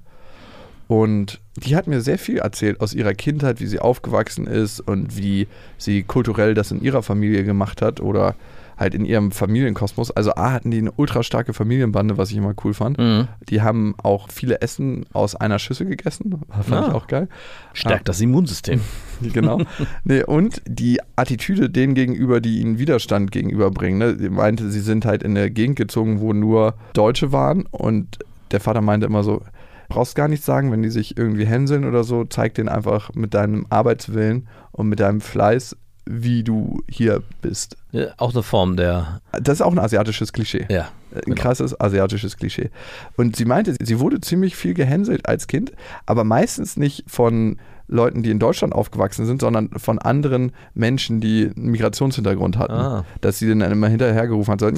Und 0.92 1.40
die 1.56 1.74
hat 1.74 1.86
mir 1.86 2.02
sehr 2.02 2.18
viel 2.18 2.36
erzählt 2.36 2.82
aus 2.82 2.92
ihrer 2.92 3.14
Kindheit, 3.14 3.60
wie 3.60 3.66
sie 3.66 3.78
aufgewachsen 3.78 4.46
ist 4.46 4.78
und 4.78 5.16
wie 5.16 5.48
sie 5.78 6.02
kulturell 6.02 6.52
das 6.52 6.70
in 6.70 6.82
ihrer 6.82 7.02
Familie 7.02 7.44
gemacht 7.44 7.80
hat 7.80 8.00
oder 8.00 8.34
halt 8.76 8.94
in 8.94 9.06
ihrem 9.06 9.32
Familienkosmos. 9.32 10.10
Also 10.10 10.34
A 10.34 10.52
hatten 10.52 10.70
die 10.70 10.76
eine 10.76 10.92
ultra 10.92 11.22
starke 11.22 11.54
Familienbande, 11.54 12.18
was 12.18 12.30
ich 12.30 12.36
immer 12.36 12.52
cool 12.62 12.74
fand. 12.74 12.98
Mhm. 12.98 13.28
Die 13.48 13.62
haben 13.62 13.94
auch 14.02 14.28
viele 14.28 14.60
Essen 14.60 15.06
aus 15.14 15.34
einer 15.34 15.58
Schüssel 15.58 15.86
gegessen. 15.86 16.42
Fand 16.50 16.72
ah. 16.72 16.88
ich 16.88 16.94
auch 16.94 17.06
geil. 17.06 17.26
Stärkt 17.72 18.06
das 18.10 18.20
Immunsystem. 18.20 18.82
genau. 19.32 19.62
nee, 20.04 20.22
und 20.22 20.60
die 20.66 21.00
Attitüde 21.16 21.70
denen 21.70 21.94
gegenüber, 21.94 22.42
die 22.42 22.60
ihnen 22.60 22.78
Widerstand 22.78 23.32
gegenüberbringen. 23.32 23.98
Ne? 23.98 24.18
Sie 24.18 24.28
meinte, 24.28 24.70
sie 24.70 24.80
sind 24.80 25.06
halt 25.06 25.22
in 25.22 25.38
eine 25.38 25.50
Gegend 25.50 25.76
gezogen, 25.76 26.20
wo 26.20 26.34
nur 26.34 26.74
Deutsche 26.92 27.32
waren 27.32 27.64
und 27.70 28.18
der 28.50 28.60
Vater 28.60 28.82
meinte 28.82 29.06
immer 29.06 29.22
so, 29.22 29.40
brauchst 29.92 30.14
gar 30.14 30.28
nichts 30.28 30.46
sagen, 30.46 30.72
wenn 30.72 30.82
die 30.82 30.88
sich 30.88 31.18
irgendwie 31.18 31.44
hänseln 31.44 31.84
oder 31.84 32.02
so, 32.02 32.24
zeig 32.24 32.54
denen 32.54 32.70
einfach 32.70 33.12
mit 33.14 33.34
deinem 33.34 33.66
Arbeitswillen 33.68 34.48
und 34.70 34.88
mit 34.88 35.00
deinem 35.00 35.20
Fleiß, 35.20 35.76
wie 36.04 36.42
du 36.42 36.82
hier 36.88 37.22
bist. 37.40 37.76
Ja, 37.92 38.06
auch 38.16 38.32
eine 38.32 38.42
Form 38.42 38.76
der. 38.76 39.20
Das 39.32 39.54
ist 39.54 39.62
auch 39.62 39.72
ein 39.72 39.78
asiatisches 39.78 40.32
Klischee. 40.32 40.66
Ja. 40.68 40.88
Ein 41.14 41.20
genau. 41.26 41.42
krasses 41.42 41.78
asiatisches 41.78 42.36
Klischee. 42.36 42.70
Und 43.16 43.36
sie 43.36 43.44
meinte, 43.44 43.76
sie 43.80 44.00
wurde 44.00 44.20
ziemlich 44.20 44.56
viel 44.56 44.74
gehänselt 44.74 45.28
als 45.28 45.46
Kind, 45.46 45.72
aber 46.06 46.24
meistens 46.24 46.76
nicht 46.76 47.04
von 47.06 47.58
Leuten, 47.88 48.22
die 48.22 48.30
in 48.30 48.38
Deutschland 48.38 48.74
aufgewachsen 48.74 49.26
sind, 49.26 49.40
sondern 49.40 49.68
von 49.76 49.98
anderen 49.98 50.52
Menschen, 50.74 51.20
die 51.20 51.50
einen 51.54 51.70
Migrationshintergrund 51.70 52.56
hatten. 52.56 52.72
Ah. 52.72 53.04
Dass 53.20 53.38
sie 53.38 53.48
dann 53.48 53.60
immer 53.60 53.88
hinterhergerufen 53.88 54.52
hat, 54.52 54.60
so, 54.60 54.70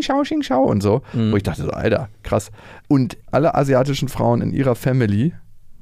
schau, 0.00 0.22
ching, 0.22 0.42
schau 0.42 0.62
und 0.62 0.82
so. 0.82 1.02
Mhm. 1.12 1.32
Wo 1.32 1.36
ich 1.36 1.42
dachte 1.42 1.62
so, 1.62 1.70
Alter, 1.70 2.08
krass. 2.22 2.50
Und 2.88 3.16
alle 3.30 3.54
asiatischen 3.54 4.08
Frauen 4.08 4.40
in 4.40 4.52
ihrer 4.52 4.76
Family, 4.76 5.32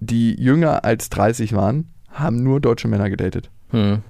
die 0.01 0.35
jünger 0.41 0.85
als 0.85 1.11
30 1.11 1.55
waren, 1.55 1.93
haben 2.09 2.43
nur 2.43 2.61
deutsche 2.61 2.89
Männer 2.89 3.11
gedatet. 3.11 3.51
Mhm. 3.73 4.03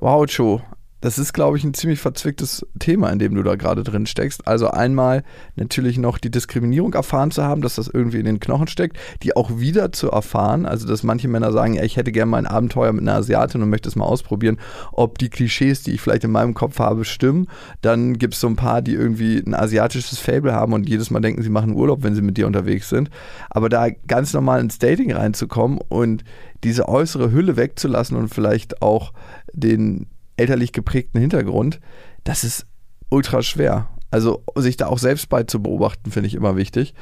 Wow, 0.00 0.26
Joe. 0.26 0.62
Das 1.00 1.18
ist, 1.18 1.32
glaube 1.32 1.56
ich, 1.56 1.64
ein 1.64 1.74
ziemlich 1.74 2.00
verzwicktes 2.00 2.66
Thema, 2.80 3.10
in 3.10 3.20
dem 3.20 3.34
du 3.34 3.44
da 3.44 3.54
gerade 3.54 3.84
drin 3.84 4.06
steckst. 4.06 4.48
Also 4.48 4.68
einmal 4.68 5.22
natürlich 5.54 5.96
noch 5.96 6.18
die 6.18 6.30
Diskriminierung 6.30 6.92
erfahren 6.94 7.30
zu 7.30 7.44
haben, 7.44 7.62
dass 7.62 7.76
das 7.76 7.86
irgendwie 7.86 8.18
in 8.18 8.24
den 8.24 8.40
Knochen 8.40 8.66
steckt, 8.66 8.98
die 9.22 9.36
auch 9.36 9.60
wieder 9.60 9.92
zu 9.92 10.10
erfahren, 10.10 10.66
also 10.66 10.88
dass 10.88 11.04
manche 11.04 11.28
Männer 11.28 11.52
sagen, 11.52 11.74
ja, 11.74 11.84
ich 11.84 11.96
hätte 11.96 12.10
gerne 12.10 12.30
mal 12.30 12.38
ein 12.38 12.46
Abenteuer 12.46 12.92
mit 12.92 13.02
einer 13.02 13.14
Asiatin 13.14 13.62
und 13.62 13.70
möchte 13.70 13.88
es 13.88 13.94
mal 13.94 14.06
ausprobieren, 14.06 14.58
ob 14.92 15.18
die 15.18 15.30
Klischees, 15.30 15.84
die 15.84 15.92
ich 15.92 16.00
vielleicht 16.00 16.24
in 16.24 16.32
meinem 16.32 16.54
Kopf 16.54 16.80
habe, 16.80 17.04
stimmen. 17.04 17.46
Dann 17.80 18.18
gibt 18.18 18.34
es 18.34 18.40
so 18.40 18.48
ein 18.48 18.56
paar, 18.56 18.82
die 18.82 18.94
irgendwie 18.94 19.38
ein 19.38 19.54
asiatisches 19.54 20.18
Fable 20.18 20.52
haben 20.52 20.72
und 20.72 20.88
jedes 20.88 21.10
Mal 21.10 21.20
denken, 21.20 21.42
sie 21.42 21.50
machen 21.50 21.74
Urlaub, 21.74 22.02
wenn 22.02 22.16
sie 22.16 22.22
mit 22.22 22.36
dir 22.36 22.46
unterwegs 22.48 22.88
sind. 22.88 23.08
Aber 23.50 23.68
da 23.68 23.88
ganz 24.08 24.32
normal 24.32 24.60
ins 24.60 24.78
Dating 24.78 25.12
reinzukommen 25.12 25.78
und 25.88 26.24
diese 26.64 26.88
äußere 26.88 27.30
Hülle 27.30 27.56
wegzulassen 27.56 28.16
und 28.16 28.34
vielleicht 28.34 28.82
auch 28.82 29.12
den 29.52 30.08
elterlich 30.38 30.72
geprägten 30.72 31.20
Hintergrund, 31.20 31.80
das 32.24 32.44
ist 32.44 32.66
ultra 33.10 33.42
schwer. 33.42 33.88
Also 34.10 34.42
sich 34.56 34.76
da 34.76 34.86
auch 34.86 34.98
selbst 34.98 35.28
bei 35.28 35.42
zu 35.42 35.62
beobachten, 35.62 36.10
finde 36.10 36.28
ich 36.28 36.34
immer 36.34 36.56
wichtig. 36.56 36.94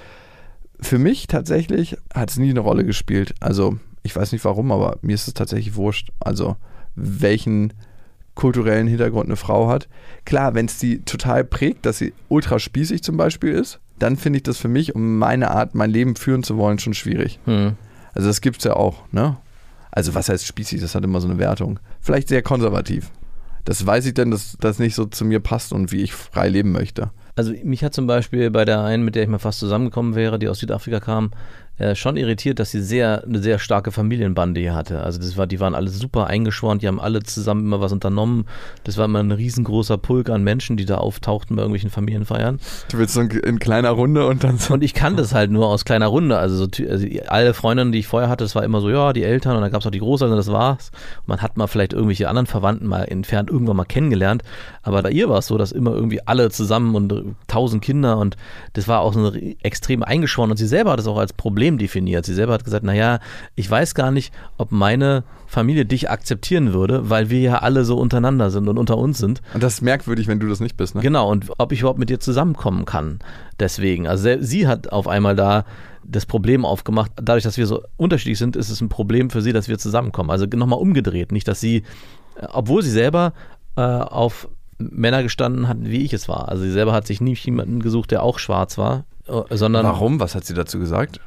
Für 0.81 0.99
mich 0.99 1.27
tatsächlich 1.27 1.96
hat 2.12 2.31
es 2.31 2.38
nie 2.38 2.51
eine 2.51 2.61
Rolle 2.61 2.85
gespielt. 2.85 3.35
Also 3.40 3.79
ich 4.03 4.14
weiß 4.14 4.33
nicht 4.33 4.44
warum, 4.44 4.72
aber 4.72 4.99
mir 5.03 5.14
ist 5.14 5.29
es 5.29 5.35
tatsächlich 5.35 5.77
wurscht. 5.77 6.11
Also 6.20 6.57
welchen 6.94 7.72
kulturellen 8.35 8.87
Hintergrund 8.87 9.27
eine 9.27 9.37
Frau 9.37 9.68
hat. 9.68 9.88
Klar, 10.25 10.55
wenn 10.55 10.66
es 10.66 10.79
die 10.79 11.01
total 11.03 11.44
prägt, 11.44 11.87
dass 11.87 11.99
sie 11.99 12.12
ultra 12.29 12.59
spießig 12.59 13.03
zum 13.03 13.16
Beispiel 13.16 13.53
ist, 13.53 13.81
dann 13.99 14.16
finde 14.16 14.38
ich 14.38 14.42
das 14.42 14.59
für 14.59 14.68
mich, 14.68 14.94
um 14.94 15.18
meine 15.18 15.51
Art, 15.51 15.75
mein 15.75 15.90
Leben 15.90 16.16
führen 16.16 16.42
zu 16.42 16.57
wollen, 16.59 16.79
schon 16.79 16.94
schwierig. 16.94 17.40
Hm. 17.46 17.77
Also 18.14 18.29
das 18.29 18.40
gibt 18.40 18.59
es 18.59 18.64
ja 18.64 18.75
auch, 18.75 19.03
ne? 19.11 19.38
Also 19.90 20.14
was 20.14 20.29
heißt 20.29 20.46
spießig? 20.46 20.83
Das 20.83 20.94
hat 20.94 21.05
immer 21.05 21.22
so 21.22 21.29
eine 21.29 21.38
Wertung. 21.38 21.81
Vielleicht 22.01 22.29
sehr 22.29 22.42
konservativ. 22.42 23.11
Das 23.66 23.85
weiß 23.85 24.07
ich 24.07 24.14
denn, 24.14 24.31
dass 24.31 24.57
das 24.61 24.79
nicht 24.79 24.94
so 24.94 25.05
zu 25.07 25.24
mir 25.24 25.40
passt 25.40 25.72
und 25.72 25.90
wie 25.90 26.02
ich 26.02 26.14
frei 26.14 26.48
leben 26.48 26.70
möchte. 26.70 27.11
Also 27.35 27.52
mich 27.64 27.85
hat 27.85 27.92
zum 27.92 28.07
Beispiel 28.07 28.50
bei 28.50 28.64
der 28.64 28.83
einen, 28.83 29.05
mit 29.05 29.16
der 29.16 29.24
ich 29.24 29.29
mal 29.29 29.38
fast 29.38 29.59
zusammengekommen 29.59 30.14
wäre, 30.14 30.38
die 30.38 30.48
aus 30.48 30.61
Südafrika 30.61 31.00
kam, 31.00 31.33
äh, 31.79 31.95
schon 31.95 32.17
irritiert, 32.17 32.59
dass 32.59 32.71
sie 32.71 32.83
sehr, 32.83 33.25
eine 33.25 33.41
sehr 33.41 33.59
starke 33.59 33.93
Familienbande 33.93 34.61
hier 34.61 34.75
hatte. 34.75 35.03
Also 35.03 35.19
das 35.19 35.37
war, 35.37 35.47
die 35.47 35.61
waren 35.61 35.75
alle 35.75 35.89
super 35.89 36.27
eingeschworen, 36.27 36.79
die 36.79 36.89
haben 36.89 37.01
alle 37.01 37.23
zusammen 37.23 37.67
immer 37.67 37.81
was 37.81 37.93
unternommen. 37.93 38.47
Das 38.85 38.97
war 38.97 39.05
immer 39.05 39.21
ein 39.21 39.33
riesengroßer 39.33 39.99
Pulk 39.99 40.31
an 40.31 40.43
Menschen, 40.43 40.77
die 40.77 40.87
da 40.87 40.99
auftauchten 40.99 41.57
bei 41.57 41.62
irgendwelchen 41.62 41.91
Familienfeiern. 41.91 42.61
Du 42.91 42.99
willst 42.99 43.15
so 43.15 43.21
in, 43.21 43.31
in 43.31 43.59
kleiner 43.59 43.91
Runde 43.91 44.27
und 44.27 44.45
dann 44.45 44.59
so. 44.59 44.75
Und 44.75 44.83
ich 44.83 44.95
kannte 44.95 45.23
es 45.23 45.35
halt 45.35 45.51
nur 45.51 45.67
aus 45.67 45.85
kleiner 45.85 46.07
Runde. 46.07 46.39
Also, 46.39 46.57
so, 46.57 46.85
also 46.89 47.07
alle 47.27 47.55
Freundinnen, 47.55 47.93
die 47.93 47.99
ich 47.99 48.07
vorher 48.07 48.29
hatte, 48.29 48.45
das 48.45 48.55
war 48.55 48.65
immer 48.65 48.81
so, 48.81 48.91
ja, 48.91 49.12
die 49.12 49.23
Eltern 49.23 49.57
und 49.57 49.62
dann 49.62 49.71
gab 49.71 49.81
es 49.81 49.87
auch 49.87 49.91
die 49.91 49.99
Großeltern, 49.99 50.37
das 50.37 50.51
war's. 50.51 50.91
Und 51.21 51.29
man 51.29 51.43
hat 51.43 51.57
mal 51.57 51.67
vielleicht 51.67 51.93
irgendwelche 51.93 52.29
anderen 52.29 52.47
Verwandten 52.47 52.87
mal 52.87 53.05
entfernt 53.05 53.51
irgendwann 53.51 53.77
mal 53.77 53.85
kennengelernt. 53.85 54.43
Aber 54.83 55.03
bei 55.03 55.11
ihr 55.11 55.29
war 55.29 55.39
es 55.39 55.47
so, 55.47 55.59
dass 55.59 55.73
immer 55.73 55.93
irgendwie 55.93 56.27
alle 56.27 56.51
zusammen 56.51 56.95
und 56.95 57.37
tausend 57.49 57.83
Kinder 57.83 58.19
und 58.19 58.37
das 58.73 58.89
war 58.89 59.01
auch 59.01 59.12
so 59.12 59.33
extrem 59.62 60.03
eingeschworen 60.03 60.51
und 60.51 60.57
sie 60.57 60.67
selber 60.67 60.93
hat 60.93 61.01
es 61.01 61.07
auch 61.07 61.19
als 61.19 61.33
Problem 61.33 61.65
Problem 61.66 61.79
definiert. 61.79 62.24
Sie 62.24 62.35
selber 62.35 62.52
hat 62.52 62.64
gesagt, 62.64 62.85
naja, 62.85 63.18
ich 63.57 63.68
weiß 63.68 63.94
gar 63.94 64.12
nicht, 64.12 64.33
ob 64.57 64.70
meine 64.70 65.24
Familie 65.46 65.85
dich 65.85 66.11
akzeptieren 66.11 66.72
würde, 66.72 67.11
weil 67.11 67.29
wir 67.29 67.40
ja 67.40 67.59
alle 67.59 67.85
so 67.85 67.98
untereinander 67.98 68.50
sind 68.50 68.68
und 68.68 68.79
unter 68.79 68.96
uns 68.98 69.18
sind. 69.18 69.42
Und 69.52 69.62
das 69.62 69.74
ist 69.74 69.81
merkwürdig, 69.83 70.29
wenn 70.29 70.38
du 70.38 70.48
das 70.48 70.61
nicht 70.61 70.76
bist, 70.76 70.94
ne? 70.94 71.00
Genau, 71.00 71.31
und 71.31 71.50
ob 71.59 71.72
ich 71.72 71.81
überhaupt 71.81 71.98
mit 71.98 72.09
dir 72.09 72.20
zusammenkommen 72.20 72.85
kann. 72.85 73.18
Deswegen. 73.59 74.07
Also 74.07 74.29
sie 74.40 74.68
hat 74.68 74.92
auf 74.92 75.09
einmal 75.09 75.35
da 75.35 75.64
das 76.05 76.24
Problem 76.24 76.64
aufgemacht. 76.64 77.11
Dadurch, 77.20 77.42
dass 77.42 77.57
wir 77.57 77.66
so 77.66 77.83
unterschiedlich 77.96 78.38
sind, 78.38 78.55
ist 78.55 78.70
es 78.70 78.81
ein 78.81 78.88
Problem 78.88 79.31
für 79.31 79.42
sie, 79.42 79.52
dass 79.52 79.66
wir 79.66 79.79
zusammenkommen. 79.79 80.31
Also 80.31 80.46
nochmal 80.46 80.79
umgedreht. 80.79 81.33
Nicht, 81.33 81.48
dass 81.48 81.61
sie, 81.61 81.79
äh, 82.37 82.46
obwohl 82.52 82.83
sie 82.83 82.92
selber 82.92 83.33
äh, 83.76 83.81
auf 83.81 84.48
Männer 84.79 85.24
gestanden 85.24 85.66
hat, 85.66 85.79
wie 85.81 86.05
ich 86.05 86.12
es 86.12 86.29
war. 86.29 86.48
Also 86.48 86.62
sie 86.62 86.70
selber 86.70 86.92
hat 86.92 87.09
sich 87.09 87.20
nicht 87.20 87.44
jemanden 87.44 87.81
gesucht, 87.81 88.12
der 88.12 88.22
auch 88.22 88.38
schwarz 88.38 88.79
war, 88.79 89.05
äh, 89.26 89.57
sondern. 89.57 89.85
Warum? 89.85 90.20
Was 90.20 90.37
hat 90.37 90.44
sie 90.44 90.55
dazu 90.55 90.79
gesagt? 90.79 91.20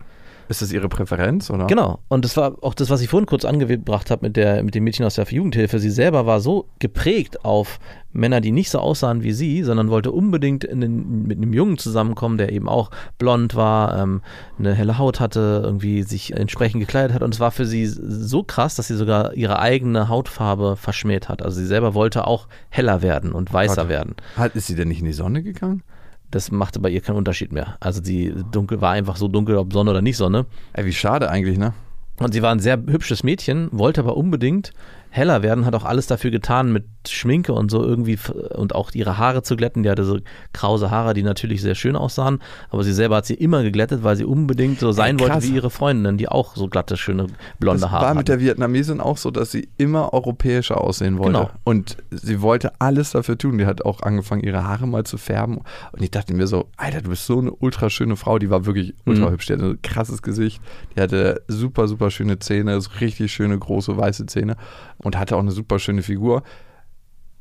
Ist 0.50 0.64
das 0.64 0.72
Ihre 0.72 0.90
Präferenz, 0.90 1.52
oder? 1.52 1.68
Genau. 1.68 2.00
Und 2.08 2.26
das 2.26 2.36
war 2.36 2.56
auch 2.64 2.74
das, 2.74 2.90
was 2.90 3.02
ich 3.02 3.08
vorhin 3.08 3.28
kurz 3.28 3.46
angebracht 3.46 4.10
habe 4.10 4.28
mit, 4.28 4.36
mit 4.64 4.74
dem 4.74 4.84
Mädchen 4.84 5.06
aus 5.06 5.14
der 5.14 5.26
Jugendhilfe. 5.26 5.78
Sie 5.78 5.92
selber 5.92 6.26
war 6.26 6.40
so 6.40 6.66
geprägt 6.80 7.46
auf 7.46 7.80
Männer, 8.14 8.42
die 8.42 8.52
nicht 8.52 8.72
so 8.72 8.80
aussahen 8.80 9.22
wie 9.22 9.32
sie, 9.32 9.62
sondern 9.62 9.92
wollte 9.92 10.12
unbedingt 10.12 10.64
den, 10.64 11.28
mit 11.28 11.38
einem 11.38 11.54
Jungen 11.54 11.78
zusammenkommen, 11.78 12.40
der 12.40 12.52
eben 12.52 12.68
auch 12.68 12.90
blond 13.20 13.54
war, 13.54 13.96
ähm, 14.00 14.24
eine 14.58 14.74
helle 14.74 14.98
Haut 14.98 15.20
hatte, 15.20 15.62
irgendwie 15.64 16.02
sich 16.02 16.36
entsprechend 16.36 16.80
gekleidet 16.80 17.14
hat. 17.14 17.22
Und 17.22 17.36
es 17.36 17.40
war 17.40 17.52
für 17.52 17.68
sie 17.68 17.86
so 17.86 18.42
krass, 18.42 18.74
dass 18.74 18.88
sie 18.88 18.96
sogar 18.96 19.36
ihre 19.36 19.60
eigene 19.60 20.10
Hautfarbe 20.10 20.78
verschmäht 20.78 21.30
hat. 21.30 21.44
Also 21.44 21.60
sie 21.60 21.68
selber 21.68 21.94
wollte 21.94 22.26
auch 22.26 22.48
heller 22.70 23.04
werden 23.04 23.34
und 23.34 23.54
weißer 23.54 23.84
Gott. 23.84 23.90
werden. 23.90 24.16
Hat, 24.36 24.56
ist 24.56 24.66
sie 24.66 24.76
denn 24.76 24.88
nicht 24.88 25.02
in 25.02 25.06
die 25.06 25.14
Sonne 25.14 25.44
gegangen? 25.44 25.84
Das 26.32 26.52
machte 26.52 26.80
bei 26.80 26.90
ihr 26.90 27.02
keinen 27.02 27.18
Unterschied 27.18 27.52
mehr. 27.52 27.78
Also 27.80 28.04
sie 28.04 28.34
dunkel 28.52 28.82
war 28.82 28.92
einfach 28.92 29.16
so 29.16 29.28
dunkel, 29.28 29.58
ob 29.58 29.74
Sonne 29.74 29.92
oder 29.92 30.02
nicht 30.02 30.18
Sonne. 30.18 30.46
Ey, 30.74 30.86
wie 30.86 30.94
schade 30.94 31.30
eigentlich, 31.30 31.58
ne? 31.58 31.74
Und 32.20 32.34
sie 32.34 32.42
war 32.42 32.52
ein 32.52 32.60
sehr 32.60 32.78
hübsches 32.78 33.24
Mädchen, 33.24 33.70
wollte 33.72 34.02
aber 34.02 34.18
unbedingt 34.18 34.74
heller 35.10 35.42
werden, 35.42 35.66
hat 35.66 35.74
auch 35.74 35.86
alles 35.86 36.08
dafür 36.08 36.32
getan, 36.32 36.72
mit 36.72 36.86
Schminke 37.08 37.54
und 37.54 37.72
so 37.72 37.84
irgendwie 37.84 38.20
und 38.56 38.76
auch 38.76 38.92
ihre 38.94 39.18
Haare 39.18 39.42
zu 39.42 39.56
glätten. 39.56 39.84
Die 39.84 39.90
hatte 39.90 40.04
so 40.04 40.20
krause 40.54 40.92
Haare, 40.92 41.14
die 41.14 41.24
natürlich 41.24 41.62
sehr 41.62 41.76
schön 41.76 41.96
aussahen, 41.96 42.40
aber 42.70 42.84
sie 42.84 42.92
selber 42.94 43.16
hat 43.18 43.26
sie 43.26 43.36
immer 43.36 43.64
geglättet, 43.64 44.04
weil 44.04 44.16
sie 44.16 44.26
unbedingt 44.26 44.80
so 44.80 44.92
sein 44.92 45.20
wollte 45.20 45.34
krass. 45.34 45.44
wie 45.48 45.56
ihre 45.56 45.70
Freundinnen, 45.70 46.18
die 46.18 46.28
auch 46.28 46.56
so 46.56 46.68
glatte, 46.68 46.98
schöne 46.98 47.28
blonde 47.60 47.82
Das 47.82 47.92
Haare 47.92 48.02
war 48.02 48.10
hatten. 48.10 48.18
mit 48.20 48.28
der 48.28 48.40
Vietnamesin 48.40 49.00
auch 49.00 49.18
so, 49.18 49.32
dass 49.32 49.52
sie 49.52 49.70
immer 49.78 50.14
europäischer 50.14 50.82
aussehen 50.82 51.18
wollte. 51.18 51.32
Genau. 51.40 51.50
Und 51.64 51.98
sie 52.12 52.42
wollte 52.42 52.74
alles 52.80 53.12
dafür 53.12 53.38
tun. 53.38 53.58
Die 53.58 53.66
hat 53.66 53.84
auch 53.86 54.02
angefangen, 54.02 54.44
ihre 54.44 54.64
Haare 54.66 54.88
mal 54.88 55.06
zu 55.06 55.18
färben. 55.18 55.60
Und 55.92 56.02
ich 56.04 56.12
dachte 56.12 56.34
mir 56.34 56.48
so, 56.48 56.68
Alter, 56.78 57.02
du 57.02 57.10
bist 57.12 57.26
so 57.26 57.40
eine 57.40 57.52
ultra 57.52 57.90
schöne 57.90 58.16
Frau. 58.18 58.40
Die 58.40 58.50
war 58.50 58.66
wirklich 58.66 58.94
ultra 59.06 59.28
Mhm. 59.28 59.32
hübsch. 59.32 59.46
Die 59.48 59.54
hatte 59.54 59.66
ein 59.66 59.82
krasses 59.82 60.22
Gesicht. 60.22 60.62
Die 60.96 61.02
hatte 61.02 61.42
super, 61.48 61.88
super 61.88 62.12
schöne 62.12 62.40
Zähne, 62.40 62.80
so 62.82 62.90
richtig 63.00 63.32
schöne, 63.32 63.58
große, 63.58 63.96
weiße 63.96 64.26
Zähne. 64.26 64.58
Und 64.98 65.18
hatte 65.18 65.36
auch 65.36 65.40
eine 65.42 65.52
super 65.52 65.80
schöne 65.80 66.02
Figur. 66.04 66.44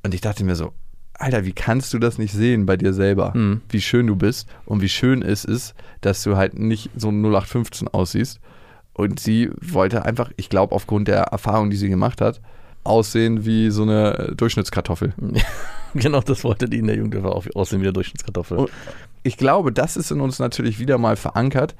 Und 0.02 0.14
ich 0.14 0.20
dachte 0.20 0.44
mir 0.44 0.56
so, 0.56 0.72
Alter, 1.14 1.44
wie 1.44 1.52
kannst 1.52 1.92
du 1.92 1.98
das 1.98 2.18
nicht 2.18 2.32
sehen 2.32 2.64
bei 2.64 2.76
dir 2.76 2.92
selber? 2.92 3.32
Mhm. 3.36 3.60
Wie 3.68 3.80
schön 3.80 4.06
du 4.06 4.14
bist 4.14 4.48
und 4.66 4.80
wie 4.80 4.88
schön 4.88 5.22
es 5.22 5.44
ist, 5.44 5.74
dass 6.00 6.22
du 6.22 6.36
halt 6.36 6.58
nicht 6.58 6.90
so 6.96 7.08
0815 7.08 7.88
aussiehst. 7.88 8.40
Und 8.92 9.18
sie 9.20 9.50
wollte 9.60 10.04
einfach, 10.04 10.30
ich 10.36 10.48
glaube, 10.48 10.74
aufgrund 10.74 11.08
der 11.08 11.22
Erfahrung, 11.22 11.70
die 11.70 11.76
sie 11.76 11.88
gemacht 11.88 12.20
hat, 12.20 12.40
aussehen 12.84 13.44
wie 13.44 13.70
so 13.70 13.82
eine 13.82 14.32
Durchschnittskartoffel. 14.36 15.12
genau, 15.94 16.20
das 16.20 16.44
wollte 16.44 16.68
die 16.68 16.78
in 16.78 16.86
der 16.86 16.96
Jugend 16.96 17.16
auch 17.24 17.44
aussehen 17.54 17.80
wie 17.80 17.84
der 17.84 17.92
Durchschnittskartoffel. 17.92 18.58
Und 18.58 18.70
ich 19.24 19.36
glaube, 19.36 19.72
das 19.72 19.96
ist 19.96 20.10
in 20.10 20.20
uns 20.20 20.38
natürlich 20.38 20.78
wieder 20.78 20.98
mal 20.98 21.16
verankert, 21.16 21.74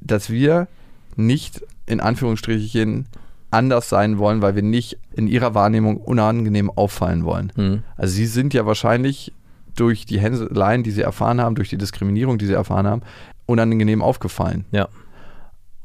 dass 0.00 0.30
wir 0.30 0.68
nicht 1.16 1.62
in 1.86 2.00
Anführungsstrichen 2.00 3.06
anders 3.52 3.88
sein 3.88 4.18
wollen, 4.18 4.42
weil 4.42 4.54
wir 4.54 4.62
nicht 4.62 4.98
in 5.14 5.26
ihrer 5.28 5.54
Wahrnehmung 5.54 5.98
unangenehm 5.98 6.70
auffallen 6.70 7.24
wollen. 7.24 7.52
Mhm. 7.56 7.82
Also 7.96 8.14
sie 8.14 8.26
sind 8.26 8.54
ja 8.54 8.66
wahrscheinlich 8.66 9.32
durch 9.76 10.04
die 10.06 10.20
Hänseleien, 10.20 10.82
die 10.82 10.90
sie 10.90 11.02
erfahren 11.02 11.40
haben, 11.40 11.54
durch 11.54 11.68
die 11.70 11.78
Diskriminierung, 11.78 12.38
die 12.38 12.46
sie 12.46 12.52
erfahren 12.54 12.86
haben, 12.86 13.02
unangenehm 13.46 14.02
aufgefallen. 14.02 14.64
Ja, 14.70 14.88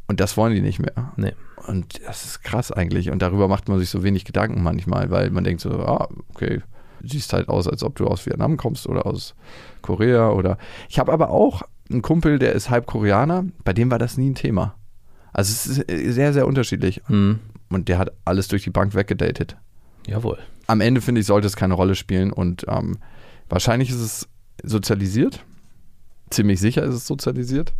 Und 0.07 0.19
das 0.19 0.37
wollen 0.37 0.53
die 0.53 0.61
nicht 0.61 0.79
mehr. 0.79 1.13
nee. 1.17 1.33
Und 1.67 1.99
das 2.05 2.23
ist 2.23 2.43
krass 2.43 2.71
eigentlich. 2.71 3.11
Und 3.11 3.21
darüber 3.21 3.49
macht 3.49 3.67
man 3.67 3.77
sich 3.79 3.89
so 3.89 4.01
wenig 4.01 4.23
Gedanken 4.23 4.63
manchmal, 4.63 5.09
weil 5.11 5.31
man 5.31 5.43
denkt 5.43 5.59
so, 5.59 5.69
ah, 5.71 6.07
okay, 6.33 6.61
du 7.01 7.07
siehst 7.09 7.33
halt 7.33 7.49
aus, 7.49 7.67
als 7.67 7.83
ob 7.83 7.95
du 7.97 8.07
aus 8.07 8.25
Vietnam 8.25 8.55
kommst 8.55 8.87
oder 8.87 9.05
aus 9.05 9.35
Korea 9.81 10.29
oder. 10.29 10.57
Ich 10.87 10.97
habe 10.97 11.11
aber 11.11 11.29
auch 11.29 11.63
einen 11.91 12.01
Kumpel, 12.01 12.39
der 12.39 12.53
ist 12.53 12.69
halb 12.69 12.85
Koreaner, 12.85 13.43
bei 13.65 13.73
dem 13.73 13.91
war 13.91 13.99
das 13.99 14.17
nie 14.17 14.29
ein 14.29 14.35
Thema. 14.35 14.75
Also 15.33 15.51
es 15.51 15.77
ist 15.79 16.13
sehr, 16.15 16.31
sehr 16.31 16.47
unterschiedlich. 16.47 17.01
Mhm. 17.09 17.39
Und 17.69 17.87
der 17.89 17.97
hat 17.97 18.11
alles 18.25 18.47
durch 18.47 18.63
die 18.63 18.69
Bank 18.69 18.95
weggedatet. 18.95 19.57
Jawohl. 20.07 20.37
Am 20.67 20.81
Ende, 20.81 21.01
finde 21.01 21.21
ich, 21.21 21.27
sollte 21.27 21.47
es 21.47 21.55
keine 21.55 21.73
Rolle 21.73 21.95
spielen 21.95 22.31
und 22.31 22.65
ähm, 22.69 22.97
wahrscheinlich 23.49 23.89
ist 23.89 23.99
es 24.01 24.27
sozialisiert. 24.63 25.43
Ziemlich 26.29 26.59
sicher 26.59 26.83
ist 26.83 26.95
es 26.95 27.07
sozialisiert. 27.07 27.73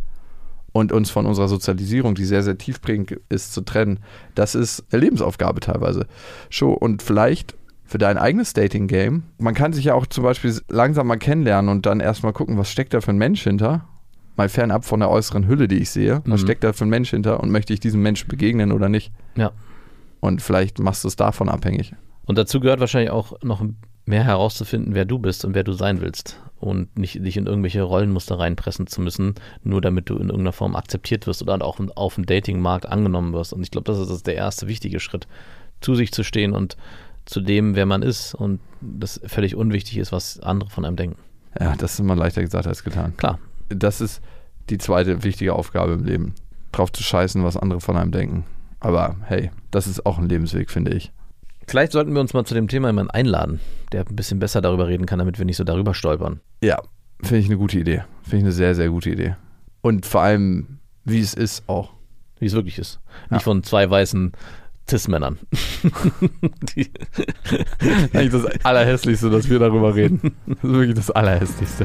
Und 0.72 0.92
uns 0.92 1.10
von 1.10 1.24
unserer 1.26 1.48
Sozialisierung, 1.48 2.14
die 2.14 2.24
sehr, 2.26 2.42
sehr 2.42 2.58
tiefprägend 2.58 3.12
ist, 3.30 3.52
zu 3.54 3.62
trennen, 3.62 4.00
das 4.34 4.54
ist 4.54 4.84
eine 4.92 5.00
Lebensaufgabe 5.02 5.60
teilweise. 5.60 6.06
Schon. 6.50 6.74
Und 6.76 7.02
vielleicht 7.02 7.56
für 7.84 7.96
dein 7.98 8.18
eigenes 8.18 8.52
Dating-Game, 8.52 9.22
man 9.38 9.54
kann 9.54 9.72
sich 9.72 9.86
ja 9.86 9.94
auch 9.94 10.06
zum 10.06 10.24
Beispiel 10.24 10.54
langsam 10.68 11.06
mal 11.06 11.16
kennenlernen 11.16 11.70
und 11.70 11.86
dann 11.86 12.00
erstmal 12.00 12.34
gucken, 12.34 12.58
was 12.58 12.70
steckt 12.70 12.92
da 12.92 13.00
für 13.00 13.10
ein 13.12 13.18
Mensch 13.18 13.42
hinter. 13.42 13.86
Mal 14.36 14.50
fernab 14.50 14.84
von 14.84 15.00
der 15.00 15.08
äußeren 15.10 15.48
Hülle, 15.48 15.68
die 15.68 15.78
ich 15.78 15.90
sehe. 15.90 16.22
Was 16.26 16.42
Mhm. 16.42 16.46
steckt 16.46 16.64
da 16.64 16.72
für 16.74 16.84
ein 16.84 16.90
Mensch 16.90 17.10
hinter 17.10 17.40
und 17.40 17.50
möchte 17.50 17.72
ich 17.72 17.80
diesem 17.80 18.02
Menschen 18.02 18.28
begegnen 18.28 18.70
oder 18.72 18.88
nicht? 18.90 19.10
Ja. 19.36 19.52
Und 20.20 20.42
vielleicht 20.42 20.78
machst 20.78 21.04
du 21.04 21.08
es 21.08 21.16
davon 21.16 21.48
abhängig. 21.48 21.94
Und 22.26 22.36
dazu 22.36 22.60
gehört 22.60 22.80
wahrscheinlich 22.80 23.10
auch 23.10 23.40
noch 23.42 23.62
mehr 24.04 24.24
herauszufinden, 24.24 24.94
wer 24.94 25.04
du 25.04 25.18
bist 25.18 25.44
und 25.44 25.54
wer 25.54 25.64
du 25.64 25.72
sein 25.72 26.00
willst. 26.00 26.40
Und 26.58 26.98
nicht 26.98 27.24
dich 27.24 27.36
in 27.36 27.46
irgendwelche 27.46 27.82
Rollenmuster 27.82 28.38
reinpressen 28.38 28.86
zu 28.86 29.00
müssen, 29.00 29.34
nur 29.62 29.80
damit 29.80 30.10
du 30.10 30.14
in 30.14 30.28
irgendeiner 30.28 30.52
Form 30.52 30.74
akzeptiert 30.74 31.26
wirst 31.26 31.42
oder 31.42 31.64
auch 31.64 31.78
auf 31.94 32.16
dem 32.16 32.26
Datingmarkt 32.26 32.86
angenommen 32.86 33.32
wirst. 33.32 33.52
Und 33.52 33.62
ich 33.62 33.70
glaube, 33.70 33.84
das 33.84 33.98
ist 33.98 34.10
das 34.10 34.24
der 34.24 34.34
erste 34.34 34.66
wichtige 34.66 34.98
Schritt, 34.98 35.28
zu 35.80 35.94
sich 35.94 36.10
zu 36.10 36.24
stehen 36.24 36.52
und 36.52 36.76
zu 37.26 37.40
dem, 37.40 37.76
wer 37.76 37.86
man 37.86 38.02
ist. 38.02 38.34
Und 38.34 38.60
das 38.80 39.20
völlig 39.24 39.54
unwichtig 39.54 39.98
ist, 39.98 40.10
was 40.10 40.40
andere 40.40 40.70
von 40.70 40.84
einem 40.84 40.96
denken. 40.96 41.18
Ja, 41.60 41.76
das 41.76 41.94
ist 41.94 42.00
immer 42.00 42.16
leichter 42.16 42.42
gesagt 42.42 42.66
als 42.66 42.82
getan. 42.82 43.16
Klar. 43.16 43.38
Das 43.68 44.00
ist 44.00 44.22
die 44.70 44.78
zweite 44.78 45.22
wichtige 45.22 45.54
Aufgabe 45.54 45.92
im 45.92 46.04
Leben. 46.04 46.34
Drauf 46.72 46.92
zu 46.92 47.02
scheißen, 47.02 47.44
was 47.44 47.56
andere 47.56 47.80
von 47.80 47.96
einem 47.96 48.10
denken. 48.10 48.44
Aber 48.80 49.16
hey, 49.24 49.50
das 49.70 49.86
ist 49.86 50.06
auch 50.06 50.18
ein 50.18 50.28
Lebensweg, 50.28 50.70
finde 50.70 50.92
ich. 50.92 51.12
Vielleicht 51.66 51.92
sollten 51.92 52.14
wir 52.14 52.20
uns 52.20 52.32
mal 52.32 52.44
zu 52.44 52.54
dem 52.54 52.68
Thema 52.68 52.88
jemanden 52.88 53.10
einladen, 53.10 53.60
der 53.92 54.06
ein 54.06 54.16
bisschen 54.16 54.38
besser 54.38 54.60
darüber 54.60 54.88
reden 54.88 55.04
kann, 55.06 55.18
damit 55.18 55.38
wir 55.38 55.44
nicht 55.44 55.58
so 55.58 55.64
darüber 55.64 55.92
stolpern. 55.94 56.40
Ja, 56.62 56.80
finde 57.20 57.38
ich 57.38 57.46
eine 57.46 57.58
gute 57.58 57.78
Idee. 57.78 58.04
Finde 58.22 58.36
ich 58.38 58.44
eine 58.44 58.52
sehr, 58.52 58.74
sehr 58.74 58.88
gute 58.88 59.10
Idee. 59.10 59.36
Und 59.82 60.06
vor 60.06 60.22
allem, 60.22 60.78
wie 61.04 61.20
es 61.20 61.34
ist 61.34 61.68
auch. 61.68 61.92
Wie 62.38 62.46
es 62.46 62.54
wirklich 62.54 62.78
ist. 62.78 63.00
Ja. 63.30 63.36
Nicht 63.36 63.42
von 63.44 63.62
zwei 63.64 63.90
weißen 63.90 64.32
Cis-Männern. 64.88 65.38
Eigentlich 68.12 68.30
das 68.30 68.64
Allerhässlichste, 68.64 69.28
dass 69.28 69.48
wir 69.48 69.58
darüber 69.58 69.94
reden. 69.94 70.34
Das 70.46 70.56
ist 70.56 70.72
wirklich 70.72 70.94
das 70.94 71.10
Allerhässlichste. 71.10 71.84